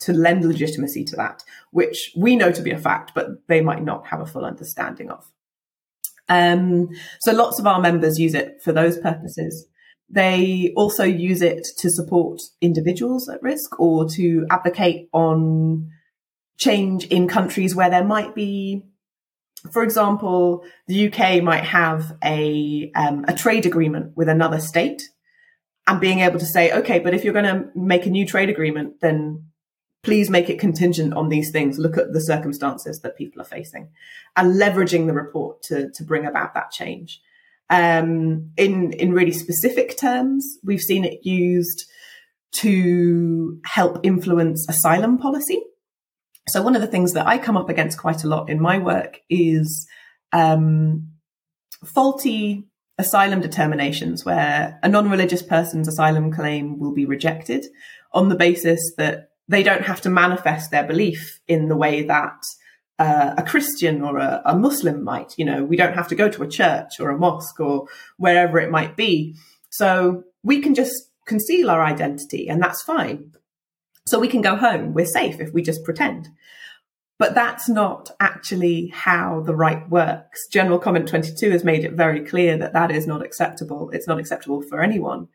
to 0.00 0.12
lend 0.12 0.44
legitimacy 0.44 1.02
to 1.02 1.16
that, 1.16 1.42
which 1.72 2.12
we 2.16 2.36
know 2.36 2.52
to 2.52 2.62
be 2.62 2.70
a 2.70 2.78
fact, 2.78 3.10
but 3.16 3.44
they 3.48 3.60
might 3.60 3.82
not 3.82 4.06
have 4.06 4.20
a 4.20 4.26
full 4.26 4.44
understanding 4.44 5.10
of. 5.10 5.28
Um, 6.28 6.88
so 7.20 7.32
lots 7.32 7.58
of 7.58 7.66
our 7.66 7.80
members 7.80 8.18
use 8.18 8.34
it 8.34 8.60
for 8.62 8.72
those 8.72 8.98
purposes. 8.98 9.66
They 10.10 10.72
also 10.76 11.04
use 11.04 11.42
it 11.42 11.66
to 11.78 11.90
support 11.90 12.40
individuals 12.60 13.28
at 13.28 13.42
risk 13.42 13.78
or 13.78 14.08
to 14.10 14.46
advocate 14.50 15.08
on 15.12 15.90
change 16.58 17.04
in 17.06 17.28
countries 17.28 17.74
where 17.74 17.90
there 17.90 18.04
might 18.04 18.34
be, 18.34 18.84
for 19.70 19.82
example, 19.82 20.64
the 20.86 21.08
UK 21.08 21.42
might 21.42 21.64
have 21.64 22.16
a 22.24 22.90
um, 22.94 23.24
a 23.28 23.34
trade 23.34 23.66
agreement 23.66 24.16
with 24.16 24.28
another 24.28 24.60
state, 24.60 25.02
and 25.86 26.00
being 26.00 26.20
able 26.20 26.38
to 26.38 26.46
say, 26.46 26.72
okay, 26.72 26.98
but 26.98 27.14
if 27.14 27.24
you're 27.24 27.32
going 27.32 27.44
to 27.44 27.68
make 27.74 28.06
a 28.06 28.10
new 28.10 28.26
trade 28.26 28.50
agreement, 28.50 29.00
then 29.00 29.47
please 30.02 30.30
make 30.30 30.48
it 30.48 30.60
contingent 30.60 31.14
on 31.14 31.28
these 31.28 31.50
things. 31.50 31.78
Look 31.78 31.96
at 31.96 32.12
the 32.12 32.20
circumstances 32.20 33.00
that 33.00 33.16
people 33.16 33.42
are 33.42 33.46
facing 33.46 33.88
and 34.36 34.54
leveraging 34.54 35.06
the 35.06 35.12
report 35.12 35.62
to, 35.64 35.90
to 35.90 36.04
bring 36.04 36.26
about 36.26 36.54
that 36.54 36.70
change. 36.70 37.20
Um, 37.70 38.52
in, 38.56 38.92
in 38.92 39.12
really 39.12 39.32
specific 39.32 39.98
terms, 39.98 40.58
we've 40.64 40.80
seen 40.80 41.04
it 41.04 41.26
used 41.26 41.84
to 42.52 43.60
help 43.64 44.00
influence 44.04 44.68
asylum 44.68 45.18
policy. 45.18 45.60
So 46.48 46.62
one 46.62 46.74
of 46.74 46.80
the 46.80 46.86
things 46.86 47.12
that 47.12 47.26
I 47.26 47.36
come 47.36 47.58
up 47.58 47.68
against 47.68 47.98
quite 47.98 48.24
a 48.24 48.28
lot 48.28 48.48
in 48.48 48.60
my 48.60 48.78
work 48.78 49.20
is 49.28 49.86
um, 50.32 51.08
faulty 51.84 52.64
asylum 52.96 53.40
determinations 53.40 54.24
where 54.24 54.78
a 54.82 54.88
non-religious 54.88 55.42
person's 55.42 55.88
asylum 55.88 56.32
claim 56.32 56.78
will 56.78 56.92
be 56.92 57.04
rejected 57.04 57.66
on 58.12 58.28
the 58.28 58.34
basis 58.34 58.94
that 58.96 59.27
they 59.48 59.62
don't 59.62 59.84
have 59.84 60.00
to 60.02 60.10
manifest 60.10 60.70
their 60.70 60.84
belief 60.84 61.40
in 61.48 61.68
the 61.68 61.76
way 61.76 62.02
that 62.02 62.36
uh, 62.98 63.34
a 63.36 63.42
Christian 63.42 64.02
or 64.02 64.18
a, 64.18 64.42
a, 64.44 64.56
Muslim 64.56 65.04
might. 65.04 65.34
You 65.38 65.44
know, 65.44 65.64
we 65.64 65.76
don't 65.76 65.94
have 65.94 66.08
to 66.08 66.14
go 66.14 66.28
to 66.28 66.42
a 66.42 66.48
church 66.48 66.98
or 67.00 67.10
a 67.10 67.18
mosque 67.18 67.60
or 67.60 67.86
wherever 68.16 68.58
it 68.58 68.70
might 68.70 68.96
be. 68.96 69.36
So 69.70 70.24
we 70.42 70.60
can 70.60 70.74
just 70.74 70.92
conceal 71.26 71.70
our 71.70 71.82
identity 71.82 72.48
and 72.48 72.62
that's 72.62 72.82
fine. 72.82 73.32
So 74.06 74.18
we 74.18 74.28
can 74.28 74.40
go 74.40 74.56
home. 74.56 74.94
We're 74.94 75.06
safe 75.06 75.38
if 75.40 75.52
we 75.52 75.62
just 75.62 75.84
pretend. 75.84 76.28
But 77.18 77.34
that's 77.34 77.68
not 77.68 78.10
actually 78.20 78.88
how 78.88 79.42
the 79.44 79.54
right 79.54 79.88
works. 79.90 80.46
General 80.48 80.78
Comment 80.78 81.06
22 81.06 81.50
has 81.50 81.64
made 81.64 81.84
it 81.84 81.92
very 81.92 82.24
clear 82.24 82.56
that 82.56 82.72
that 82.72 82.90
is 82.90 83.06
not 83.06 83.24
acceptable. 83.24 83.90
It's 83.90 84.06
not 84.06 84.18
acceptable 84.18 84.62
for 84.62 84.80
anyone. 84.80 85.28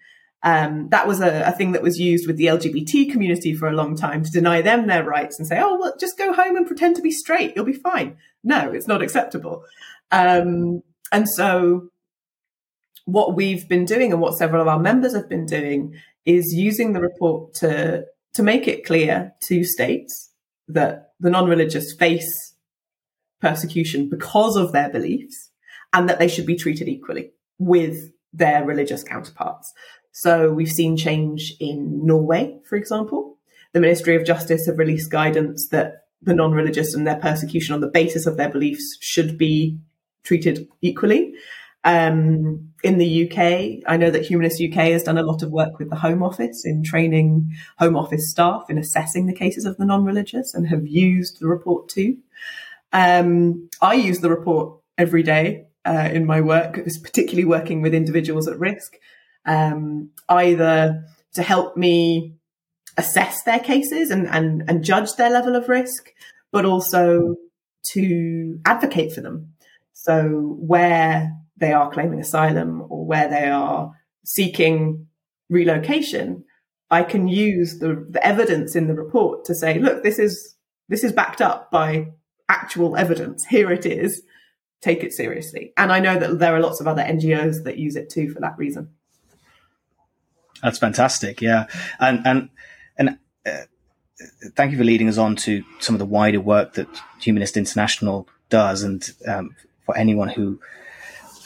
Um, 0.44 0.90
that 0.90 1.08
was 1.08 1.22
a, 1.22 1.44
a, 1.48 1.52
thing 1.54 1.72
that 1.72 1.82
was 1.82 1.98
used 1.98 2.28
with 2.28 2.36
the 2.36 2.48
LGBT 2.48 3.10
community 3.10 3.54
for 3.54 3.70
a 3.70 3.74
long 3.74 3.96
time 3.96 4.24
to 4.24 4.32
deny 4.32 4.62
them 4.62 4.88
their 4.88 5.04
rights 5.04 5.40
and 5.40 5.48
say, 5.48 5.58
oh, 5.62 5.80
well, 5.80 5.96
just 5.98 6.18
go 6.18 6.34
home 6.34 6.58
and 6.58 6.68
pretend 6.68 6.98
to 6.98 7.02
be 7.02 7.12
straight. 7.12 7.54
You'll 7.56 7.64
be 7.64 7.72
fine. 7.72 8.18
No, 8.44 8.72
it's 8.72 8.88
not 8.88 9.02
acceptable. 9.02 9.64
Um, 10.12 10.84
and 11.14 11.30
so 11.30 11.90
what 13.06 13.36
we've 13.36 13.68
been 13.70 13.86
doing 13.86 14.12
and 14.12 14.20
what 14.22 14.38
several 14.38 14.62
of 14.62 14.68
our 14.68 14.80
members 14.80 15.16
have 15.16 15.30
been 15.30 15.46
doing 15.46 15.96
is 16.26 16.54
using 16.54 16.92
the 16.92 17.02
report 17.02 17.54
to, 17.56 18.06
to 18.34 18.44
make 18.44 18.68
it 18.68 18.86
clear 18.86 19.34
to 19.44 19.64
states 19.64 20.32
that 20.68 21.12
the 21.20 21.30
non-religious 21.30 21.94
face 21.94 22.54
persecution 23.42 24.10
because 24.10 24.56
of 24.56 24.72
their 24.72 24.90
beliefs 24.90 25.52
and 25.94 26.10
that 26.10 26.20
they 26.20 26.28
should 26.28 26.46
be 26.46 26.56
treated 26.56 26.88
equally 26.88 27.32
with 27.60 28.12
their 28.34 28.66
religious 28.66 29.04
counterparts. 29.04 29.72
So 30.14 30.52
we've 30.52 30.72
seen 30.72 30.96
change 30.96 31.56
in 31.60 32.06
Norway, 32.06 32.60
for 32.70 32.76
example. 32.76 33.38
The 33.74 33.80
Ministry 33.80 34.16
of 34.16 34.26
Justice 34.26 34.68
have 34.68 34.78
released 34.78 35.12
guidance 35.12 35.68
that 35.70 36.06
the 36.22 36.36
non-religious 36.36 36.94
and 36.94 37.06
their 37.06 37.18
persecution 37.18 37.74
on 37.74 37.82
the 37.82 37.88
basis 37.88 38.28
of 38.28 38.38
their 38.38 38.50
beliefs 38.50 38.98
should 39.02 39.38
be 39.38 39.80
treated 40.24 40.68
equally. 40.82 41.34
Um, 41.84 42.70
in 42.84 43.00
the 43.00 43.28
UK, 43.28 43.84
I 43.92 43.98
know 43.98 44.12
that 44.12 44.26
Humanist 44.26 44.62
UK 44.62 44.92
has 44.92 45.04
done 45.04 45.18
a 45.18 45.24
lot 45.24 45.42
of 45.42 45.52
work 45.52 45.80
with 45.80 45.90
the 45.90 45.98
Home 45.98 46.22
Office 46.22 46.64
in 46.64 46.84
training 46.84 47.52
Home 47.80 47.98
Office 47.98 48.30
staff 48.30 48.70
in 48.70 48.78
assessing 48.78 49.26
the 49.26 49.34
cases 49.34 49.66
of 49.66 49.78
the 49.78 49.86
non-religious 49.86 50.54
and 50.54 50.68
have 50.68 50.86
used 50.86 51.40
the 51.40 51.48
report 51.48 51.90
too. 51.90 52.18
Um, 52.94 53.68
I 53.82 53.96
use 53.96 54.20
the 54.20 54.30
report 54.30 54.80
every 54.96 55.24
day 55.24 55.66
uh, 55.86 56.10
in 56.14 56.28
my 56.28 56.40
work, 56.40 56.80
particularly 57.02 57.46
working 57.46 57.82
with 57.82 57.96
individuals 57.96 58.48
at 58.48 58.60
risk 58.60 58.94
um, 59.46 60.10
either 60.30 61.04
to 61.34 61.44
help 61.44 61.76
me 61.76 62.36
assess 62.98 63.44
their 63.44 63.60
cases 63.60 64.12
and, 64.12 64.28
and, 64.28 64.64
and 64.68 64.84
judge 64.84 65.16
their 65.16 65.30
level 65.30 65.56
of 65.56 65.70
risk, 65.70 66.12
but 66.52 66.66
also 66.66 67.36
to 67.84 68.60
advocate 68.66 69.14
for 69.14 69.22
them. 69.22 69.54
So 69.94 70.58
where 70.60 71.32
they 71.58 71.74
are 71.74 71.92
claiming 71.92 72.20
asylum 72.20 72.84
or 72.90 73.06
where 73.06 73.30
they 73.30 73.50
are 73.50 73.92
seeking 74.26 75.08
relocation, 75.50 76.44
I 76.92 77.04
can 77.04 77.28
use 77.28 77.80
the, 77.80 78.06
the 78.10 78.26
evidence 78.26 78.76
in 78.76 78.88
the 78.88 78.94
report 78.94 79.46
to 79.46 79.56
say, 79.56 79.80
look, 79.80 80.04
this 80.04 80.20
is 80.20 80.56
this 80.90 81.04
is 81.04 81.14
backed 81.14 81.42
up 81.42 81.72
by 81.72 82.12
actual 82.50 82.98
evidence. 82.98 83.46
Here 83.46 83.72
it 83.72 83.86
is. 83.86 84.22
Take 84.82 85.04
it 85.04 85.14
seriously. 85.14 85.72
And 85.78 85.92
I 85.92 86.00
know 86.00 86.20
that 86.20 86.40
there 86.40 86.54
are 86.56 86.60
lots 86.60 86.82
of 86.82 86.88
other 86.88 87.02
NGOs 87.02 87.64
that 87.64 87.78
use 87.78 87.96
it 87.96 88.10
too 88.10 88.30
for 88.30 88.42
that 88.42 88.58
reason. 88.58 88.90
That's 90.64 90.80
fantastic. 90.80 91.42
Yeah. 91.42 91.68
And, 92.00 92.26
and, 92.26 92.50
and, 92.98 93.18
uh, 93.46 93.66
thank 94.56 94.72
you 94.72 94.78
for 94.78 94.86
leading 94.86 95.10
us 95.10 95.18
on 95.18 95.36
to 95.36 95.64
some 95.80 95.94
of 95.94 96.00
the 96.00 96.06
wider 96.06 96.40
work 96.40 96.74
that 96.76 96.88
Humanist 97.20 97.58
International 97.58 98.28
does. 98.50 98.82
And, 98.82 99.12
um, 99.28 99.56
for 99.86 99.98
anyone 99.98 100.30
who, 100.30 100.60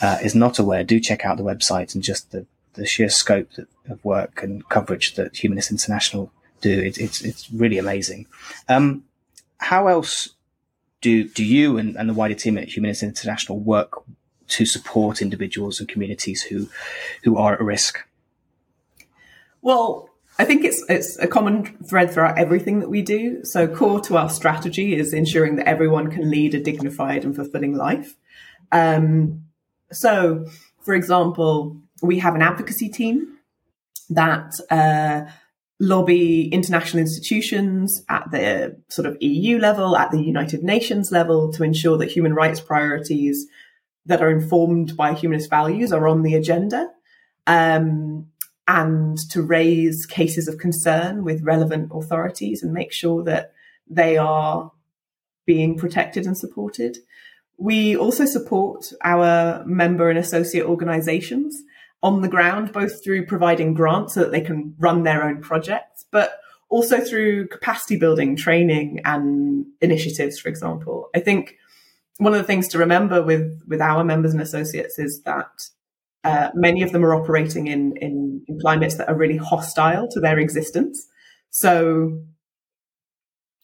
uh, 0.02 0.20
is 0.24 0.36
not 0.36 0.60
aware, 0.60 0.84
do 0.84 1.00
check 1.00 1.26
out 1.26 1.38
the 1.38 1.44
website 1.44 1.96
and 1.96 2.04
just 2.04 2.32
the, 2.32 2.46
the 2.74 2.86
sheer 2.86 3.10
scope 3.10 3.50
of 3.90 4.06
work 4.06 4.44
and 4.44 4.68
coverage 4.70 5.16
that 5.16 5.36
Humanist 5.36 5.72
International 5.72 6.32
do. 6.62 6.80
It, 6.80 7.00
it's, 7.00 7.22
it's 7.22 7.52
really 7.52 7.80
amazing. 7.80 8.28
Um, 8.70 9.04
how 9.58 9.88
else 9.88 10.36
do, 11.02 11.28
do 11.28 11.44
you 11.44 11.78
and, 11.80 11.96
and 11.96 12.08
the 12.08 12.14
wider 12.14 12.36
team 12.36 12.58
at 12.60 12.68
Humanist 12.68 13.02
International 13.02 13.60
work 13.60 14.04
to 14.50 14.66
support 14.66 15.22
individuals 15.22 15.80
and 15.80 15.90
communities 15.90 16.44
who, 16.44 16.70
who 17.24 17.38
are 17.38 17.54
at 17.54 17.62
risk? 17.62 18.07
Well, 19.62 20.10
I 20.40 20.46
think 20.46 20.64
it's 20.64 20.84
it's 20.88 21.18
a 21.18 21.28
common 21.28 21.78
thread 21.90 22.12
throughout 22.12 22.38
everything 22.38 22.80
that 22.80 22.90
we 22.90 23.02
do. 23.02 23.44
So 23.44 23.68
core 23.68 24.00
to 24.02 24.18
our 24.18 24.30
strategy 24.30 24.96
is 24.96 25.14
ensuring 25.14 25.56
that 25.56 25.68
everyone 25.68 26.12
can 26.12 26.30
lead 26.30 26.54
a 26.54 26.60
dignified 26.60 27.24
and 27.24 27.36
fulfilling 27.36 27.76
life. 27.76 28.16
Um, 28.72 29.46
so, 29.92 30.46
for 30.84 30.94
example, 30.94 31.78
we 32.02 32.20
have 32.20 32.36
an 32.36 32.42
advocacy 32.42 32.90
team 32.90 33.38
that 34.10 34.52
uh, 34.70 35.30
lobby 35.80 36.48
international 36.50 37.00
institutions 37.00 38.04
at 38.10 38.30
the 38.32 38.80
sort 38.90 39.08
of 39.08 39.18
EU 39.22 39.60
level, 39.60 39.96
at 39.98 40.12
the 40.12 40.22
United 40.22 40.64
Nations 40.64 41.12
level, 41.12 41.52
to 41.54 41.64
ensure 41.64 41.98
that 41.98 42.12
human 42.12 42.34
rights 42.34 42.60
priorities 42.60 43.48
that 44.06 44.22
are 44.22 44.32
informed 44.32 44.96
by 44.96 45.14
humanist 45.14 45.50
values 45.50 45.92
are 45.92 46.08
on 46.08 46.24
the 46.24 46.36
agenda. 46.36 46.90
Um, 47.46 48.28
and 48.68 49.18
to 49.30 49.42
raise 49.42 50.06
cases 50.06 50.48
of 50.48 50.58
concern 50.58 51.24
with 51.24 51.44
relevant 51.44 51.92
authorities 51.94 52.62
and 52.62 52.74
make 52.74 52.92
sure 52.92 53.24
that 53.24 53.54
they 53.90 54.18
are 54.18 54.72
being 55.46 55.78
protected 55.78 56.26
and 56.26 56.38
supported. 56.38 56.98
We 57.58 57.96
also 57.96 58.26
support 58.26 58.92
our 59.04 59.64
member 59.66 60.10
and 60.10 60.20
associate 60.20 60.66
organizations 60.66 61.64
on 62.04 62.22
the 62.22 62.28
ground, 62.28 62.74
both 62.74 63.04
through 63.04 63.26
providing 63.26 63.74
grants 63.74 64.14
so 64.14 64.20
that 64.20 64.32
they 64.32 64.42
can 64.42 64.76
run 64.78 65.04
their 65.04 65.24
own 65.24 65.42
projects, 65.42 66.06
but 66.12 66.40
also 66.70 67.00
through 67.00 67.48
capacity 67.48 67.98
building, 67.98 68.36
training, 68.36 69.00
and 69.06 69.66
initiatives, 69.82 70.38
for 70.38 70.50
example. 70.50 71.10
I 71.16 71.22
think 71.22 71.56
one 72.18 72.34
of 72.34 72.40
the 72.40 72.46
things 72.46 72.68
to 72.70 72.78
remember 72.78 73.24
with, 73.24 73.62
with 73.68 73.82
our 73.82 74.04
members 74.04 74.34
and 74.34 74.42
associates 74.42 75.00
is 75.00 75.22
that 75.24 75.70
uh, 76.28 76.50
many 76.54 76.82
of 76.82 76.92
them 76.92 77.06
are 77.06 77.16
operating 77.16 77.68
in, 77.68 77.96
in, 77.98 78.44
in 78.48 78.60
climates 78.60 78.96
that 78.96 79.08
are 79.08 79.16
really 79.16 79.38
hostile 79.38 80.08
to 80.10 80.20
their 80.20 80.40
existence. 80.40 81.08
So 81.50 82.20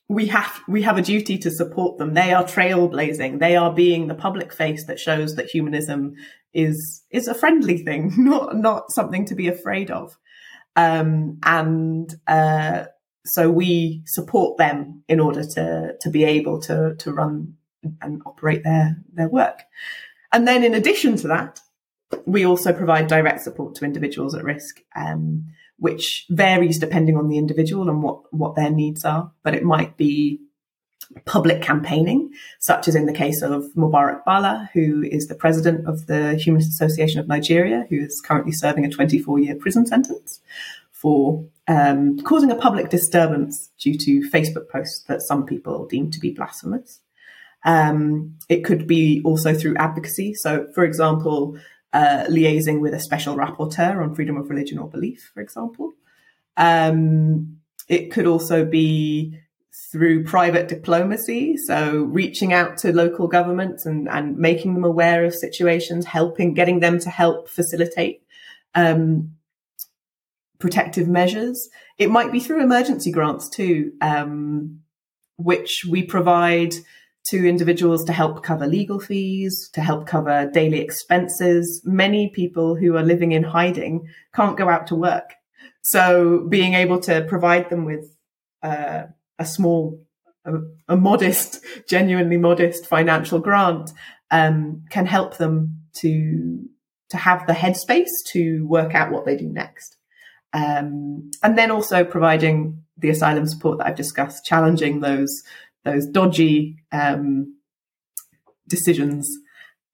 we 0.07 0.27
have 0.27 0.61
we 0.67 0.81
have 0.83 0.97
a 0.97 1.01
duty 1.01 1.37
to 1.39 1.51
support 1.51 1.97
them. 1.97 2.13
They 2.13 2.33
are 2.33 2.43
trailblazing. 2.43 3.39
They 3.39 3.55
are 3.55 3.73
being 3.73 4.07
the 4.07 4.15
public 4.15 4.53
face 4.53 4.85
that 4.85 4.99
shows 4.99 5.35
that 5.35 5.47
humanism 5.47 6.15
is 6.53 7.03
is 7.09 7.27
a 7.27 7.33
friendly 7.33 7.77
thing, 7.79 8.13
not 8.17 8.55
not 8.55 8.91
something 8.91 9.25
to 9.25 9.35
be 9.35 9.47
afraid 9.47 9.91
of. 9.91 10.17
Um, 10.75 11.39
and 11.43 12.13
uh, 12.27 12.85
so 13.25 13.49
we 13.49 14.03
support 14.05 14.57
them 14.57 15.03
in 15.07 15.19
order 15.19 15.43
to 15.55 15.93
to 15.99 16.09
be 16.09 16.23
able 16.23 16.61
to 16.61 16.95
to 16.95 17.11
run 17.11 17.55
and 18.01 18.21
operate 18.25 18.63
their 18.63 18.97
their 19.13 19.29
work. 19.29 19.63
And 20.31 20.47
then 20.47 20.63
in 20.63 20.73
addition 20.73 21.15
to 21.17 21.27
that, 21.27 21.59
we 22.25 22.45
also 22.45 22.73
provide 22.73 23.07
direct 23.07 23.41
support 23.41 23.75
to 23.75 23.85
individuals 23.85 24.35
at 24.35 24.43
risk. 24.43 24.81
Um, 24.95 25.45
which 25.77 26.25
varies 26.29 26.79
depending 26.79 27.17
on 27.17 27.27
the 27.27 27.37
individual 27.37 27.89
and 27.89 28.01
what, 28.01 28.21
what 28.33 28.55
their 28.55 28.69
needs 28.69 29.03
are. 29.03 29.31
But 29.43 29.53
it 29.53 29.63
might 29.63 29.97
be 29.97 30.39
public 31.25 31.61
campaigning, 31.61 32.31
such 32.59 32.87
as 32.87 32.95
in 32.95 33.05
the 33.05 33.13
case 33.13 33.41
of 33.41 33.65
Mubarak 33.75 34.23
Bala, 34.23 34.69
who 34.73 35.03
is 35.03 35.27
the 35.27 35.35
president 35.35 35.87
of 35.87 36.07
the 36.07 36.35
Humanist 36.35 36.69
Association 36.69 37.19
of 37.19 37.27
Nigeria, 37.27 37.85
who 37.89 37.99
is 37.99 38.21
currently 38.21 38.51
serving 38.51 38.85
a 38.85 38.89
24 38.89 39.39
year 39.39 39.55
prison 39.55 39.85
sentence 39.85 40.39
for 40.91 41.45
um, 41.67 42.17
causing 42.19 42.49
a 42.49 42.55
public 42.55 42.89
disturbance 42.89 43.69
due 43.77 43.97
to 43.97 44.29
Facebook 44.29 44.69
posts 44.69 45.03
that 45.07 45.21
some 45.21 45.45
people 45.45 45.85
deem 45.85 46.11
to 46.11 46.19
be 46.19 46.31
blasphemous. 46.31 47.01
Um, 47.65 48.37
it 48.49 48.63
could 48.63 48.87
be 48.87 49.21
also 49.23 49.53
through 49.53 49.75
advocacy. 49.77 50.33
So, 50.33 50.67
for 50.73 50.83
example, 50.83 51.57
uh, 51.93 52.25
liaising 52.27 52.81
with 52.81 52.93
a 52.93 52.99
special 52.99 53.35
rapporteur 53.35 54.01
on 54.01 54.15
freedom 54.15 54.35
of 54.35 54.49
religion 54.49 54.79
or 54.79 54.89
belief, 54.89 55.31
for 55.33 55.41
example. 55.41 55.93
Um, 56.57 57.59
it 57.87 58.11
could 58.11 58.25
also 58.25 58.65
be 58.65 59.39
through 59.91 60.23
private 60.23 60.67
diplomacy, 60.67 61.57
so 61.57 62.03
reaching 62.03 62.53
out 62.53 62.77
to 62.77 62.93
local 62.93 63.27
governments 63.27 63.85
and, 63.85 64.07
and 64.07 64.37
making 64.37 64.73
them 64.73 64.83
aware 64.83 65.23
of 65.25 65.33
situations, 65.33 66.05
helping, 66.05 66.53
getting 66.53 66.79
them 66.79 66.99
to 66.99 67.09
help 67.09 67.49
facilitate 67.49 68.23
um, 68.75 69.35
protective 70.59 71.07
measures. 71.07 71.69
It 71.97 72.09
might 72.09 72.31
be 72.31 72.39
through 72.39 72.63
emergency 72.63 73.11
grants 73.11 73.49
too, 73.49 73.93
um, 74.01 74.81
which 75.37 75.85
we 75.89 76.03
provide 76.03 76.73
to 77.25 77.47
individuals 77.47 78.03
to 78.05 78.13
help 78.13 78.43
cover 78.43 78.67
legal 78.67 78.99
fees, 78.99 79.69
to 79.73 79.81
help 79.81 80.07
cover 80.07 80.49
daily 80.53 80.79
expenses. 80.79 81.81
Many 81.85 82.29
people 82.29 82.75
who 82.75 82.97
are 82.97 83.03
living 83.03 83.31
in 83.31 83.43
hiding 83.43 84.07
can't 84.35 84.57
go 84.57 84.69
out 84.69 84.87
to 84.87 84.95
work. 84.95 85.33
So 85.81 86.45
being 86.49 86.73
able 86.73 86.99
to 87.01 87.25
provide 87.27 87.69
them 87.69 87.85
with 87.85 88.15
uh, 88.61 89.03
a 89.39 89.45
small, 89.45 90.01
a, 90.45 90.53
a, 90.89 90.97
modest, 90.97 91.63
genuinely 91.89 92.37
modest 92.37 92.87
financial 92.87 93.39
grant 93.39 93.91
um, 94.31 94.83
can 94.89 95.05
help 95.05 95.37
them 95.37 95.81
to 95.95 96.67
to 97.09 97.17
have 97.17 97.45
the 97.45 97.53
headspace 97.53 98.09
to 98.25 98.65
work 98.65 98.95
out 98.95 99.11
what 99.11 99.23
they 99.23 99.37
do 99.37 99.47
next. 99.47 99.97
Um, 100.51 101.29
and 101.43 101.55
then 101.55 101.69
also 101.69 102.03
providing 102.03 102.83
the 102.97 103.09
asylum 103.09 103.45
support 103.45 103.77
that 103.77 103.87
I've 103.87 103.95
discussed, 103.95 104.45
challenging 104.45 104.99
those 104.99 105.43
those 105.83 106.05
dodgy 106.05 106.77
um, 106.91 107.57
decisions 108.67 109.29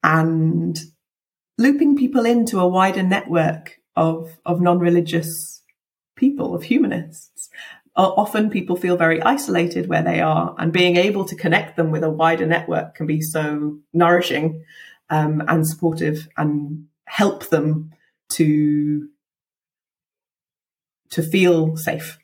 and 0.02 0.78
looping 1.58 1.96
people 1.96 2.24
into 2.24 2.58
a 2.58 2.68
wider 2.68 3.02
network 3.02 3.76
of 3.96 4.38
of 4.46 4.60
non-religious 4.60 5.62
people 6.16 6.54
of 6.54 6.62
humanists. 6.62 7.48
Often 7.96 8.50
people 8.50 8.76
feel 8.76 8.96
very 8.96 9.20
isolated 9.20 9.88
where 9.88 10.02
they 10.02 10.20
are 10.20 10.54
and 10.58 10.72
being 10.72 10.96
able 10.96 11.24
to 11.26 11.34
connect 11.34 11.76
them 11.76 11.90
with 11.90 12.04
a 12.04 12.08
wider 12.08 12.46
network 12.46 12.94
can 12.94 13.06
be 13.06 13.20
so 13.20 13.78
nourishing 13.92 14.64
um, 15.10 15.42
and 15.48 15.66
supportive 15.66 16.28
and 16.36 16.86
help 17.06 17.48
them 17.48 17.90
to 18.34 19.08
to 21.10 21.22
feel 21.22 21.76
safe 21.76 22.19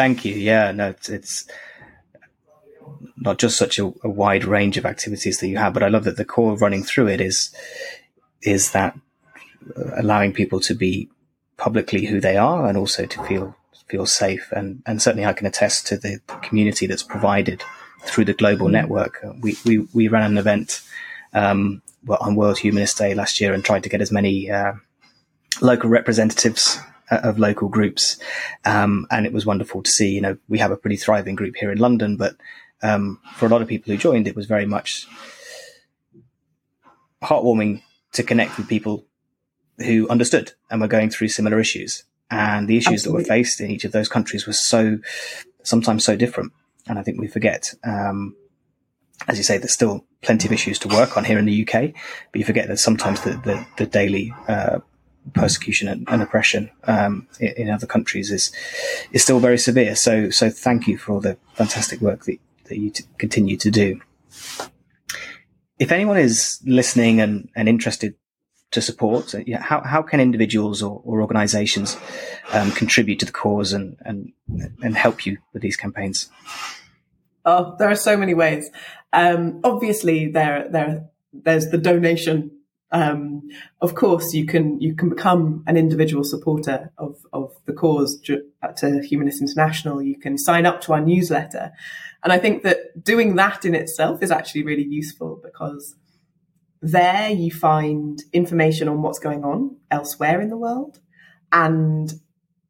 Thank 0.00 0.24
you. 0.24 0.34
Yeah, 0.34 0.72
no, 0.72 0.88
it's, 0.88 1.10
it's 1.10 1.46
not 3.18 3.38
just 3.38 3.58
such 3.58 3.78
a, 3.78 3.92
a, 4.02 4.08
wide 4.08 4.46
range 4.46 4.78
of 4.78 4.86
activities 4.86 5.40
that 5.40 5.48
you 5.48 5.58
have, 5.58 5.74
but 5.74 5.82
I 5.82 5.88
love 5.88 6.04
that 6.04 6.16
the 6.16 6.24
core 6.24 6.56
running 6.56 6.82
through 6.82 7.08
it 7.08 7.20
is 7.20 7.54
is 8.40 8.70
that 8.70 8.98
allowing 9.98 10.32
people 10.32 10.58
to 10.60 10.74
be 10.74 11.10
publicly 11.58 12.06
who 12.06 12.18
they 12.18 12.38
are 12.38 12.66
and 12.66 12.78
also 12.78 13.04
to 13.04 13.22
feel 13.24 13.54
feel 13.88 14.06
safe. 14.06 14.50
And 14.52 14.82
and 14.86 15.02
certainly 15.02 15.26
I 15.26 15.34
can 15.34 15.46
attest 15.46 15.86
to 15.88 15.98
the 15.98 16.18
community 16.40 16.86
that's 16.86 17.02
provided 17.02 17.62
through 18.00 18.24
the 18.24 18.32
global 18.32 18.68
mm. 18.68 18.72
network. 18.72 19.22
We 19.42 19.58
we 19.66 19.86
we 19.92 20.08
ran 20.08 20.30
an 20.30 20.38
event 20.38 20.80
um, 21.34 21.82
on 22.08 22.36
World 22.36 22.56
Humanist 22.56 22.96
Day 22.96 23.12
last 23.12 23.38
year 23.38 23.52
and 23.52 23.62
tried 23.62 23.82
to 23.82 23.90
get 23.90 24.00
as 24.00 24.10
many 24.10 24.50
uh, 24.50 24.72
local 25.60 25.90
representatives 25.90 26.80
of 27.10 27.38
local 27.38 27.68
groups. 27.68 28.18
Um, 28.64 29.06
and 29.10 29.26
it 29.26 29.32
was 29.32 29.46
wonderful 29.46 29.82
to 29.82 29.90
see, 29.90 30.10
you 30.10 30.20
know, 30.20 30.36
we 30.48 30.58
have 30.58 30.70
a 30.70 30.76
pretty 30.76 30.96
thriving 30.96 31.34
group 31.34 31.56
here 31.56 31.70
in 31.70 31.78
London, 31.78 32.16
but 32.16 32.36
um, 32.82 33.20
for 33.34 33.46
a 33.46 33.48
lot 33.48 33.62
of 33.62 33.68
people 33.68 33.92
who 33.92 33.98
joined, 33.98 34.26
it 34.26 34.36
was 34.36 34.46
very 34.46 34.66
much 34.66 35.06
heartwarming 37.22 37.82
to 38.12 38.22
connect 38.22 38.56
with 38.56 38.68
people 38.68 39.04
who 39.78 40.08
understood 40.08 40.52
and 40.70 40.80
were 40.80 40.88
going 40.88 41.10
through 41.10 41.28
similar 41.28 41.58
issues. 41.58 42.04
And 42.30 42.68
the 42.68 42.76
issues 42.76 43.04
Absolutely. 43.04 43.24
that 43.24 43.28
were 43.28 43.34
faced 43.34 43.60
in 43.60 43.70
each 43.70 43.84
of 43.84 43.92
those 43.92 44.08
countries 44.08 44.46
was 44.46 44.60
so, 44.60 44.98
sometimes 45.62 46.04
so 46.04 46.16
different. 46.16 46.52
And 46.86 46.98
I 46.98 47.02
think 47.02 47.20
we 47.20 47.26
forget, 47.26 47.74
um, 47.84 48.36
as 49.28 49.36
you 49.36 49.44
say, 49.44 49.58
there's 49.58 49.72
still 49.72 50.04
plenty 50.22 50.46
of 50.46 50.52
issues 50.52 50.78
to 50.80 50.88
work 50.88 51.16
on 51.16 51.24
here 51.24 51.38
in 51.38 51.44
the 51.44 51.62
UK, 51.66 51.92
but 52.32 52.38
you 52.38 52.44
forget 52.44 52.68
that 52.68 52.78
sometimes 52.78 53.20
the, 53.22 53.32
the, 53.44 53.66
the 53.78 53.86
daily 53.86 54.32
uh, 54.48 54.80
persecution 55.34 55.88
and, 55.88 56.06
and 56.08 56.22
oppression 56.22 56.70
um, 56.84 57.28
in, 57.38 57.52
in, 57.56 57.70
other 57.70 57.86
countries 57.86 58.30
is 58.30 58.50
is 59.12 59.22
still 59.22 59.38
very 59.38 59.58
severe. 59.58 59.94
So 59.94 60.30
so 60.30 60.50
thank 60.50 60.86
you 60.86 60.98
for 60.98 61.12
all 61.12 61.20
the 61.20 61.36
fantastic 61.54 62.00
work 62.00 62.24
that, 62.24 62.38
that 62.64 62.78
you 62.78 62.90
t- 62.90 63.04
continue 63.18 63.56
to 63.58 63.70
do. 63.70 64.00
If 65.78 65.92
anyone 65.92 66.18
is 66.18 66.60
listening 66.64 67.20
and, 67.20 67.48
and 67.56 67.68
interested 67.68 68.14
to 68.72 68.80
support, 68.80 69.34
uh, 69.34 69.40
how, 69.58 69.80
how 69.82 70.02
can 70.02 70.20
individuals 70.20 70.82
or, 70.82 71.00
or 71.04 71.22
organizations 71.22 71.96
um, 72.52 72.70
contribute 72.72 73.18
to 73.20 73.26
the 73.26 73.32
cause 73.32 73.72
and, 73.72 73.96
and, 74.00 74.32
and 74.82 74.96
help 74.96 75.26
you 75.26 75.38
with 75.52 75.62
these 75.62 75.76
campaigns? 75.76 76.28
Oh, 77.44 77.74
there 77.78 77.90
are 77.90 77.96
so 77.96 78.16
many 78.16 78.34
ways. 78.34 78.70
Um, 79.12 79.60
obviously, 79.64 80.28
there, 80.28 80.68
there, 80.70 81.08
there's 81.32 81.70
the 81.70 81.78
donation 81.78 82.59
um, 82.92 83.48
of 83.80 83.94
course, 83.94 84.34
you 84.34 84.46
can 84.46 84.80
you 84.80 84.94
can 84.94 85.08
become 85.08 85.62
an 85.66 85.76
individual 85.76 86.24
supporter 86.24 86.92
of 86.98 87.16
of 87.32 87.52
the 87.66 87.72
cause 87.72 88.20
to 88.24 88.42
Humanist 89.02 89.40
International. 89.40 90.02
You 90.02 90.18
can 90.18 90.36
sign 90.36 90.66
up 90.66 90.80
to 90.82 90.94
our 90.94 91.00
newsletter, 91.00 91.70
and 92.24 92.32
I 92.32 92.38
think 92.38 92.64
that 92.64 93.02
doing 93.02 93.36
that 93.36 93.64
in 93.64 93.74
itself 93.74 94.22
is 94.22 94.32
actually 94.32 94.64
really 94.64 94.84
useful 94.84 95.40
because 95.42 95.94
there 96.82 97.30
you 97.30 97.52
find 97.52 98.18
information 98.32 98.88
on 98.88 99.02
what's 99.02 99.18
going 99.18 99.44
on 99.44 99.76
elsewhere 99.90 100.40
in 100.40 100.48
the 100.48 100.56
world, 100.56 100.98
and 101.52 102.12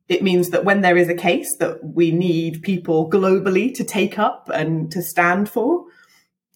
it 0.08 0.22
means 0.22 0.50
that 0.50 0.64
when 0.66 0.82
there 0.82 0.98
is 0.98 1.08
a 1.08 1.14
case 1.14 1.56
that 1.60 1.82
we 1.82 2.10
need 2.10 2.62
people 2.62 3.08
globally 3.08 3.72
to 3.72 3.84
take 3.84 4.18
up 4.18 4.50
and 4.52 4.90
to 4.92 5.00
stand 5.00 5.48
for, 5.48 5.84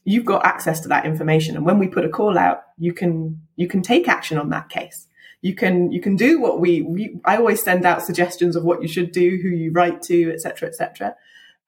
you've 0.05 0.24
got 0.24 0.44
access 0.44 0.80
to 0.80 0.88
that 0.88 1.07
information. 1.07 1.57
And 1.57 1.64
when 1.64 1.78
we 1.78 1.88
put 1.88 2.05
a 2.05 2.09
call 2.09 2.38
out, 2.38 2.62
you 2.78 2.92
can, 2.92 3.40
you 3.57 3.66
can 3.66 3.82
take 3.82 4.09
action 4.09 4.38
on 4.38 4.50
that 4.50 4.68
case. 4.68 5.07
You 5.40 5.55
can, 5.55 5.92
you 5.92 6.00
can 6.00 6.16
do 6.16 6.40
what 6.40 6.61
we, 6.61 6.82
we 6.82 7.20
I 7.24 7.36
always 7.36 7.62
send 7.62 7.84
out 7.84 8.02
suggestions 8.02 8.57
of 8.57 8.64
what 8.64 8.82
you 8.82 8.88
should 8.88 9.12
do, 9.12 9.38
who 9.42 9.48
you 9.48 9.72
write 9.72 10.02
to, 10.02 10.32
etc., 10.32 10.68
etc. 10.68 11.16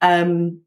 Um, 0.00 0.60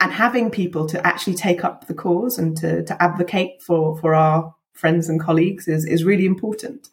and 0.00 0.12
having 0.12 0.50
people 0.50 0.86
to 0.88 1.06
actually 1.06 1.34
take 1.34 1.64
up 1.64 1.86
the 1.86 1.94
cause 1.94 2.38
and 2.38 2.56
to, 2.58 2.84
to 2.84 3.02
advocate 3.02 3.62
for, 3.62 3.98
for 3.98 4.14
our 4.14 4.54
friends 4.72 5.08
and 5.08 5.20
colleagues 5.20 5.68
is, 5.68 5.84
is 5.84 6.04
really 6.04 6.24
important. 6.24 6.88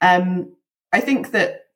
Um, 0.00 0.52
I 0.92 1.00
think 1.00 1.30
that 1.30 1.66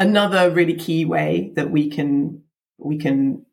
another 0.00 0.50
really 0.50 0.74
key 0.74 1.04
way 1.04 1.52
that 1.54 1.70
we 1.70 1.88
can 1.88 2.42
we 2.78 2.98
can 2.98 3.44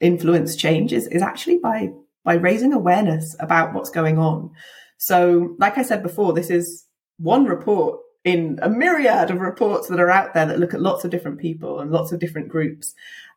influence 0.00 0.56
change 0.56 0.92
is, 0.92 1.06
is 1.08 1.22
actually 1.22 1.58
by 1.58 1.90
by 2.24 2.34
raising 2.34 2.72
awareness 2.72 3.36
about 3.40 3.74
what's 3.74 3.90
going 3.90 4.18
on. 4.18 4.50
So, 4.98 5.54
like 5.58 5.78
I 5.78 5.82
said 5.82 6.02
before, 6.02 6.32
this 6.32 6.50
is 6.50 6.86
one 7.18 7.44
report 7.44 8.00
in 8.24 8.58
a 8.62 8.68
myriad 8.68 9.30
of 9.30 9.40
reports 9.40 9.88
that 9.88 10.00
are 10.00 10.10
out 10.10 10.34
there 10.34 10.46
that 10.46 10.58
look 10.58 10.74
at 10.74 10.80
lots 10.80 11.04
of 11.04 11.10
different 11.10 11.38
people 11.38 11.80
and 11.80 11.90
lots 11.90 12.12
of 12.12 12.20
different 12.20 12.48
groups. 12.48 12.94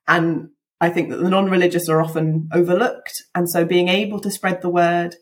And 0.08 0.50
I 0.80 0.90
think 0.90 1.10
that 1.10 1.18
the 1.18 1.30
non-religious 1.30 1.88
are 1.88 2.02
often 2.02 2.50
overlooked. 2.52 3.24
And 3.36 3.50
so 3.50 3.64
being 3.64 3.88
able 3.88 4.20
to 4.22 4.32
spread 4.32 4.62
the 4.62 4.70
word, 4.70 5.16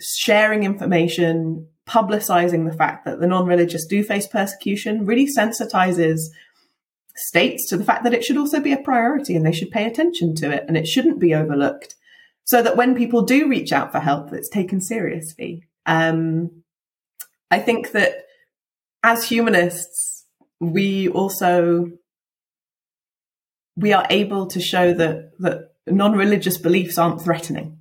sharing 0.00 0.64
information, 0.64 1.68
publicizing 1.86 2.68
the 2.68 2.76
fact 2.76 3.04
that 3.04 3.20
the 3.20 3.26
non-religious 3.26 3.86
do 3.86 4.02
face 4.02 4.26
persecution 4.26 5.06
really 5.06 5.26
sensitizes 5.26 6.20
states 7.14 7.68
to 7.68 7.76
the 7.76 7.84
fact 7.84 8.04
that 8.04 8.14
it 8.14 8.24
should 8.24 8.36
also 8.36 8.60
be 8.60 8.72
a 8.72 8.78
priority 8.78 9.34
and 9.36 9.46
they 9.46 9.52
should 9.52 9.70
pay 9.70 9.86
attention 9.86 10.34
to 10.34 10.50
it 10.50 10.64
and 10.68 10.76
it 10.76 10.86
shouldn't 10.86 11.20
be 11.20 11.34
overlooked 11.34 11.94
so 12.46 12.62
that 12.62 12.76
when 12.76 12.94
people 12.94 13.22
do 13.22 13.48
reach 13.48 13.72
out 13.72 13.92
for 13.92 13.98
help, 13.98 14.32
it's 14.32 14.48
taken 14.48 14.80
seriously. 14.80 15.64
Um, 15.84 16.62
I 17.50 17.58
think 17.58 17.90
that 17.92 18.12
as 19.02 19.28
humanists, 19.28 20.24
we 20.60 21.08
also 21.08 21.90
we 23.76 23.92
are 23.92 24.06
able 24.08 24.46
to 24.46 24.60
show 24.60 24.94
that 24.94 25.32
that 25.40 25.72
non-religious 25.86 26.56
beliefs 26.56 26.98
aren't 26.98 27.20
threatening. 27.20 27.78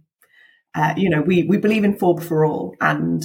Uh, 0.74 0.94
you 0.98 1.10
know, 1.10 1.22
we 1.22 1.44
we 1.44 1.58
believe 1.58 1.84
in 1.84 1.98
for 1.98 2.20
for 2.20 2.46
all, 2.46 2.76
and 2.82 3.24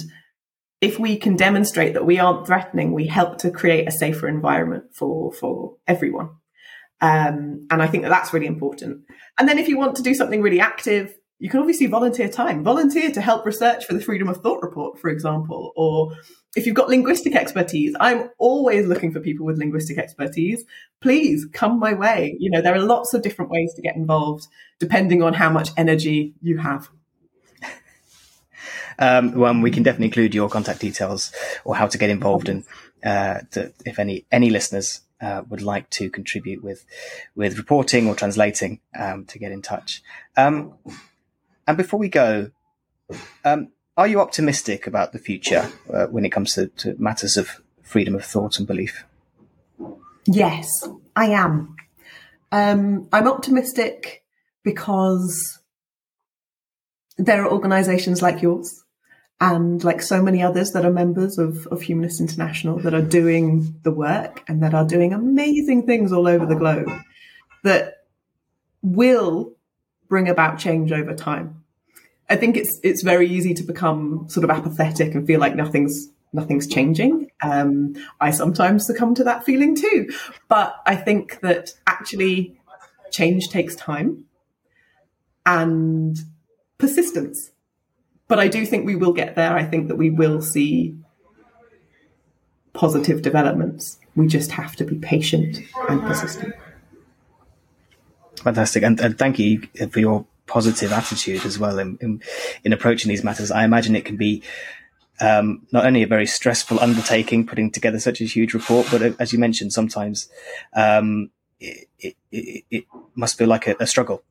if 0.79 0.99
we 0.99 1.17
can 1.17 1.35
demonstrate 1.35 1.93
that 1.93 2.05
we 2.05 2.19
aren't 2.19 2.47
threatening, 2.47 2.93
we 2.93 3.07
help 3.07 3.39
to 3.39 3.51
create 3.51 3.87
a 3.87 3.91
safer 3.91 4.27
environment 4.27 4.85
for 4.93 5.33
for 5.33 5.77
everyone. 5.87 6.29
Um, 7.01 7.65
and 7.71 7.81
I 7.81 7.87
think 7.87 8.03
that 8.03 8.09
that's 8.09 8.31
really 8.31 8.45
important. 8.45 9.05
And 9.39 9.49
then 9.49 9.57
if 9.57 9.67
you 9.67 9.77
want 9.77 9.95
to 9.95 10.03
do 10.03 10.13
something 10.13 10.41
really 10.41 10.59
active, 10.59 11.15
you 11.41 11.49
can 11.49 11.59
obviously 11.59 11.87
volunteer 11.87 12.29
time. 12.29 12.63
Volunteer 12.63 13.09
to 13.11 13.19
help 13.19 13.47
research 13.47 13.85
for 13.85 13.95
the 13.95 13.99
Freedom 13.99 14.29
of 14.29 14.37
Thought 14.37 14.61
report, 14.61 14.99
for 14.99 15.09
example, 15.09 15.73
or 15.75 16.15
if 16.55 16.67
you've 16.67 16.75
got 16.75 16.87
linguistic 16.87 17.35
expertise, 17.35 17.95
I'm 17.99 18.29
always 18.37 18.85
looking 18.85 19.11
for 19.11 19.19
people 19.21 19.47
with 19.47 19.57
linguistic 19.57 19.97
expertise. 19.97 20.63
Please 21.01 21.47
come 21.51 21.79
my 21.79 21.95
way. 21.95 22.37
You 22.39 22.51
know, 22.51 22.61
there 22.61 22.75
are 22.75 22.83
lots 22.83 23.15
of 23.15 23.23
different 23.23 23.49
ways 23.49 23.73
to 23.73 23.81
get 23.81 23.95
involved 23.95 24.47
depending 24.77 25.23
on 25.23 25.33
how 25.33 25.49
much 25.49 25.69
energy 25.75 26.35
you 26.41 26.59
have. 26.59 26.89
Um, 28.99 29.33
well, 29.33 29.59
we 29.59 29.71
can 29.71 29.81
definitely 29.81 30.07
include 30.07 30.35
your 30.35 30.47
contact 30.47 30.79
details 30.79 31.31
or 31.65 31.75
how 31.75 31.87
to 31.87 31.97
get 31.97 32.11
involved, 32.11 32.49
and 32.49 32.63
uh, 33.03 33.39
to, 33.51 33.73
if 33.83 33.97
any 33.97 34.25
any 34.31 34.51
listeners 34.51 35.01
uh, 35.19 35.41
would 35.49 35.63
like 35.63 35.89
to 35.91 36.09
contribute 36.11 36.61
with 36.63 36.85
with 37.33 37.57
reporting 37.57 38.07
or 38.07 38.13
translating, 38.13 38.79
um, 38.95 39.25
to 39.25 39.39
get 39.39 39.51
in 39.51 39.63
touch. 39.63 40.03
Um, 40.37 40.75
and 41.67 41.77
before 41.77 41.99
we 41.99 42.09
go, 42.09 42.51
um, 43.45 43.69
are 43.97 44.07
you 44.07 44.19
optimistic 44.19 44.87
about 44.87 45.11
the 45.11 45.19
future 45.19 45.69
uh, 45.93 46.07
when 46.07 46.25
it 46.25 46.31
comes 46.31 46.53
to, 46.55 46.67
to 46.67 46.95
matters 46.97 47.37
of 47.37 47.61
freedom 47.83 48.15
of 48.15 48.25
thought 48.25 48.57
and 48.57 48.67
belief? 48.67 49.05
Yes, 50.25 50.87
I 51.15 51.27
am. 51.27 51.75
Um, 52.51 53.07
I'm 53.11 53.27
optimistic 53.27 54.23
because 54.63 55.59
there 57.17 57.43
are 57.43 57.51
organisations 57.51 58.21
like 58.21 58.41
yours 58.41 58.83
and 59.39 59.83
like 59.83 60.01
so 60.01 60.21
many 60.21 60.41
others 60.41 60.71
that 60.71 60.85
are 60.85 60.91
members 60.91 61.37
of, 61.37 61.67
of 61.67 61.81
Humanists 61.81 62.21
International 62.21 62.77
that 62.79 62.93
are 62.93 63.01
doing 63.01 63.79
the 63.83 63.91
work 63.91 64.43
and 64.47 64.61
that 64.63 64.73
are 64.73 64.85
doing 64.85 65.13
amazing 65.13 65.85
things 65.85 66.13
all 66.13 66.27
over 66.27 66.45
the 66.45 66.55
globe 66.55 66.89
that 67.63 68.05
will 68.81 69.53
bring 70.11 70.29
about 70.29 70.59
change 70.59 70.91
over 70.91 71.15
time. 71.15 71.63
I 72.29 72.35
think 72.35 72.55
it's 72.55 72.79
it's 72.83 73.01
very 73.01 73.27
easy 73.27 73.55
to 73.55 73.63
become 73.63 74.27
sort 74.29 74.43
of 74.43 74.51
apathetic 74.51 75.15
and 75.15 75.25
feel 75.25 75.39
like 75.39 75.55
nothing's 75.55 76.09
nothing's 76.33 76.67
changing. 76.67 77.31
Um, 77.41 77.95
I 78.19 78.29
sometimes 78.29 78.85
succumb 78.85 79.15
to 79.15 79.23
that 79.23 79.43
feeling 79.43 79.75
too, 79.75 80.13
but 80.47 80.75
I 80.85 80.95
think 80.95 81.39
that 81.41 81.73
actually 81.87 82.59
change 83.09 83.49
takes 83.49 83.75
time 83.75 84.25
and 85.45 86.17
persistence 86.77 87.51
but 88.31 88.39
I 88.39 88.47
do 88.47 88.65
think 88.65 88.85
we 88.85 88.95
will 88.95 89.11
get 89.11 89.35
there. 89.35 89.53
I 89.53 89.65
think 89.65 89.89
that 89.89 89.97
we 89.97 90.09
will 90.09 90.41
see 90.41 90.95
positive 92.71 93.21
developments. 93.21 93.99
We 94.15 94.27
just 94.27 94.51
have 94.51 94.77
to 94.77 94.85
be 94.85 94.95
patient 94.99 95.59
and 95.89 96.01
persistent. 96.01 96.55
Fantastic. 98.37 98.83
And, 98.83 98.99
and 98.99 99.17
thank 99.17 99.39
you 99.39 99.67
for 99.91 99.99
your 99.99 100.25
positive 100.47 100.91
attitude 100.91 101.45
as 101.45 101.59
well 101.59 101.79
in, 101.79 101.97
in, 102.01 102.21
in 102.63 102.73
approaching 102.73 103.09
these 103.09 103.23
matters. 103.23 103.51
I 103.51 103.63
imagine 103.63 103.95
it 103.95 104.05
can 104.05 104.17
be 104.17 104.43
um, 105.19 105.67
not 105.71 105.85
only 105.85 106.01
a 106.01 106.07
very 106.07 106.25
stressful 106.25 106.79
undertaking 106.79 107.45
putting 107.45 107.71
together 107.71 107.99
such 107.99 108.21
a 108.21 108.25
huge 108.25 108.53
report, 108.53 108.87
but 108.89 109.01
uh, 109.01 109.11
as 109.19 109.31
you 109.31 109.39
mentioned, 109.39 109.71
sometimes 109.71 110.29
um, 110.73 111.29
it, 111.59 111.87
it, 111.99 112.15
it, 112.31 112.63
it, 112.71 112.85
must 113.13 113.37
feel 113.37 113.47
like 113.47 113.67
a, 113.67 113.75
a 113.79 113.85
struggle 113.85 114.23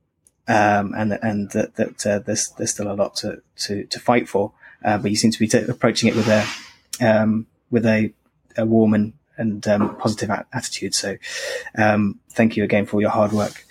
um, 0.49 0.95
and 0.97 1.13
and 1.23 1.51
that, 1.53 1.77
that 1.77 2.07
uh, 2.07 2.19
there's 2.19 2.49
there's 2.59 2.73
still 2.73 2.91
a 2.91 2.95
lot 2.95 3.15
to 3.15 3.41
to, 3.57 3.85
to 3.85 4.01
fight 4.01 4.29
for. 4.29 4.53
Uh, 4.85 4.99
but 4.99 5.11
you 5.11 5.17
seem 5.17 5.31
to 5.31 5.39
be 5.39 5.47
t- 5.47 5.59
approaching 5.59 6.09
it 6.09 6.17
with 6.17 6.27
a 6.29 6.45
um, 7.01 7.47
with 7.71 7.87
a, 7.87 8.13
a 8.57 8.67
warm 8.67 8.95
and 8.95 9.13
and 9.41 9.67
um, 9.67 9.97
positive 9.97 10.31
a- 10.31 10.47
attitude. 10.53 10.95
So 10.95 11.17
um, 11.77 12.21
thank 12.31 12.57
you 12.57 12.63
again 12.63 12.87
for 12.87 13.01
your 13.01 13.11
hard 13.11 13.33
work. 13.33 13.67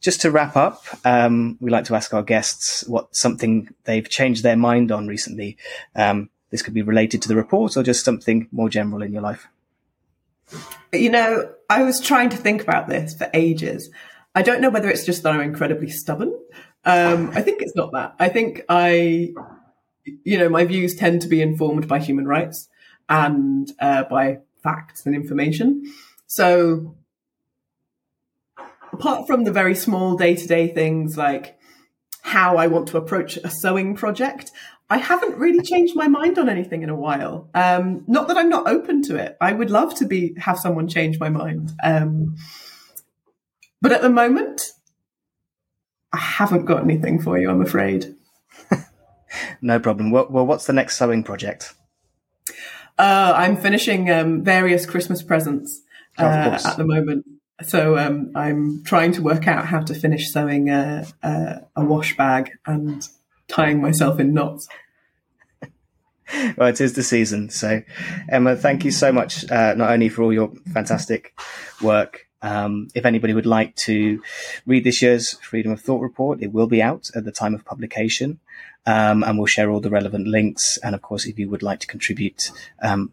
Just 0.00 0.20
to 0.20 0.30
wrap 0.30 0.54
up, 0.54 0.84
um, 1.06 1.56
we 1.60 1.70
like 1.70 1.86
to 1.86 1.94
ask 1.94 2.12
our 2.12 2.22
guests 2.22 2.86
what 2.86 3.16
something 3.16 3.70
they've 3.84 4.08
changed 4.08 4.42
their 4.42 4.56
mind 4.56 4.92
on 4.92 5.06
recently. 5.06 5.56
Um, 5.96 6.28
this 6.50 6.60
could 6.60 6.74
be 6.74 6.82
related 6.82 7.22
to 7.22 7.28
the 7.28 7.36
report 7.36 7.76
or 7.76 7.82
just 7.82 8.04
something 8.04 8.48
more 8.52 8.68
general 8.68 9.02
in 9.02 9.12
your 9.12 9.22
life. 9.22 9.48
You 10.92 11.10
know, 11.10 11.50
I 11.70 11.82
was 11.82 12.00
trying 12.00 12.28
to 12.30 12.36
think 12.36 12.62
about 12.62 12.88
this 12.88 13.14
for 13.14 13.30
ages. 13.32 13.90
I 14.34 14.42
don't 14.42 14.60
know 14.60 14.70
whether 14.70 14.90
it's 14.90 15.06
just 15.06 15.22
that 15.22 15.32
I'm 15.32 15.40
incredibly 15.40 15.88
stubborn. 15.88 16.38
Um, 16.84 17.30
I 17.34 17.40
think 17.40 17.62
it's 17.62 17.74
not 17.74 17.92
that. 17.92 18.14
I 18.18 18.28
think 18.28 18.62
I, 18.68 19.32
you 20.22 20.38
know, 20.38 20.48
my 20.48 20.64
views 20.64 20.94
tend 20.94 21.22
to 21.22 21.28
be 21.28 21.40
informed 21.40 21.88
by 21.88 21.98
human 21.98 22.26
rights 22.26 22.68
and 23.08 23.70
uh, 23.80 24.04
by 24.04 24.38
facts 24.64 25.06
and 25.06 25.14
information. 25.14 25.84
So, 26.26 26.96
apart 28.92 29.28
from 29.28 29.44
the 29.44 29.52
very 29.52 29.76
small 29.76 30.16
day 30.16 30.34
to 30.34 30.48
day 30.48 30.66
things 30.68 31.16
like 31.16 31.56
how 32.22 32.56
I 32.56 32.66
want 32.66 32.88
to 32.88 32.96
approach 32.96 33.36
a 33.36 33.50
sewing 33.50 33.94
project, 33.94 34.50
I 34.90 34.96
haven't 34.96 35.36
really 35.36 35.62
changed 35.62 35.94
my 35.94 36.08
mind 36.08 36.38
on 36.38 36.48
anything 36.48 36.82
in 36.82 36.88
a 36.90 36.96
while. 36.96 37.50
Um, 37.54 38.04
not 38.06 38.28
that 38.28 38.36
I'm 38.36 38.48
not 38.48 38.66
open 38.66 39.02
to 39.02 39.16
it. 39.16 39.36
I 39.40 39.52
would 39.52 39.70
love 39.70 39.94
to 39.96 40.06
be 40.06 40.34
have 40.38 40.58
someone 40.58 40.88
change 40.88 41.20
my 41.20 41.28
mind. 41.28 41.72
Um, 41.82 42.36
but 43.80 43.92
at 43.92 44.02
the 44.02 44.10
moment, 44.10 44.62
I 46.12 46.18
haven't 46.18 46.64
got 46.64 46.82
anything 46.82 47.20
for 47.20 47.38
you, 47.38 47.50
I'm 47.50 47.60
afraid. 47.60 48.14
no 49.60 49.78
problem. 49.78 50.10
Well, 50.10 50.28
well, 50.30 50.46
what's 50.46 50.66
the 50.66 50.72
next 50.72 50.96
sewing 50.96 51.24
project? 51.24 51.74
Uh, 52.98 53.32
I'm 53.36 53.56
finishing 53.56 54.10
um, 54.10 54.42
various 54.42 54.86
Christmas 54.86 55.22
presents 55.22 55.82
uh, 56.18 56.58
at 56.64 56.76
the 56.76 56.84
moment. 56.84 57.26
So 57.62 57.98
um, 57.98 58.32
I'm 58.34 58.82
trying 58.84 59.12
to 59.12 59.22
work 59.22 59.48
out 59.48 59.66
how 59.66 59.80
to 59.80 59.94
finish 59.94 60.32
sewing 60.32 60.70
a, 60.70 61.06
a, 61.22 61.60
a 61.76 61.84
wash 61.84 62.16
bag 62.16 62.50
and 62.66 63.06
tying 63.48 63.80
myself 63.80 64.20
in 64.20 64.34
knots. 64.34 64.68
well, 66.56 66.68
it 66.68 66.80
is 66.80 66.94
the 66.94 67.02
season. 67.02 67.50
So, 67.50 67.82
Emma, 68.28 68.56
thank 68.56 68.84
you 68.84 68.90
so 68.90 69.12
much, 69.12 69.48
uh, 69.50 69.74
not 69.74 69.90
only 69.90 70.08
for 70.08 70.22
all 70.22 70.32
your 70.32 70.52
fantastic 70.72 71.38
work 71.82 72.24
um, 72.44 72.88
if 72.94 73.06
anybody 73.06 73.32
would 73.32 73.46
like 73.46 73.74
to 73.76 74.22
read 74.66 74.84
this 74.84 75.00
year's 75.00 75.32
Freedom 75.38 75.72
of 75.72 75.80
Thought 75.80 76.02
report, 76.02 76.42
it 76.42 76.52
will 76.52 76.66
be 76.66 76.82
out 76.82 77.10
at 77.16 77.24
the 77.24 77.32
time 77.32 77.54
of 77.54 77.64
publication. 77.64 78.38
Um, 78.86 79.22
and 79.22 79.38
we'll 79.38 79.46
share 79.46 79.70
all 79.70 79.80
the 79.80 79.90
relevant 79.90 80.26
links. 80.26 80.76
And 80.78 80.94
of 80.94 81.02
course, 81.02 81.24
if 81.24 81.38
you 81.38 81.48
would 81.48 81.62
like 81.62 81.80
to 81.80 81.86
contribute, 81.86 82.50
um, 82.82 83.12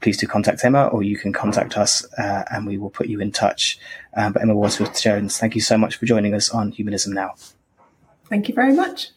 please 0.00 0.18
do 0.18 0.26
contact 0.26 0.64
Emma 0.64 0.86
or 0.88 1.02
you 1.02 1.16
can 1.16 1.32
contact 1.32 1.76
us 1.76 2.04
uh, 2.18 2.44
and 2.50 2.66
we 2.66 2.78
will 2.78 2.90
put 2.90 3.06
you 3.06 3.20
in 3.20 3.32
touch. 3.32 3.78
Um, 4.16 4.32
but 4.32 4.42
Emma 4.42 4.54
Wadsworth 4.54 5.00
Jones, 5.00 5.38
thank 5.38 5.54
you 5.54 5.60
so 5.60 5.78
much 5.78 5.96
for 5.96 6.06
joining 6.06 6.34
us 6.34 6.50
on 6.50 6.72
Humanism 6.72 7.12
Now. 7.12 7.34
Thank 8.28 8.48
you 8.48 8.54
very 8.54 8.72
much. 8.72 9.10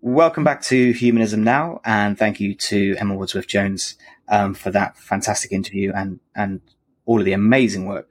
Welcome 0.00 0.44
back 0.44 0.60
to 0.64 0.92
Humanism 0.92 1.42
Now, 1.42 1.80
and 1.82 2.18
thank 2.18 2.38
you 2.38 2.54
to 2.54 2.94
Emma 2.98 3.14
Wadsworth 3.14 3.46
Jones 3.46 3.96
um, 4.28 4.52
for 4.52 4.70
that 4.70 4.98
fantastic 4.98 5.50
interview 5.50 5.92
and 5.94 6.20
and 6.34 6.60
all 7.06 7.18
of 7.20 7.24
the 7.24 7.32
amazing 7.32 7.86
work 7.86 8.10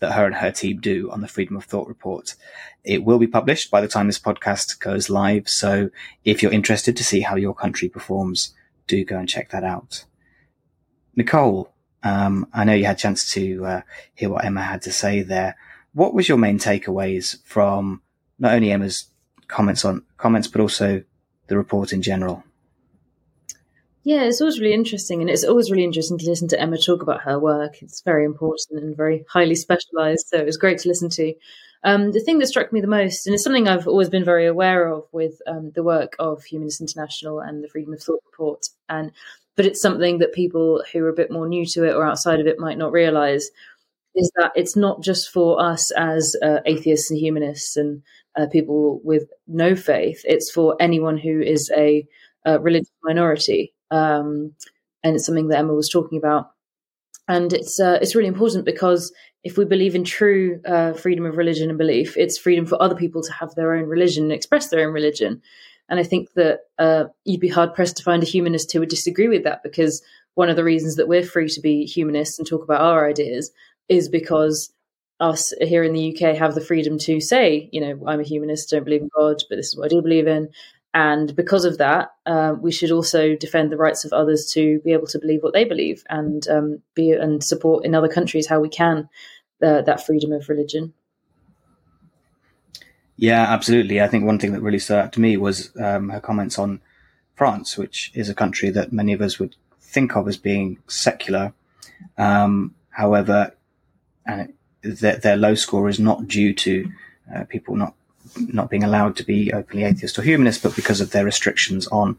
that 0.00 0.12
her 0.12 0.26
and 0.26 0.36
her 0.36 0.50
team 0.50 0.80
do 0.80 1.10
on 1.10 1.20
the 1.20 1.28
Freedom 1.28 1.56
of 1.56 1.64
Thought 1.64 1.88
report. 1.88 2.34
It 2.84 3.04
will 3.04 3.18
be 3.18 3.26
published 3.26 3.70
by 3.70 3.80
the 3.80 3.88
time 3.88 4.06
this 4.06 4.18
podcast 4.18 4.78
goes 4.78 5.08
live. 5.08 5.48
So 5.48 5.90
if 6.24 6.42
you're 6.42 6.52
interested 6.52 6.96
to 6.96 7.04
see 7.04 7.20
how 7.20 7.36
your 7.36 7.54
country 7.54 7.88
performs, 7.88 8.54
do 8.86 9.04
go 9.04 9.18
and 9.18 9.28
check 9.28 9.50
that 9.50 9.64
out. 9.64 10.04
Nicole, 11.16 11.72
um, 12.02 12.46
I 12.52 12.64
know 12.64 12.74
you 12.74 12.84
had 12.84 12.96
a 12.96 13.00
chance 13.00 13.30
to 13.32 13.64
uh, 13.64 13.80
hear 14.14 14.28
what 14.28 14.44
Emma 14.44 14.62
had 14.62 14.82
to 14.82 14.92
say 14.92 15.22
there. 15.22 15.56
What 15.94 16.12
was 16.12 16.28
your 16.28 16.38
main 16.38 16.58
takeaways 16.58 17.42
from 17.44 18.02
not 18.38 18.54
only 18.54 18.72
Emma's 18.72 19.06
comments 19.48 19.84
on 19.84 20.04
comments, 20.18 20.48
but 20.48 20.60
also 20.60 21.04
the 21.46 21.56
report 21.56 21.92
in 21.92 22.02
general? 22.02 22.44
Yeah, 24.04 24.24
it's 24.24 24.40
always 24.40 24.60
really 24.60 24.74
interesting, 24.74 25.20
and 25.22 25.30
it's 25.30 25.44
always 25.44 25.70
really 25.70 25.84
interesting 25.84 26.18
to 26.18 26.26
listen 26.26 26.46
to 26.48 26.60
Emma 26.60 26.76
talk 26.76 27.02
about 27.02 27.22
her 27.22 27.38
work. 27.38 27.82
It's 27.82 28.02
very 28.02 28.24
important 28.26 28.82
and 28.82 28.94
very 28.96 29.24
highly 29.30 29.54
specialized, 29.54 30.26
so 30.28 30.36
it 30.38 30.44
was 30.46 30.58
great 30.58 30.78
to 30.80 30.88
listen 30.88 31.08
to. 31.10 31.34
Um, 31.84 32.12
the 32.12 32.20
thing 32.20 32.38
that 32.38 32.46
struck 32.46 32.72
me 32.72 32.80
the 32.82 32.86
most, 32.86 33.26
and 33.26 33.34
it's 33.34 33.44
something 33.44 33.66
I've 33.66 33.88
always 33.88 34.10
been 34.10 34.24
very 34.24 34.46
aware 34.46 34.88
of 34.88 35.04
with 35.12 35.40
um, 35.46 35.72
the 35.74 35.82
work 35.82 36.16
of 36.18 36.44
Humanists 36.44 36.80
International 36.82 37.40
and 37.40 37.64
the 37.64 37.68
Freedom 37.68 37.94
of 37.94 38.02
Thought 38.02 38.22
report, 38.30 38.66
and 38.90 39.10
but 39.56 39.64
it's 39.66 39.80
something 39.80 40.18
that 40.18 40.32
people 40.34 40.82
who 40.92 41.02
are 41.04 41.08
a 41.08 41.14
bit 41.14 41.30
more 41.30 41.48
new 41.48 41.64
to 41.66 41.84
it 41.84 41.94
or 41.94 42.04
outside 42.04 42.40
of 42.40 42.46
it 42.46 42.58
might 42.58 42.76
not 42.78 42.92
realize 42.92 43.50
is 44.14 44.30
that 44.36 44.52
it's 44.54 44.76
not 44.76 45.02
just 45.02 45.30
for 45.30 45.60
us 45.60 45.90
as 45.92 46.36
uh, 46.42 46.60
atheists 46.66 47.10
and 47.10 47.18
humanists 47.18 47.76
and 47.76 48.02
uh, 48.36 48.46
people 48.46 49.00
with 49.04 49.24
no 49.48 49.74
faith. 49.76 50.22
It's 50.24 50.50
for 50.50 50.76
anyone 50.80 51.18
who 51.18 51.40
is 51.40 51.70
a, 51.76 52.06
a 52.44 52.58
religious 52.60 52.90
minority, 53.02 53.73
um, 53.94 54.54
and 55.04 55.14
it's 55.14 55.26
something 55.26 55.48
that 55.48 55.58
Emma 55.58 55.72
was 55.72 55.88
talking 55.88 56.18
about. 56.18 56.50
And 57.28 57.52
it's 57.52 57.80
uh, 57.80 57.98
it's 58.02 58.14
really 58.14 58.28
important 58.28 58.64
because 58.64 59.12
if 59.44 59.56
we 59.56 59.64
believe 59.64 59.94
in 59.94 60.04
true 60.04 60.60
uh, 60.66 60.92
freedom 60.94 61.24
of 61.24 61.36
religion 61.36 61.68
and 61.68 61.78
belief, 61.78 62.16
it's 62.16 62.38
freedom 62.38 62.66
for 62.66 62.80
other 62.82 62.94
people 62.94 63.22
to 63.22 63.32
have 63.32 63.54
their 63.54 63.74
own 63.74 63.84
religion 63.84 64.24
and 64.24 64.32
express 64.32 64.68
their 64.68 64.86
own 64.86 64.92
religion. 64.92 65.40
And 65.88 66.00
I 66.00 66.02
think 66.02 66.32
that 66.34 66.60
uh, 66.78 67.04
you'd 67.24 67.40
be 67.40 67.48
hard 67.48 67.74
pressed 67.74 67.96
to 67.98 68.02
find 68.02 68.22
a 68.22 68.26
humanist 68.26 68.72
who 68.72 68.80
would 68.80 68.88
disagree 68.88 69.28
with 69.28 69.44
that 69.44 69.62
because 69.62 70.02
one 70.34 70.48
of 70.48 70.56
the 70.56 70.64
reasons 70.64 70.96
that 70.96 71.08
we're 71.08 71.22
free 71.22 71.48
to 71.48 71.60
be 71.60 71.84
humanists 71.84 72.38
and 72.38 72.48
talk 72.48 72.64
about 72.64 72.80
our 72.80 73.08
ideas 73.08 73.52
is 73.88 74.08
because 74.08 74.72
us 75.20 75.52
here 75.60 75.84
in 75.84 75.92
the 75.92 76.14
UK 76.14 76.36
have 76.36 76.54
the 76.54 76.60
freedom 76.60 76.98
to 76.98 77.20
say, 77.20 77.68
you 77.72 77.80
know, 77.80 78.06
I'm 78.06 78.20
a 78.20 78.24
humanist, 78.24 78.70
don't 78.70 78.84
believe 78.84 79.02
in 79.02 79.10
God, 79.16 79.36
but 79.48 79.56
this 79.56 79.68
is 79.68 79.76
what 79.76 79.86
I 79.86 79.88
do 79.88 80.02
believe 80.02 80.26
in. 80.26 80.48
And 80.94 81.34
because 81.34 81.64
of 81.64 81.78
that, 81.78 82.12
uh, 82.24 82.54
we 82.58 82.70
should 82.70 82.92
also 82.92 83.34
defend 83.34 83.72
the 83.72 83.76
rights 83.76 84.04
of 84.04 84.12
others 84.12 84.50
to 84.54 84.80
be 84.84 84.92
able 84.92 85.08
to 85.08 85.18
believe 85.18 85.42
what 85.42 85.52
they 85.52 85.64
believe 85.64 86.04
and 86.08 86.46
um, 86.48 86.82
be 86.94 87.10
and 87.10 87.42
support 87.42 87.84
in 87.84 87.96
other 87.96 88.08
countries 88.08 88.46
how 88.46 88.60
we 88.60 88.68
can 88.68 89.08
uh, 89.60 89.82
that 89.82 90.06
freedom 90.06 90.32
of 90.32 90.48
religion. 90.48 90.94
Yeah, 93.16 93.42
absolutely. 93.42 94.00
I 94.00 94.06
think 94.06 94.24
one 94.24 94.38
thing 94.38 94.52
that 94.52 94.60
really 94.60 94.78
stood 94.78 94.98
out 94.98 95.12
to 95.14 95.20
me 95.20 95.36
was 95.36 95.72
um, 95.80 96.10
her 96.10 96.20
comments 96.20 96.58
on 96.60 96.80
France, 97.34 97.76
which 97.76 98.12
is 98.14 98.28
a 98.28 98.34
country 98.34 98.70
that 98.70 98.92
many 98.92 99.12
of 99.12 99.20
us 99.20 99.40
would 99.40 99.56
think 99.80 100.16
of 100.16 100.28
as 100.28 100.36
being 100.36 100.78
secular. 100.86 101.52
Um, 102.16 102.74
however, 102.90 103.54
and 104.26 104.52
it, 104.82 105.00
their, 105.00 105.16
their, 105.16 105.36
low 105.36 105.54
score 105.54 105.88
is 105.88 105.98
not 105.98 106.28
due 106.28 106.54
to 106.54 106.90
uh, 107.34 107.44
people 107.44 107.76
not 107.76 107.94
not 108.36 108.70
being 108.70 108.84
allowed 108.84 109.16
to 109.16 109.24
be 109.24 109.52
openly 109.52 109.84
atheist 109.84 110.18
or 110.18 110.22
humanist, 110.22 110.62
but 110.62 110.76
because 110.76 111.00
of 111.00 111.10
their 111.10 111.24
restrictions 111.24 111.86
on 111.88 112.18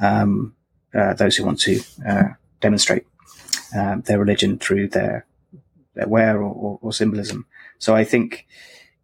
um, 0.00 0.54
uh, 0.94 1.14
those 1.14 1.36
who 1.36 1.44
want 1.44 1.60
to 1.60 1.80
uh, 2.08 2.28
demonstrate 2.60 3.06
um, 3.76 4.02
their 4.02 4.18
religion 4.18 4.58
through 4.58 4.88
their 4.88 5.26
their 5.94 6.08
wear 6.08 6.36
or, 6.36 6.52
or, 6.54 6.78
or 6.82 6.92
symbolism. 6.92 7.46
So 7.78 7.96
I 7.96 8.04
think 8.04 8.46